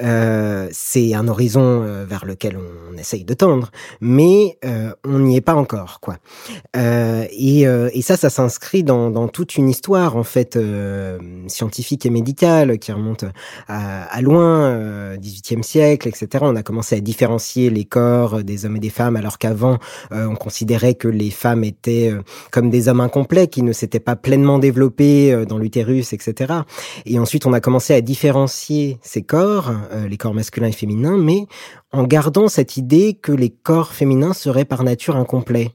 Euh, 0.01 0.67
c'est 0.71 1.13
un 1.13 1.27
horizon 1.27 1.83
euh, 1.83 2.05
vers 2.05 2.25
lequel 2.25 2.57
on, 2.57 2.97
essaye 2.97 3.23
de 3.23 3.33
tendre, 3.33 3.71
mais 4.01 4.57
euh, 4.65 4.91
on 5.05 5.19
n'y 5.19 5.37
est 5.37 5.41
pas 5.41 5.55
encore, 5.55 6.01
quoi. 6.01 6.17
Euh, 6.75 7.25
et, 7.31 7.61
et 7.61 8.01
ça, 8.01 8.17
ça 8.17 8.29
s'inscrit 8.29 8.83
dans, 8.83 9.09
dans 9.09 9.29
toute 9.29 9.55
une 9.55 9.69
histoire 9.69 10.17
en 10.17 10.23
fait 10.23 10.59
scientifique 11.47 12.05
et 12.05 12.09
médicale 12.09 12.77
qui 12.77 12.91
remonte 12.91 13.23
à, 13.69 14.03
à 14.03 14.21
loin, 14.21 15.08
euh, 15.09 15.17
18e 15.17 15.63
siècle, 15.63 16.07
etc. 16.07 16.27
On 16.41 16.55
a 16.55 16.63
commencé 16.63 16.95
à 16.95 16.99
différencier 16.99 17.69
les 17.69 17.85
corps 17.85 18.43
des 18.43 18.65
hommes 18.65 18.77
et 18.77 18.79
des 18.79 18.89
femmes, 18.89 19.15
alors 19.15 19.37
qu'avant, 19.37 19.77
euh, 20.11 20.25
on 20.25 20.35
considérait 20.35 20.95
que 20.95 21.07
les 21.07 21.29
femmes 21.29 21.63
étaient 21.63 22.11
euh, 22.11 22.21
comme 22.51 22.69
des 22.69 22.87
hommes 22.87 23.01
incomplets, 23.01 23.47
qui 23.47 23.63
ne 23.63 23.73
s'étaient 23.73 23.99
pas 23.99 24.15
pleinement 24.15 24.59
développés 24.59 25.33
euh, 25.33 25.45
dans 25.45 25.57
l'utérus, 25.57 26.13
etc. 26.13 26.53
Et 27.05 27.19
ensuite, 27.19 27.45
on 27.45 27.53
a 27.53 27.59
commencé 27.59 27.93
à 27.93 28.01
différencier 28.01 28.97
ces 29.01 29.21
corps 29.21 29.71
les 30.07 30.17
corps 30.17 30.33
masculins 30.33 30.67
et 30.67 30.71
féminins, 30.71 31.17
mais 31.17 31.45
en 31.91 32.03
gardant 32.03 32.47
cette 32.47 32.77
idée 32.77 33.17
que 33.19 33.31
les 33.31 33.49
corps 33.49 33.93
féminins 33.93 34.33
seraient 34.33 34.65
par 34.65 34.83
nature 34.83 35.15
incomplets. 35.15 35.71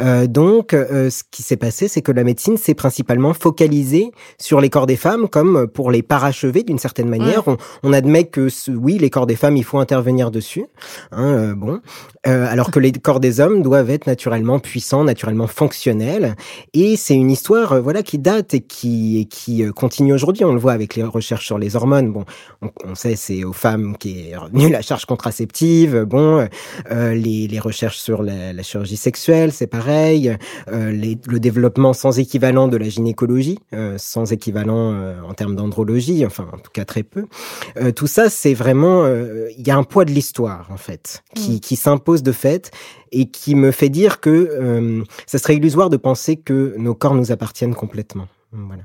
Euh, 0.00 0.26
donc, 0.26 0.72
euh, 0.72 1.10
ce 1.10 1.22
qui 1.30 1.42
s'est 1.42 1.56
passé, 1.56 1.86
c'est 1.86 2.00
que 2.00 2.12
la 2.12 2.24
médecine 2.24 2.56
s'est 2.56 2.74
principalement 2.74 3.34
focalisée 3.34 4.10
sur 4.38 4.60
les 4.60 4.70
corps 4.70 4.86
des 4.86 4.96
femmes, 4.96 5.28
comme 5.28 5.66
pour 5.68 5.90
les 5.90 6.02
parachever 6.02 6.62
d'une 6.62 6.78
certaine 6.78 7.08
manière. 7.08 7.44
On, 7.82 7.92
admet 7.92 8.24
que 8.24 8.48
oui, 8.76 8.98
les 8.98 9.10
corps 9.10 9.26
des 9.26 9.36
femmes, 9.36 9.56
il 9.56 9.64
faut 9.64 9.78
intervenir 9.78 10.30
dessus. 10.30 10.66
Hein, 11.12 11.24
euh, 11.24 11.54
bon, 11.54 11.80
alors 12.24 12.70
que 12.70 12.78
les 12.78 12.92
corps 12.92 13.20
des 13.20 13.40
hommes 13.40 13.62
doivent 13.62 13.90
être 13.90 14.06
naturellement 14.06 14.58
puissants, 14.58 15.04
naturellement 15.04 15.46
fonctionnels. 15.46 16.36
Et 16.74 16.96
c'est 16.96 17.14
une 17.14 17.30
histoire, 17.30 17.80
voilà, 17.80 18.02
qui 18.02 18.18
date 18.18 18.54
et 18.54 18.60
qui 18.60 19.64
continue 19.74 20.12
aujourd'hui. 20.12 20.44
On 20.44 20.52
le 20.52 20.60
voit 20.60 20.72
avec 20.72 20.96
les 20.96 21.02
recherches 21.02 21.46
sur 21.46 21.58
les 21.58 21.76
hormones. 21.76 22.12
Bon, 22.12 22.24
on, 22.62 22.70
on 22.84 22.94
sait 22.94 23.16
c'est 23.16 23.44
aux 23.44 23.52
femmes 23.52 23.96
qui 23.98 24.30
est 24.30 24.36
revenue 24.36 24.70
la 24.70 24.82
charge 24.82 25.04
contraceptive 25.04 26.04
Bon, 26.04 26.48
euh, 26.90 27.14
les, 27.14 27.58
recherches 27.58 27.98
sur 27.98 28.22
la, 28.22 28.62
chirurgie 28.62 28.96
sexuelle, 28.96 29.52
c'est 29.52 29.66
pareil. 29.66 30.36
Euh, 30.68 30.90
le 30.92 31.38
développement 31.38 31.92
sans 31.92 32.18
équivalent 32.18 32.68
de 32.68 32.76
la 32.76 32.88
gynécologie, 32.88 33.58
euh, 33.72 33.96
sans 33.98 34.32
équivalent 34.32 34.92
euh, 34.92 35.20
en 35.22 35.34
termes 35.34 35.56
d'andrologie, 35.56 36.24
enfin 36.26 36.46
en 36.52 36.58
tout 36.58 36.70
cas 36.72 36.84
très 36.84 37.02
peu. 37.02 37.26
Euh, 37.76 37.92
tout 37.92 38.06
ça, 38.06 38.30
c'est 38.30 38.54
vraiment, 38.60 39.06
il 39.06 39.66
y 39.66 39.70
a 39.70 39.76
un 39.76 39.82
poids 39.82 40.04
de 40.04 40.10
l'histoire 40.10 40.68
en 40.70 40.76
fait 40.76 41.22
qui, 41.34 41.52
mm. 41.52 41.60
qui 41.60 41.76
s'impose 41.76 42.22
de 42.22 42.32
fait 42.32 42.70
et 43.10 43.26
qui 43.26 43.54
me 43.54 43.70
fait 43.70 43.88
dire 43.88 44.20
que 44.20 45.04
ça 45.26 45.38
serait 45.38 45.56
illusoire 45.56 45.90
de 45.90 45.96
penser 45.96 46.36
que 46.36 46.74
nos 46.78 46.94
corps 46.94 47.14
nous 47.14 47.32
appartiennent 47.32 47.74
complètement. 47.74 48.28
Voilà. 48.52 48.84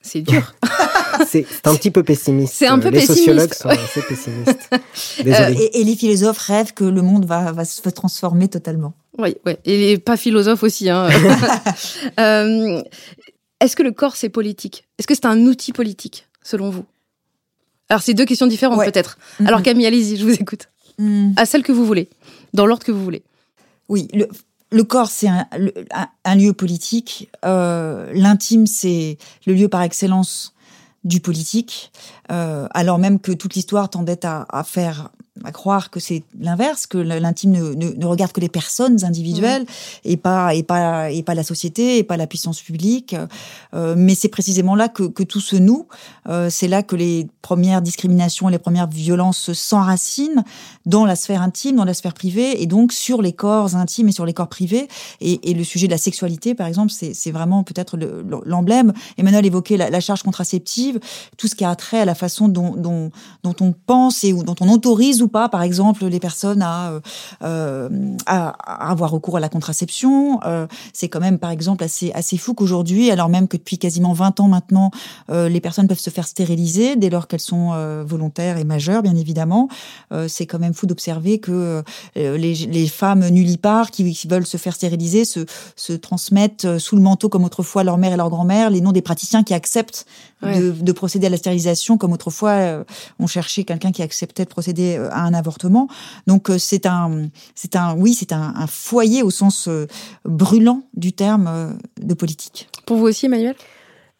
C'est 0.00 0.22
dur. 0.22 0.54
c'est 1.26 1.46
un 1.64 1.74
petit 1.74 1.90
peu 1.90 2.02
pessimiste. 2.02 2.54
C'est 2.54 2.66
un 2.66 2.78
peu 2.78 2.88
les 2.88 3.00
pessimiste. 3.00 3.18
sociologues 3.18 3.54
sont 3.54 3.68
assez 3.68 4.02
pessimistes. 4.02 4.70
Euh, 5.26 5.54
et, 5.58 5.80
et, 5.80 5.84
les 5.84 5.96
philosophes 5.96 6.38
rêvent 6.38 6.72
que 6.72 6.84
le 6.84 7.02
monde 7.02 7.24
va, 7.24 7.52
va 7.52 7.64
se 7.64 7.80
transformer 7.88 8.48
totalement. 8.48 8.94
Oui, 9.18 9.36
ouais. 9.44 9.58
et 9.64 9.78
les 9.78 9.98
pas 9.98 10.16
philosophes 10.16 10.62
aussi. 10.62 10.88
Hein. 10.90 11.08
euh, 12.20 12.82
Est-ce 13.60 13.76
que 13.76 13.82
le 13.82 13.92
corps, 13.92 14.14
c'est 14.14 14.28
politique? 14.28 14.86
Est-ce 14.98 15.06
que 15.06 15.14
c'est 15.14 15.26
un 15.26 15.40
outil 15.46 15.72
politique, 15.72 16.28
selon 16.42 16.70
vous? 16.70 16.84
Alors, 17.88 18.02
c'est 18.02 18.14
deux 18.14 18.24
questions 18.24 18.46
différentes, 18.46 18.78
ouais. 18.78 18.90
peut-être. 18.90 19.18
-hmm. 19.40 19.46
Alors, 19.46 19.62
Camille, 19.62 19.86
allez-y, 19.86 20.16
je 20.16 20.24
vous 20.24 20.34
écoute. 20.34 20.68
Mm. 20.98 21.32
À 21.36 21.46
celle 21.46 21.62
que 21.62 21.72
vous 21.72 21.86
voulez, 21.86 22.08
dans 22.54 22.66
l'ordre 22.66 22.84
que 22.84 22.92
vous 22.92 23.04
voulez. 23.04 23.22
Oui, 23.88 24.08
le, 24.12 24.28
le 24.70 24.84
corps, 24.84 25.10
c'est 25.10 25.28
un, 25.28 25.46
un, 26.24 26.34
lieu 26.34 26.52
politique. 26.52 27.28
Euh, 27.44 28.10
L'intime, 28.14 28.66
c'est 28.66 29.18
le 29.46 29.54
lieu 29.54 29.68
par 29.68 29.82
excellence 29.82 30.54
du 31.04 31.20
politique, 31.20 31.92
euh, 32.32 32.66
alors 32.72 32.98
même 32.98 33.20
que 33.20 33.30
toute 33.30 33.54
l'histoire 33.54 33.88
tendait 33.88 34.26
à, 34.26 34.44
à, 34.50 34.64
faire 34.64 35.10
à 35.44 35.52
croire 35.52 35.90
que 35.90 36.00
c'est 36.00 36.22
l'inverse, 36.38 36.86
que 36.86 36.98
l'intime 36.98 37.50
ne, 37.50 37.74
ne, 37.74 37.90
ne, 37.90 38.06
regarde 38.06 38.32
que 38.32 38.40
les 38.40 38.48
personnes 38.48 39.04
individuelles 39.04 39.62
mmh. 39.62 39.66
et 40.04 40.16
pas 40.16 40.54
et 40.54 40.62
pas 40.62 41.10
et 41.10 41.22
pas 41.22 41.34
la 41.34 41.42
société 41.42 41.98
et 41.98 42.02
pas 42.02 42.16
la 42.16 42.26
puissance 42.26 42.60
publique. 42.60 43.16
Euh, 43.74 43.94
mais 43.96 44.14
c'est 44.14 44.28
précisément 44.28 44.74
là 44.74 44.88
que, 44.88 45.04
que, 45.04 45.22
tout 45.22 45.40
se 45.40 45.56
noue. 45.56 45.86
Euh, 46.28 46.48
c'est 46.50 46.68
là 46.68 46.82
que 46.82 46.96
les 46.96 47.28
premières 47.42 47.82
discriminations 47.82 48.48
et 48.48 48.52
les 48.52 48.58
premières 48.58 48.88
violences 48.88 49.52
s'enracinent 49.52 50.44
dans 50.86 51.04
la 51.04 51.16
sphère 51.16 51.42
intime, 51.42 51.76
dans 51.76 51.84
la 51.84 51.94
sphère 51.94 52.14
privée 52.14 52.62
et 52.62 52.66
donc 52.66 52.92
sur 52.92 53.22
les 53.22 53.32
corps 53.32 53.76
intimes 53.76 54.08
et 54.08 54.12
sur 54.12 54.24
les 54.24 54.32
corps 54.32 54.48
privés. 54.48 54.88
Et, 55.20 55.50
et 55.50 55.54
le 55.54 55.64
sujet 55.64 55.86
de 55.86 55.92
la 55.92 55.98
sexualité, 55.98 56.54
par 56.54 56.66
exemple, 56.66 56.92
c'est 56.92 57.30
vraiment 57.30 57.64
peut-être 57.64 57.98
l'emblème. 58.44 58.92
Emmanuel 59.18 59.46
évoquait 59.46 59.76
la, 59.76 59.90
la, 59.90 60.00
charge 60.00 60.22
contraceptive, 60.22 61.00
tout 61.36 61.48
ce 61.48 61.54
qui 61.54 61.64
a 61.64 61.74
trait 61.74 62.00
à 62.00 62.04
la 62.04 62.14
façon 62.14 62.48
dont, 62.48 62.76
dont, 62.76 63.10
dont 63.42 63.54
on 63.60 63.72
pense 63.72 64.24
et 64.24 64.32
dont 64.32 64.54
on 64.60 64.68
autorise 64.68 65.22
ou 65.26 65.28
pas, 65.28 65.48
par 65.48 65.62
exemple, 65.62 66.04
les 66.06 66.20
personnes 66.20 66.62
à, 66.62 67.00
euh, 67.42 67.88
à, 68.26 68.48
à 68.48 68.90
avoir 68.90 69.10
recours 69.10 69.36
à 69.36 69.40
la 69.40 69.48
contraception. 69.48 70.40
Euh, 70.44 70.66
c'est 70.92 71.08
quand 71.08 71.20
même, 71.20 71.38
par 71.38 71.50
exemple, 71.50 71.84
assez, 71.84 72.12
assez 72.12 72.36
fou 72.38 72.54
qu'aujourd'hui, 72.54 73.10
alors 73.10 73.28
même 73.28 73.48
que 73.48 73.56
depuis 73.56 73.78
quasiment 73.78 74.12
20 74.12 74.40
ans 74.40 74.48
maintenant, 74.48 74.90
euh, 75.30 75.48
les 75.48 75.60
personnes 75.60 75.88
peuvent 75.88 75.98
se 75.98 76.10
faire 76.10 76.26
stériliser 76.26 76.96
dès 76.96 77.10
lors 77.10 77.26
qu'elles 77.28 77.40
sont 77.40 77.72
euh, 77.74 78.04
volontaires 78.06 78.58
et 78.58 78.64
majeures, 78.64 79.02
bien 79.02 79.16
évidemment. 79.16 79.68
Euh, 80.12 80.28
c'est 80.28 80.46
quand 80.46 80.58
même 80.58 80.74
fou 80.74 80.86
d'observer 80.86 81.38
que 81.38 81.82
euh, 82.16 82.36
les, 82.36 82.54
les, 82.54 82.86
femmes 82.86 83.28
nullipares 83.28 83.90
qui, 83.90 84.12
qui, 84.12 84.28
veulent 84.28 84.46
se 84.46 84.56
faire 84.56 84.74
stériliser 84.74 85.24
se, 85.24 85.40
se 85.74 85.92
transmettent 85.92 86.78
sous 86.78 86.96
le 86.96 87.02
manteau 87.02 87.28
comme 87.28 87.44
autrefois 87.44 87.84
leur 87.84 87.98
mère 87.98 88.12
et 88.12 88.16
leur 88.16 88.30
grand-mère 88.30 88.70
les 88.70 88.80
noms 88.80 88.92
des 88.92 89.02
praticiens 89.02 89.42
qui 89.42 89.54
acceptent 89.54 90.06
ouais. 90.42 90.58
de, 90.60 90.70
de, 90.70 90.92
procéder 90.92 91.26
à 91.26 91.30
la 91.30 91.36
stérilisation 91.36 91.98
comme 91.98 92.12
autrefois 92.12 92.84
on 93.18 93.26
cherchait 93.26 93.64
quelqu'un 93.64 93.92
qui 93.92 94.02
acceptait 94.02 94.44
de 94.44 94.48
procéder 94.48 94.98
à 95.16 95.24
un 95.24 95.34
avortement. 95.34 95.88
Donc 96.26 96.50
euh, 96.50 96.58
c'est 96.58 96.86
un, 96.86 97.28
c'est 97.54 97.76
un, 97.76 97.94
oui, 97.94 98.14
c'est 98.14 98.32
un, 98.32 98.54
un, 98.56 98.66
foyer 98.66 99.22
au 99.22 99.30
sens 99.30 99.68
euh, 99.68 99.86
brûlant 100.24 100.82
du 100.94 101.12
terme 101.12 101.46
euh, 101.48 101.72
de 102.00 102.14
politique. 102.14 102.68
Pour 102.84 102.98
vous 102.98 103.06
aussi, 103.06 103.26
Emmanuel? 103.26 103.56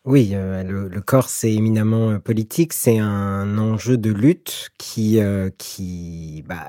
Oui, 0.04 0.30
euh, 0.34 0.62
le, 0.62 0.88
le, 0.88 1.00
corps 1.00 1.28
c'est 1.28 1.52
éminemment 1.52 2.20
politique, 2.20 2.72
c'est 2.72 2.98
un 2.98 3.58
enjeu 3.58 3.96
de 3.96 4.12
lutte 4.12 4.70
qui 4.78 5.18
euh, 5.18 5.50
qui 5.58 6.44
bah, 6.48 6.64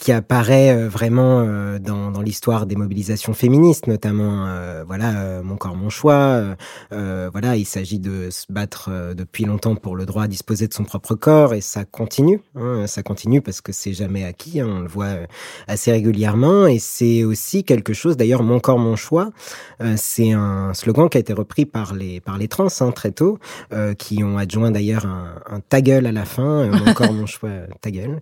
qui 0.00 0.12
apparaît 0.12 0.74
euh, 0.74 0.88
vraiment 0.88 1.44
euh, 1.46 1.78
dans, 1.78 2.10
dans 2.10 2.22
l'histoire 2.22 2.64
des 2.64 2.74
mobilisations 2.74 3.34
féministes, 3.34 3.86
notamment 3.86 4.46
euh, 4.46 4.82
voilà 4.86 5.42
mon 5.42 5.56
corps 5.56 5.76
mon 5.76 5.90
choix. 5.90 6.56
voilà, 6.90 7.56
il 7.56 7.66
s'agit 7.66 7.98
de 7.98 8.30
se 8.30 8.46
battre 8.50 8.90
depuis 9.14 9.44
longtemps 9.44 9.76
pour 9.76 9.96
le 9.96 10.06
droit 10.06 10.24
à 10.24 10.28
disposer 10.28 10.66
de 10.66 10.72
son 10.72 10.84
propre 10.84 11.14
corps 11.14 11.52
et 11.52 11.60
ça 11.60 11.84
continue. 11.84 12.40
Hein, 12.56 12.86
ça 12.86 13.02
continue 13.02 13.42
parce 13.42 13.60
que 13.60 13.72
c'est 13.72 13.92
jamais 13.92 14.24
acquis. 14.24 14.60
Hein, 14.60 14.68
on 14.70 14.80
le 14.80 14.88
voit 14.88 15.16
assez 15.68 15.92
régulièrement 15.92 16.66
et 16.66 16.78
c'est 16.78 17.24
aussi 17.24 17.62
quelque 17.64 17.92
chose. 17.92 18.16
D'ailleurs, 18.16 18.42
mon 18.42 18.58
corps 18.58 18.78
mon 18.78 18.96
choix, 18.96 19.30
c'est 19.96 20.32
un 20.32 20.72
slogan 20.72 21.08
qui 21.10 21.18
a 21.18 21.20
été 21.20 21.34
repris 21.34 21.66
par 21.66 21.94
les 21.94 22.20
par 22.20 22.38
les 22.38 22.48
trans 22.48 22.68
hein, 22.80 22.92
très 22.92 23.10
tôt, 23.12 23.38
qui 23.98 24.24
ont 24.24 24.38
adjoint 24.38 24.70
d'ailleurs 24.70 25.04
un, 25.06 25.34
un 25.50 25.60
ta 25.60 25.82
gueule 25.82 26.06
à 26.06 26.12
la 26.12 26.24
fin. 26.24 26.66
mon 26.66 26.94
corps 26.94 27.12
mon 27.12 27.26
choix, 27.34 27.50
ta 27.80 27.90
gueule. 27.90 28.20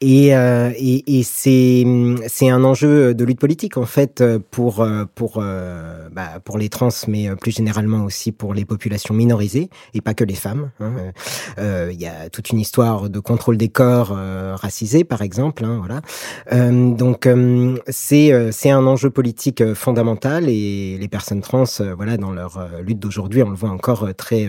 Et, 0.00 0.28
et, 0.28 1.15
et 1.15 1.15
et 1.18 1.22
c'est 1.22 1.84
c'est 2.26 2.48
un 2.48 2.64
enjeu 2.64 3.14
de 3.14 3.24
lutte 3.24 3.40
politique 3.40 3.76
en 3.76 3.86
fait 3.86 4.22
pour 4.50 4.86
pour 5.14 5.42
bah, 6.16 6.40
pour 6.44 6.58
les 6.58 6.68
trans, 6.68 6.88
mais 7.08 7.34
plus 7.36 7.52
généralement 7.52 8.04
aussi 8.04 8.32
pour 8.32 8.54
les 8.54 8.64
populations 8.64 9.14
minorisées 9.14 9.70
et 9.94 10.00
pas 10.00 10.14
que 10.14 10.24
les 10.24 10.34
femmes. 10.34 10.70
Il 10.80 10.86
hein. 10.86 11.12
euh, 11.58 11.92
y 11.92 12.06
a 12.06 12.28
toute 12.30 12.50
une 12.50 12.58
histoire 12.58 13.08
de 13.08 13.20
contrôle 13.20 13.56
des 13.56 13.68
corps 13.68 14.12
euh, 14.16 14.56
racisés, 14.56 15.04
par 15.04 15.22
exemple. 15.22 15.64
Hein, 15.64 15.78
voilà. 15.78 16.00
Euh, 16.52 16.94
donc 16.94 17.28
c'est 17.88 18.52
c'est 18.52 18.70
un 18.70 18.86
enjeu 18.86 19.10
politique 19.10 19.74
fondamental 19.74 20.48
et 20.48 20.96
les 20.98 21.08
personnes 21.08 21.40
trans, 21.40 21.64
voilà, 21.96 22.16
dans 22.16 22.32
leur 22.32 22.68
lutte 22.82 22.98
d'aujourd'hui, 22.98 23.42
on 23.42 23.50
le 23.50 23.56
voit 23.56 23.70
encore 23.70 24.08
très 24.16 24.48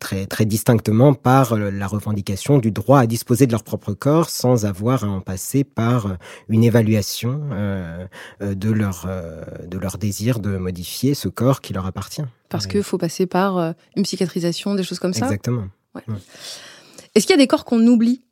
très 0.00 0.26
très 0.26 0.44
distinctement 0.44 1.14
par 1.14 1.56
la 1.56 1.86
revendication 1.86 2.58
du 2.58 2.70
droit 2.70 3.00
à 3.00 3.06
disposer 3.06 3.46
de 3.46 3.52
leur 3.52 3.62
propre 3.62 3.92
corps 3.92 4.30
sans 4.30 4.66
avoir 4.66 5.04
à 5.04 5.08
passer 5.20 5.64
par 5.64 6.06
euh, 6.06 6.14
une 6.48 6.64
évaluation 6.64 7.40
euh, 7.52 8.06
euh, 8.42 8.54
de 8.54 8.70
leur 8.70 9.08
de 9.66 9.78
leur 9.78 9.98
désir 9.98 10.38
de 10.38 10.56
modifier 10.56 11.14
ce 11.14 11.28
corps 11.28 11.60
qui 11.60 11.72
leur 11.72 11.86
appartient. 11.86 12.24
Parce 12.48 12.66
qu'il 12.66 12.82
faut 12.82 12.98
passer 12.98 13.26
par 13.26 13.74
une 13.96 14.02
psychiatrisation, 14.04 14.74
des 14.74 14.82
choses 14.82 14.98
comme 14.98 15.12
ça. 15.12 15.26
Exactement. 15.26 15.68
Ouais. 15.94 16.02
Ouais. 16.08 16.14
Est-ce 17.14 17.26
qu'il 17.26 17.34
y 17.34 17.38
a 17.38 17.42
des 17.42 17.46
corps 17.46 17.64
qu'on 17.64 17.84
oublie? 17.86 18.22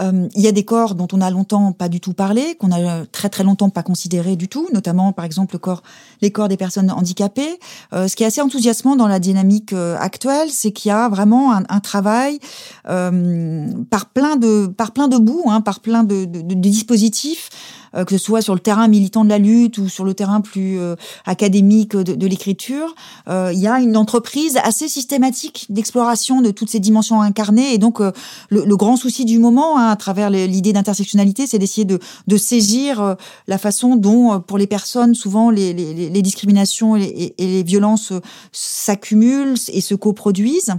Euh, 0.00 0.28
il 0.34 0.40
y 0.40 0.48
a 0.48 0.52
des 0.52 0.64
corps 0.64 0.94
dont 0.94 1.06
on 1.12 1.20
a 1.20 1.30
longtemps 1.30 1.72
pas 1.72 1.88
du 1.88 2.00
tout 2.00 2.14
parlé, 2.14 2.56
qu'on 2.56 2.72
a 2.72 3.06
très 3.06 3.28
très 3.28 3.44
longtemps 3.44 3.70
pas 3.70 3.82
considéré 3.82 4.36
du 4.36 4.48
tout, 4.48 4.68
notamment 4.72 5.12
par 5.12 5.24
exemple 5.24 5.54
le 5.54 5.58
corps, 5.60 5.82
les 6.20 6.32
corps 6.32 6.48
des 6.48 6.56
personnes 6.56 6.90
handicapées. 6.90 7.60
Euh, 7.92 8.08
ce 8.08 8.16
qui 8.16 8.24
est 8.24 8.26
assez 8.26 8.40
enthousiasmant 8.40 8.96
dans 8.96 9.06
la 9.06 9.20
dynamique 9.20 9.72
euh, 9.72 9.96
actuelle, 9.98 10.48
c'est 10.50 10.72
qu'il 10.72 10.88
y 10.88 10.92
a 10.92 11.08
vraiment 11.08 11.54
un, 11.54 11.62
un 11.68 11.80
travail 11.80 12.40
euh, 12.88 13.68
par 13.90 14.06
plein 14.06 14.36
de 14.36 14.66
par 14.66 14.92
plein 14.92 15.08
de 15.08 15.18
bouts, 15.18 15.44
hein, 15.46 15.60
par 15.60 15.80
plein 15.80 16.02
de, 16.02 16.24
de, 16.24 16.40
de 16.40 16.54
dispositifs 16.54 17.50
euh, 17.50 17.83
que 18.02 18.16
ce 18.16 18.24
soit 18.24 18.42
sur 18.42 18.54
le 18.54 18.60
terrain 18.60 18.88
militant 18.88 19.24
de 19.24 19.28
la 19.28 19.38
lutte 19.38 19.78
ou 19.78 19.88
sur 19.88 20.04
le 20.04 20.14
terrain 20.14 20.40
plus 20.40 20.80
euh, 20.80 20.96
académique 21.26 21.96
de, 21.96 22.14
de 22.14 22.26
l'écriture, 22.26 22.94
euh, 23.28 23.50
il 23.52 23.60
y 23.60 23.68
a 23.68 23.78
une 23.78 23.96
entreprise 23.96 24.58
assez 24.64 24.88
systématique 24.88 25.66
d'exploration 25.68 26.40
de 26.40 26.50
toutes 26.50 26.70
ces 26.70 26.80
dimensions 26.80 27.20
incarnées. 27.20 27.74
Et 27.74 27.78
donc, 27.78 28.00
le, 28.00 28.12
le, 28.50 28.76
grand 28.76 28.96
souci 28.96 29.24
du 29.24 29.38
moment, 29.38 29.78
hein, 29.78 29.90
à 29.90 29.96
travers 29.96 30.30
l'idée 30.30 30.72
d'intersectionnalité, 30.72 31.46
c'est 31.46 31.58
d'essayer 31.58 31.84
de, 31.84 32.00
de, 32.26 32.36
saisir 32.36 33.16
la 33.46 33.58
façon 33.58 33.96
dont, 33.96 34.40
pour 34.40 34.58
les 34.58 34.66
personnes, 34.66 35.14
souvent 35.14 35.50
les, 35.50 35.72
les, 35.72 36.10
les 36.10 36.22
discriminations 36.22 36.96
et, 36.96 37.34
et, 37.38 37.46
les 37.46 37.62
violences 37.62 38.12
s'accumulent 38.52 39.54
et 39.68 39.80
se 39.80 39.94
coproduisent. 39.94 40.74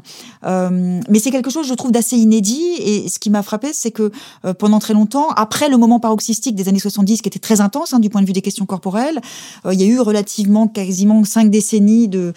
Euh, 0.46 1.00
mais 1.10 1.20
c'est 1.20 1.32
quelque 1.32 1.50
chose, 1.50 1.68
je 1.68 1.74
trouve, 1.74 1.92
d'assez 1.92 2.18
inédit. 2.18 2.76
Et 2.80 3.10
ce 3.10 3.20
qui 3.20 3.30
m'a 3.30 3.44
frappé, 3.44 3.72
c'est 3.74 3.92
que 3.92 4.12
pendant 4.58 4.80
très 4.80 4.94
longtemps, 4.94 5.30
après 5.30 5.70
le 5.70 5.78
moment 5.78 6.00
paroxystique 6.00 6.56
des 6.56 6.68
années 6.68 6.80
70, 6.80 7.05
70 7.06 7.22
qui 7.22 7.30
était 7.30 7.40
très 7.40 7.62
intense 7.62 7.94
hein, 7.94 8.00
du 8.00 8.10
point 8.10 8.22
de 8.22 8.28
vue 8.28 8.34
des 8.34 8.42
questions 8.42 8.66
corporelles. 8.66 9.22
Euh, 9.66 9.74
il 9.74 9.82
y 9.82 9.84
a 9.84 9.88
eu 9.88 10.00
relativement 10.00 10.68
quasiment 10.68 11.24
cinq 11.24 11.50
décennies 11.50 12.08
de 12.08 12.34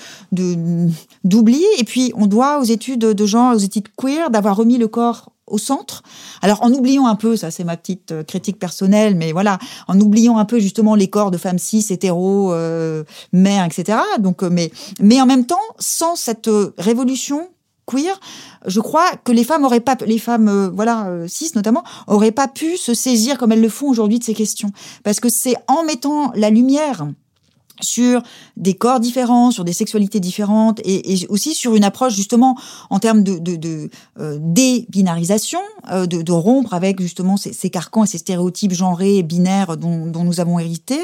d'oubli. 1.24 1.64
Et 1.78 1.84
puis 1.84 2.12
on 2.16 2.26
doit 2.26 2.60
aux 2.60 2.64
études 2.64 3.00
de 3.00 3.26
genre, 3.26 3.54
aux 3.54 3.58
études 3.58 3.88
queer, 3.96 4.30
d'avoir 4.30 4.56
remis 4.56 4.78
le 4.78 4.88
corps 4.88 5.30
au 5.46 5.56
centre. 5.56 6.02
Alors 6.42 6.62
en 6.62 6.70
oubliant 6.72 7.06
un 7.06 7.14
peu, 7.14 7.36
ça 7.36 7.50
c'est 7.50 7.64
ma 7.64 7.76
petite 7.76 8.12
euh, 8.12 8.22
critique 8.22 8.58
personnelle, 8.58 9.14
mais 9.14 9.32
voilà, 9.32 9.58
en 9.86 9.98
oubliant 9.98 10.36
un 10.36 10.44
peu 10.44 10.58
justement 10.58 10.94
les 10.94 11.08
corps 11.08 11.30
de 11.30 11.38
femmes 11.38 11.58
cis, 11.58 11.86
hétéros, 11.88 12.52
euh, 12.52 13.04
mères, 13.32 13.64
etc. 13.64 13.98
Donc, 14.18 14.42
mais 14.42 14.70
mais 15.00 15.20
en 15.20 15.26
même 15.26 15.46
temps, 15.46 15.56
sans 15.78 16.16
cette 16.16 16.50
révolution 16.76 17.48
queer, 17.88 18.20
je 18.66 18.80
crois 18.80 19.16
que 19.24 19.32
les 19.32 19.44
femmes 19.44 19.64
auraient 19.64 19.80
pas, 19.80 19.96
les 20.06 20.18
femmes, 20.18 20.70
voilà, 20.74 21.08
cis 21.26 21.52
notamment, 21.54 21.84
auraient 22.06 22.32
pas 22.32 22.48
pu 22.48 22.76
se 22.76 22.94
saisir 22.94 23.38
comme 23.38 23.52
elles 23.52 23.62
le 23.62 23.68
font 23.68 23.88
aujourd'hui 23.88 24.18
de 24.18 24.24
ces 24.24 24.34
questions, 24.34 24.70
parce 25.04 25.20
que 25.20 25.28
c'est 25.28 25.56
en 25.66 25.84
mettant 25.84 26.32
la 26.34 26.50
lumière 26.50 27.06
sur 27.80 28.22
des 28.56 28.74
corps 28.74 29.00
différents, 29.00 29.50
sur 29.50 29.64
des 29.64 29.72
sexualités 29.72 30.20
différentes, 30.20 30.80
et, 30.80 31.14
et 31.14 31.26
aussi 31.28 31.54
sur 31.54 31.74
une 31.74 31.84
approche 31.84 32.14
justement 32.14 32.56
en 32.90 32.98
termes 32.98 33.22
de, 33.22 33.38
de, 33.38 33.56
de 33.56 33.90
euh, 34.18 34.38
débinarisation, 34.40 35.60
euh, 35.90 36.06
de, 36.06 36.22
de, 36.22 36.32
rompre 36.32 36.74
avec 36.74 37.00
justement 37.00 37.36
ces, 37.36 37.52
ces, 37.52 37.70
carcans 37.70 38.04
et 38.04 38.06
ces 38.06 38.18
stéréotypes 38.18 38.72
genrés 38.72 39.22
binaires 39.22 39.76
dont, 39.76 40.06
dont 40.06 40.24
nous 40.24 40.40
avons 40.40 40.58
hérité. 40.58 40.98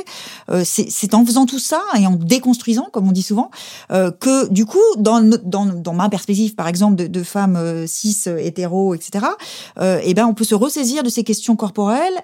Euh, 0.50 0.62
c'est 0.64 1.14
en 1.14 1.24
faisant 1.24 1.46
tout 1.46 1.58
ça 1.58 1.82
et 1.98 2.06
en 2.06 2.16
déconstruisant, 2.16 2.88
comme 2.92 3.08
on 3.08 3.12
dit 3.12 3.22
souvent, 3.22 3.50
euh, 3.90 4.10
que 4.10 4.48
du 4.50 4.66
coup, 4.66 4.78
dans, 4.98 5.20
dans, 5.42 5.66
dans, 5.66 5.92
ma 5.94 6.08
perspective, 6.08 6.54
par 6.54 6.68
exemple, 6.68 6.96
de, 6.96 7.06
de 7.06 7.22
femmes 7.22 7.56
euh, 7.56 7.86
cis, 7.86 8.16
hétéro, 8.38 8.94
etc., 8.94 9.26
euh, 9.80 10.00
eh 10.02 10.14
ben 10.14 10.26
on 10.26 10.34
peut 10.34 10.44
se 10.44 10.54
ressaisir 10.54 11.02
de 11.02 11.08
ces 11.08 11.24
questions 11.24 11.56
corporelles 11.56 12.14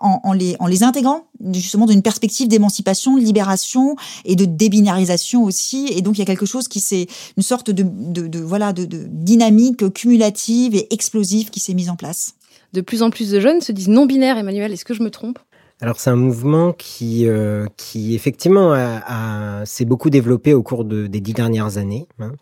en, 0.00 0.20
en, 0.22 0.32
les, 0.32 0.56
en 0.58 0.66
les 0.66 0.82
intégrant 0.82 1.26
justement 1.52 1.86
d'une 1.86 2.02
perspective 2.02 2.48
d'émancipation, 2.48 3.16
de 3.16 3.22
libération 3.22 3.96
et 4.24 4.36
de 4.36 4.44
débinarisation 4.44 5.44
aussi. 5.44 5.88
Et 5.96 6.02
donc 6.02 6.16
il 6.16 6.20
y 6.20 6.22
a 6.22 6.26
quelque 6.26 6.46
chose 6.46 6.68
qui 6.68 6.80
c'est 6.80 7.06
une 7.36 7.42
sorte 7.42 7.70
de, 7.70 7.84
de, 7.84 8.26
de 8.26 8.38
voilà 8.38 8.72
de, 8.72 8.84
de, 8.84 9.06
dynamique 9.08 9.92
cumulative 9.92 10.74
et 10.74 10.92
explosive 10.92 11.50
qui 11.50 11.60
s'est 11.60 11.74
mise 11.74 11.90
en 11.90 11.96
place. 11.96 12.34
De 12.72 12.80
plus 12.80 13.02
en 13.02 13.10
plus 13.10 13.30
de 13.30 13.40
jeunes 13.40 13.60
se 13.60 13.72
disent 13.72 13.88
non 13.88 14.06
binaires. 14.06 14.38
Emmanuel, 14.38 14.72
est-ce 14.72 14.84
que 14.84 14.94
je 14.94 15.02
me 15.02 15.10
trompe? 15.10 15.38
Alors 15.80 15.98
c'est 15.98 16.10
un 16.10 16.16
mouvement 16.16 16.72
qui, 16.72 17.26
euh, 17.26 17.66
qui 17.76 18.14
effectivement 18.14 18.72
a, 18.72 19.02
a, 19.04 19.66
s'est 19.66 19.84
beaucoup 19.84 20.10
développé 20.10 20.54
au 20.54 20.62
cours 20.62 20.84
de, 20.84 21.08
des 21.08 21.20
dix 21.20 21.32
dernières 21.32 21.76
années 21.76 22.06
hein, 22.20 22.32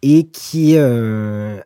et 0.00 0.28
qui, 0.28 0.76
euh, 0.76 1.60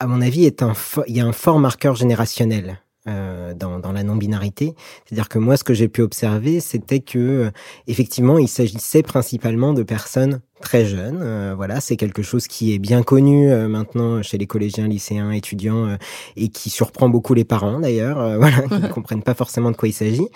à 0.00 0.06
mon 0.08 0.20
avis, 0.20 0.46
est 0.46 0.62
un 0.62 0.72
il 1.06 1.16
y 1.16 1.20
a 1.20 1.26
un 1.26 1.32
fort 1.32 1.60
marqueur 1.60 1.94
générationnel 1.94 2.80
euh, 3.06 3.52
dans, 3.52 3.80
dans, 3.80 3.92
la 3.92 4.02
non-binarité. 4.02 4.74
C'est-à-dire 5.04 5.28
que 5.28 5.38
moi, 5.38 5.58
ce 5.58 5.64
que 5.64 5.74
j'ai 5.74 5.88
pu 5.88 6.00
observer, 6.00 6.60
c'était 6.60 7.00
que 7.00 7.18
euh, 7.18 7.50
effectivement, 7.86 8.38
il 8.38 8.48
s'agissait 8.48 9.02
principalement 9.02 9.74
de 9.74 9.82
personnes 9.82 10.40
très 10.62 10.86
jeunes. 10.86 11.20
Euh, 11.22 11.52
voilà, 11.54 11.82
c'est 11.82 11.96
quelque 11.96 12.22
chose 12.22 12.46
qui 12.46 12.72
est 12.72 12.78
bien 12.78 13.02
connu 13.02 13.48
maintenant 13.68 14.22
chez 14.22 14.38
les 14.38 14.46
collégiens, 14.46 14.88
lycéens, 14.88 15.32
étudiants, 15.32 15.98
et 16.36 16.48
qui 16.48 16.70
surprend 16.70 17.10
beaucoup 17.10 17.34
les 17.34 17.44
parents 17.44 17.78
d'ailleurs. 17.78 18.38
voilà, 18.38 18.62
qui 18.62 18.80
ne 18.80 18.88
comprennent 18.88 19.22
pas 19.22 19.34
forcément 19.34 19.70
de 19.70 19.76
quoi 19.76 19.88
il 19.88 19.92
s'agit. 19.92 20.28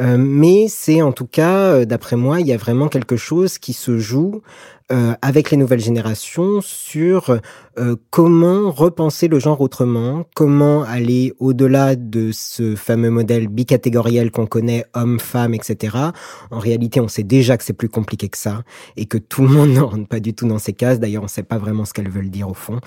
mais 0.00 0.68
c'est 0.70 1.02
en 1.02 1.12
tout 1.12 1.26
cas, 1.26 1.84
d'après 1.84 2.16
moi, 2.16 2.40
il 2.40 2.46
y 2.46 2.52
a 2.54 2.56
vraiment 2.56 2.88
quelque 2.88 3.18
chose 3.18 3.58
qui 3.58 3.74
se 3.74 3.98
joue 3.98 4.40
euh, 4.92 5.14
avec 5.20 5.50
les 5.50 5.56
nouvelles 5.56 5.80
générations 5.80 6.60
sur 6.60 7.38
euh, 7.78 7.96
comment 8.10 8.70
repenser 8.70 9.26
le 9.26 9.40
genre 9.40 9.60
autrement, 9.60 10.24
comment 10.34 10.84
aller 10.84 11.32
au-delà 11.40 11.96
de 11.96 12.30
ce 12.32 12.76
fameux 12.76 13.10
modèle 13.10 13.48
bicatégoriel 13.48 14.30
qu'on 14.30 14.46
connaît, 14.46 14.84
homme-femme, 14.94 15.54
etc. 15.54 15.96
En 16.50 16.58
réalité, 16.58 17.00
on 17.00 17.08
sait 17.08 17.24
déjà 17.24 17.56
que 17.56 17.64
c'est 17.64 17.72
plus 17.72 17.88
compliqué 17.88 18.28
que 18.28 18.38
ça 18.38 18.62
et 18.96 19.06
que 19.06 19.18
tout 19.18 19.42
le 19.42 19.48
monde 19.48 19.70
ne 19.74 19.80
rentre 19.80 20.06
pas 20.06 20.20
du 20.20 20.34
tout 20.34 20.46
dans 20.46 20.58
ces 20.58 20.72
cases. 20.72 21.00
D'ailleurs, 21.00 21.22
on 21.22 21.26
ne 21.26 21.30
sait 21.30 21.42
pas 21.42 21.58
vraiment 21.58 21.84
ce 21.84 21.92
qu'elles 21.92 22.10
veulent 22.10 22.30
dire 22.30 22.48
au 22.48 22.54
fond. 22.54 22.78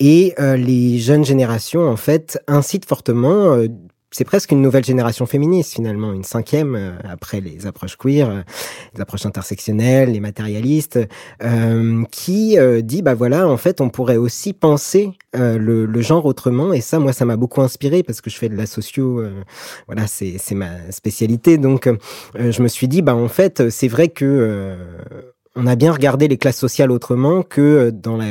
Et 0.00 0.34
euh, 0.40 0.56
les 0.56 0.98
jeunes 0.98 1.24
générations, 1.24 1.88
en 1.88 1.96
fait, 1.96 2.38
incitent 2.48 2.86
fortement 2.86 3.52
euh, 3.52 3.68
c'est 4.10 4.24
presque 4.24 4.52
une 4.52 4.62
nouvelle 4.62 4.84
génération 4.84 5.26
féministe 5.26 5.74
finalement, 5.74 6.12
une 6.12 6.22
cinquième 6.24 6.74
euh, 6.74 6.92
après 7.04 7.40
les 7.40 7.66
approches 7.66 7.96
queer, 7.96 8.30
euh, 8.30 8.42
les 8.94 9.00
approches 9.00 9.26
intersectionnelles, 9.26 10.12
les 10.12 10.20
matérialistes, 10.20 10.98
euh, 11.42 12.04
qui 12.10 12.58
euh, 12.58 12.82
dit 12.82 13.02
bah 13.02 13.14
voilà 13.14 13.48
en 13.48 13.56
fait 13.56 13.80
on 13.80 13.90
pourrait 13.90 14.16
aussi 14.16 14.52
penser 14.52 15.10
le, 15.34 15.84
le, 15.84 16.00
genre 16.00 16.24
autrement. 16.24 16.72
Et 16.72 16.80
ça 16.80 16.98
moi 16.98 17.12
ça 17.12 17.24
m'a 17.24 17.36
beaucoup 17.36 17.60
inspiré 17.60 18.02
parce 18.02 18.20
que 18.20 18.30
je 18.30 18.36
fais 18.36 18.48
de 18.48 18.56
la 18.56 18.66
socio, 18.66 19.22
voilà 19.86 20.06
c'est 20.06 20.36
c'est 20.38 20.54
ma 20.54 20.90
spécialité. 20.90 21.58
Donc 21.58 21.90
je 22.38 22.62
me 22.62 22.68
suis 22.68 22.88
dit 22.88 23.02
bah 23.02 23.14
en 23.14 23.28
fait 23.28 23.68
c'est 23.68 23.88
vrai 23.88 24.08
que 24.08 24.76
on 25.56 25.66
a 25.66 25.74
bien 25.74 25.92
regardé 25.92 26.28
les 26.28 26.36
classes 26.36 26.58
sociales 26.58 26.92
autrement 26.92 27.42
que 27.42 27.60
euh, 27.60 27.90
dans 27.90 28.16
la 28.16 28.26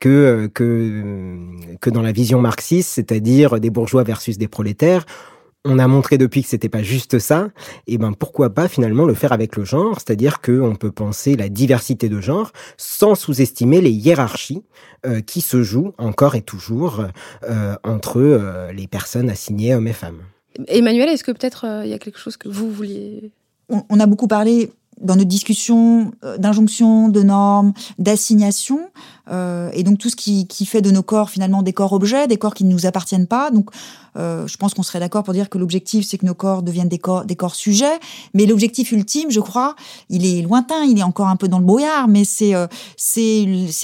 que 0.00 0.08
euh, 0.08 0.48
que 0.48 0.64
euh, 0.64 1.76
que 1.80 1.90
dans 1.90 2.02
la 2.02 2.12
vision 2.12 2.40
marxiste, 2.40 2.90
c'est-à-dire 2.94 3.60
des 3.60 3.70
bourgeois 3.70 4.02
versus 4.02 4.38
des 4.38 4.48
prolétaires. 4.48 5.06
On 5.68 5.80
a 5.80 5.88
montré 5.88 6.16
depuis 6.16 6.42
que 6.44 6.48
c'était 6.48 6.68
pas 6.68 6.84
juste 6.84 7.18
ça, 7.18 7.48
et 7.88 7.98
ben 7.98 8.12
pourquoi 8.12 8.50
pas 8.50 8.68
finalement 8.68 9.04
le 9.04 9.14
faire 9.14 9.32
avec 9.32 9.56
le 9.56 9.64
genre, 9.64 9.96
c'est-à-dire 9.96 10.40
que 10.40 10.60
on 10.60 10.76
peut 10.76 10.92
penser 10.92 11.34
la 11.34 11.48
diversité 11.48 12.08
de 12.08 12.20
genre 12.20 12.52
sans 12.76 13.16
sous-estimer 13.16 13.80
les 13.80 13.90
hiérarchies 13.90 14.62
euh, 15.04 15.20
qui 15.22 15.40
se 15.40 15.64
jouent 15.64 15.92
encore 15.98 16.36
et 16.36 16.42
toujours 16.42 17.04
euh, 17.50 17.74
entre 17.82 18.20
euh, 18.20 18.72
les 18.72 18.86
personnes 18.86 19.28
assignées 19.28 19.74
hommes 19.74 19.88
et 19.88 19.92
femmes. 19.92 20.22
Emmanuel, 20.68 21.08
est-ce 21.08 21.24
que 21.24 21.32
peut-être 21.32 21.66
il 21.84 21.90
y 21.90 21.94
a 21.94 21.98
quelque 21.98 22.18
chose 22.20 22.36
que 22.36 22.48
vous 22.48 22.70
vouliez? 22.70 23.32
On, 23.68 23.82
on 23.90 23.98
a 23.98 24.06
beaucoup 24.06 24.28
parlé 24.28 24.70
dans 25.00 25.16
notre 25.16 25.28
discussion 25.28 26.12
euh, 26.24 26.38
d'injonction, 26.38 27.08
de 27.08 27.22
normes, 27.22 27.72
d'assignation, 27.98 28.80
euh, 29.28 29.70
et 29.72 29.82
donc 29.82 29.98
tout 29.98 30.08
ce 30.08 30.16
qui, 30.16 30.46
qui 30.46 30.66
fait 30.66 30.82
de 30.82 30.90
nos 30.90 31.02
corps 31.02 31.30
finalement 31.30 31.62
des 31.62 31.72
corps 31.72 31.92
objets, 31.92 32.26
des 32.26 32.36
corps 32.36 32.54
qui 32.54 32.64
ne 32.64 32.72
nous 32.72 32.86
appartiennent 32.86 33.26
pas. 33.26 33.50
Donc 33.50 33.70
euh, 34.16 34.46
je 34.46 34.56
pense 34.56 34.74
qu'on 34.74 34.82
serait 34.82 35.00
d'accord 35.00 35.22
pour 35.22 35.34
dire 35.34 35.48
que 35.48 35.58
l'objectif, 35.58 36.06
c'est 36.06 36.18
que 36.18 36.26
nos 36.26 36.34
corps 36.34 36.62
deviennent 36.62 36.88
des 36.88 36.98
corps, 36.98 37.24
des 37.24 37.36
corps 37.36 37.54
sujets. 37.54 37.98
Mais 38.34 38.46
l'objectif 38.46 38.92
ultime, 38.92 39.30
je 39.30 39.40
crois, 39.40 39.76
il 40.08 40.26
est 40.26 40.42
lointain, 40.42 40.84
il 40.84 40.98
est 40.98 41.02
encore 41.02 41.28
un 41.28 41.36
peu 41.36 41.48
dans 41.48 41.58
le 41.58 41.64
brouillard, 41.64 42.08
mais 42.08 42.24
c'est 42.24 42.54
euh, 42.54 42.66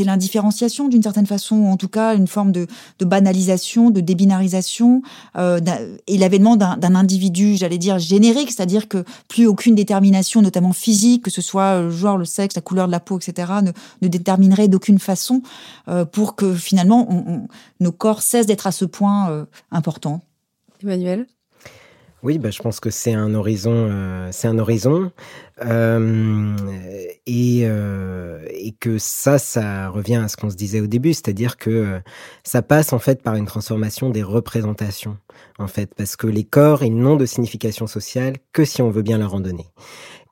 l'indifférenciation 0.01 0.89
d'une 0.89 1.03
certaine 1.03 1.27
façon, 1.27 1.57
ou 1.57 1.69
en 1.69 1.77
tout 1.77 1.89
cas 1.89 2.15
une 2.15 2.27
forme 2.27 2.53
de, 2.53 2.67
de 2.99 3.05
banalisation, 3.05 3.91
de 3.91 4.01
débinarisation, 4.01 5.03
euh, 5.37 5.61
et 6.07 6.19
l'avènement 6.19 6.57
d'un 6.57 6.95
individu, 6.95 7.57
j'allais 7.57 7.79
dire 7.79 7.99
générique, 7.99 8.51
c'est-à-dire 8.51 8.89
que 8.89 9.05
plus 9.29 9.47
aucune 9.47 9.75
détermination, 9.75 10.43
notamment 10.43 10.73
physique, 10.73 11.25
que 11.25 11.31
ce 11.31 11.41
soit 11.43 11.81
le 11.81 11.91
genre, 11.91 12.19
le 12.19 12.25
sexe, 12.25 12.55
la 12.57 12.63
couleur 12.63 12.87
de 12.87 12.93
la 12.93 13.01
peau, 13.01 13.19
etc., 13.19 13.53
ne, 13.63 13.73
ne 14.03 14.09
déterminerait 14.09 14.69
d'aucune 14.69 14.99
façon 14.99 15.43
euh, 15.89 16.05
pour 16.05 16.37
que 16.37 16.55
finalement 16.55 17.07
on, 17.11 17.33
on, 17.33 17.49
nos 17.81 17.93
corps 17.93 18.23
cessent 18.23 18.47
d'être 18.47 18.67
à 18.67 18.73
ce 18.73 18.85
point 18.85 19.31
euh, 19.31 19.45
important. 19.71 20.22
Emmanuel 20.83 21.27
oui, 22.23 22.39
bah, 22.39 22.51
je 22.51 22.63
pense 22.63 22.79
que 22.79 22.91
c'est 22.91 23.15
un 23.15 23.35
horizon, 23.35 23.89
euh, 23.91 24.29
c'est 24.31 24.47
un 24.47 24.57
horizon, 24.61 25.11
euh, 25.65 26.57
et, 27.27 27.63
euh, 27.65 28.47
et 28.53 28.73
que 28.79 28.97
ça, 28.99 29.39
ça 29.39 29.89
revient 29.89 30.21
à 30.25 30.29
ce 30.29 30.37
qu'on 30.37 30.49
se 30.49 30.55
disait 30.55 30.81
au 30.81 30.87
début, 30.87 31.15
c'est-à-dire 31.15 31.57
que 31.57 32.01
ça 32.45 32.63
passe 32.63 32.93
en 32.93 33.01
fait 33.01 33.23
par 33.23 33.35
une 33.35 33.47
transformation 33.47 34.11
des 34.11 34.23
représentations, 34.23 35.17
en 35.59 35.67
fait, 35.67 35.93
parce 35.97 36.15
que 36.15 36.29
les 36.29 36.45
corps, 36.45 36.85
ils 36.85 36.97
n'ont 36.97 37.17
de 37.17 37.27
signification 37.27 37.89
sociale 37.89 38.35
que 38.53 38.65
si 38.65 38.83
on 38.83 38.91
veut 38.91 39.03
bien 39.03 39.19
leur 39.19 39.35
en 39.35 39.41
donner. 39.41 39.67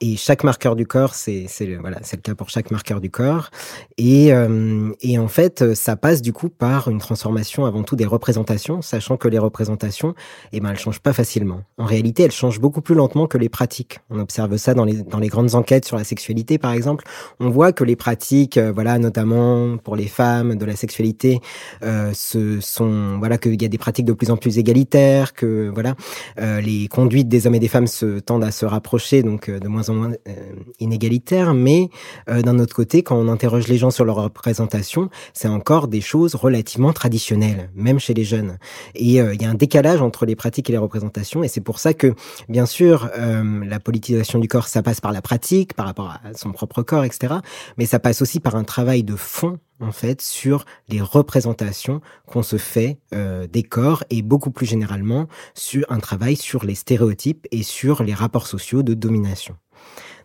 Et 0.00 0.16
chaque 0.16 0.44
marqueur 0.44 0.76
du 0.76 0.86
corps, 0.86 1.14
c'est 1.14 1.44
c'est 1.48 1.76
voilà, 1.76 1.98
le 1.98 2.16
cas 2.18 2.34
pour 2.34 2.48
chaque 2.48 2.70
marqueur 2.70 3.00
du 3.00 3.10
corps. 3.10 3.50
Et 3.98 4.32
euh, 4.32 4.92
et 5.00 5.18
en 5.18 5.28
fait, 5.28 5.74
ça 5.74 5.96
passe 5.96 6.22
du 6.22 6.32
coup 6.32 6.48
par 6.48 6.88
une 6.88 6.98
transformation 6.98 7.66
avant 7.66 7.82
tout 7.82 7.96
des 7.96 8.06
représentations, 8.06 8.80
sachant 8.82 9.16
que 9.16 9.28
les 9.28 9.38
représentations, 9.38 10.14
eh 10.52 10.60
ben, 10.60 10.70
elles 10.70 10.78
changent 10.78 11.00
pas 11.00 11.12
facilement. 11.12 11.62
En 11.78 11.84
réalité, 11.84 12.22
elles 12.22 12.32
changent 12.32 12.60
beaucoup 12.60 12.80
plus 12.80 12.94
lentement 12.94 13.26
que 13.26 13.38
les 13.38 13.48
pratiques. 13.48 14.00
On 14.10 14.18
observe 14.18 14.56
ça 14.56 14.74
dans 14.74 14.84
les 14.84 15.02
dans 15.02 15.18
les 15.18 15.28
grandes 15.28 15.54
enquêtes 15.54 15.84
sur 15.84 15.96
la 15.96 16.04
sexualité, 16.04 16.58
par 16.58 16.72
exemple. 16.72 17.04
On 17.38 17.50
voit 17.50 17.72
que 17.72 17.84
les 17.84 17.96
pratiques, 17.96 18.56
euh, 18.56 18.72
voilà, 18.72 18.98
notamment 18.98 19.76
pour 19.76 19.96
les 19.96 20.08
femmes 20.08 20.56
de 20.56 20.64
la 20.64 20.76
sexualité, 20.76 21.40
euh, 21.82 22.12
sont 22.14 23.18
voilà 23.18 23.38
qu'il 23.38 23.60
y 23.60 23.64
a 23.64 23.68
des 23.68 23.78
pratiques 23.78 24.06
de 24.06 24.12
plus 24.12 24.30
en 24.30 24.36
plus 24.36 24.58
égalitaires, 24.58 25.32
que 25.34 25.70
voilà, 25.72 25.94
euh, 26.40 26.60
les 26.60 26.88
conduites 26.88 27.28
des 27.28 27.46
hommes 27.46 27.54
et 27.54 27.60
des 27.60 27.68
femmes 27.68 27.86
se 27.86 28.18
tendent 28.20 28.44
à 28.44 28.50
se 28.50 28.66
rapprocher, 28.66 29.22
donc 29.22 29.48
euh, 29.48 29.58
de 29.58 29.68
moins 29.68 29.88
en 29.88 29.89
moins 29.92 30.12
euh, 30.28 30.52
inégalitaire, 30.78 31.54
mais 31.54 31.90
euh, 32.28 32.42
d'un 32.42 32.58
autre 32.58 32.74
côté, 32.74 33.02
quand 33.02 33.16
on 33.16 33.28
interroge 33.28 33.68
les 33.68 33.78
gens 33.78 33.90
sur 33.90 34.04
leur 34.04 34.16
représentation, 34.16 35.10
c'est 35.32 35.48
encore 35.48 35.88
des 35.88 36.00
choses 36.00 36.34
relativement 36.34 36.92
traditionnelles, 36.92 37.70
même 37.74 37.98
chez 37.98 38.14
les 38.14 38.24
jeunes. 38.24 38.58
Et 38.94 39.20
euh, 39.20 39.34
il 39.34 39.42
y 39.42 39.44
a 39.44 39.50
un 39.50 39.54
décalage 39.54 40.02
entre 40.02 40.26
les 40.26 40.36
pratiques 40.36 40.68
et 40.70 40.72
les 40.72 40.78
représentations, 40.78 41.42
et 41.42 41.48
c'est 41.48 41.60
pour 41.60 41.78
ça 41.78 41.94
que, 41.94 42.14
bien 42.48 42.66
sûr, 42.66 43.10
la 43.16 43.80
politisation 43.80 44.38
du 44.38 44.48
corps, 44.48 44.68
ça 44.68 44.82
passe 44.82 45.00
par 45.00 45.12
la 45.12 45.22
pratique, 45.22 45.74
par 45.74 45.86
rapport 45.86 46.10
à 46.24 46.34
son 46.34 46.52
propre 46.52 46.82
corps, 46.82 47.04
etc. 47.04 47.34
Mais 47.76 47.86
ça 47.86 47.98
passe 47.98 48.22
aussi 48.22 48.40
par 48.40 48.56
un 48.56 48.64
travail 48.64 49.02
de 49.02 49.16
fond 49.16 49.58
en 49.80 49.92
fait 49.92 50.22
sur 50.22 50.64
les 50.88 51.00
représentations 51.00 52.00
qu'on 52.26 52.42
se 52.42 52.56
fait 52.56 52.98
euh, 53.14 53.46
des 53.46 53.62
corps 53.62 54.04
et 54.10 54.22
beaucoup 54.22 54.50
plus 54.50 54.66
généralement 54.66 55.26
sur 55.54 55.84
un 55.90 55.98
travail 55.98 56.36
sur 56.36 56.64
les 56.64 56.74
stéréotypes 56.74 57.46
et 57.50 57.62
sur 57.62 58.02
les 58.02 58.14
rapports 58.14 58.46
sociaux 58.46 58.82
de 58.82 58.94
domination. 58.94 59.56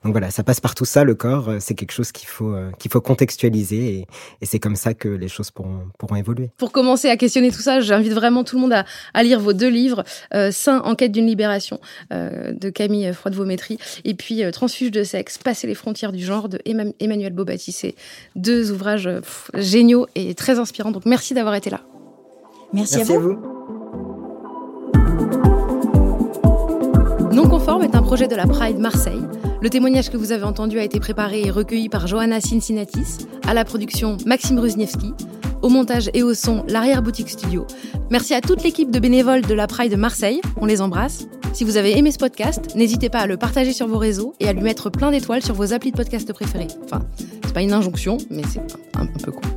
Donc 0.05 0.13
voilà, 0.13 0.29
ça 0.29 0.43
passe 0.43 0.59
par 0.59 0.75
tout 0.75 0.85
ça, 0.85 1.03
le 1.03 1.15
corps, 1.15 1.49
euh, 1.49 1.57
c'est 1.59 1.73
quelque 1.73 1.91
chose 1.91 2.11
qu'il 2.11 2.27
faut, 2.27 2.53
euh, 2.53 2.69
qu'il 2.77 2.91
faut 2.91 3.01
contextualiser 3.01 4.05
et, 4.39 4.45
c'est 4.45 4.59
comme 4.59 4.75
ça 4.75 4.93
que 4.93 5.09
les 5.09 5.27
choses 5.27 5.49
pourront, 5.49 5.79
pourront 5.97 6.15
évoluer. 6.15 6.51
Pour 6.57 6.71
commencer 6.71 7.09
à 7.09 7.17
questionner 7.17 7.49
tout 7.49 7.61
ça, 7.61 7.79
j'invite 7.79 8.13
vraiment 8.13 8.43
tout 8.43 8.55
le 8.55 8.61
monde 8.61 8.73
à, 8.73 8.85
à 9.15 9.23
lire 9.23 9.39
vos 9.39 9.53
deux 9.53 9.67
livres, 9.67 10.03
euh, 10.35 10.51
Saint, 10.51 10.81
Enquête 10.81 11.11
d'une 11.11 11.25
libération 11.25 11.79
de 12.11 12.69
Camille 12.69 13.11
Froide-Vaumétry 13.13 13.79
et 14.03 14.13
puis 14.13 14.43
Transfuge 14.51 14.91
de 14.91 15.03
sexe, 15.03 15.39
Passer 15.39 15.65
les 15.65 15.73
frontières 15.73 16.11
du 16.11 16.23
genre 16.23 16.49
de 16.49 16.59
Emmanuel 16.65 17.33
Bobati. 17.33 17.71
C'est 17.71 17.95
deux 18.35 18.71
ouvrages 18.71 19.09
géniaux 19.55 20.05
et 20.13 20.35
très 20.35 20.59
inspirants. 20.59 20.91
Donc 20.91 21.05
merci 21.05 21.33
d'avoir 21.33 21.55
été 21.55 21.71
là. 21.71 21.81
Merci, 22.73 23.01
À 23.01 23.03
vous. 23.03 23.39
Non 27.31 27.49
conforme 27.49 27.83
est 27.83 27.95
un 27.95 28.01
projet 28.01 28.27
de 28.27 28.35
la 28.35 28.45
Pride 28.45 28.77
Marseille. 28.77 29.21
Le 29.65 29.71
témoignage 29.71 30.11
que 30.11 30.17
vous 30.17 30.31
avez 30.31 30.43
entendu 30.43 30.77
a 30.77 30.83
été 30.83 30.99
préparé 30.99 31.41
et 31.41 31.49
recueilli 31.49 31.89
par 31.89 32.05
Johanna 32.05 32.39
Cincinnatis, 32.39 33.25
à 33.47 33.55
la 33.55 33.65
production 33.65 34.15
Maxime 34.23 34.59
Ruzniewski, 34.59 35.11
au 35.63 35.69
montage 35.69 36.11
et 36.13 36.21
au 36.21 36.35
son 36.35 36.63
l'arrière-boutique 36.67 37.31
studio. 37.31 37.65
Merci 38.11 38.35
à 38.35 38.41
toute 38.41 38.61
l'équipe 38.61 38.91
de 38.91 38.99
bénévoles 38.99 39.41
de 39.41 39.55
la 39.55 39.65
Pride 39.65 39.97
Marseille, 39.97 40.39
on 40.57 40.67
les 40.67 40.81
embrasse. 40.81 41.27
Si 41.53 41.63
vous 41.63 41.77
avez 41.77 41.97
aimé 41.97 42.11
ce 42.11 42.19
podcast, 42.19 42.75
n'hésitez 42.75 43.09
pas 43.09 43.21
à 43.21 43.25
le 43.25 43.37
partager 43.37 43.73
sur 43.73 43.87
vos 43.87 43.97
réseaux 43.97 44.35
et 44.39 44.47
à 44.47 44.53
lui 44.53 44.61
mettre 44.61 44.91
plein 44.91 45.09
d'étoiles 45.09 45.41
sur 45.41 45.55
vos 45.55 45.73
applis 45.73 45.89
de 45.89 45.97
podcast 45.97 46.31
préférés. 46.31 46.67
Enfin, 46.83 47.01
c'est 47.43 47.53
pas 47.55 47.63
une 47.63 47.73
injonction, 47.73 48.19
mais 48.29 48.43
c'est 48.47 48.61
un, 48.93 49.07
peu 49.07 49.31
cool. 49.31 49.49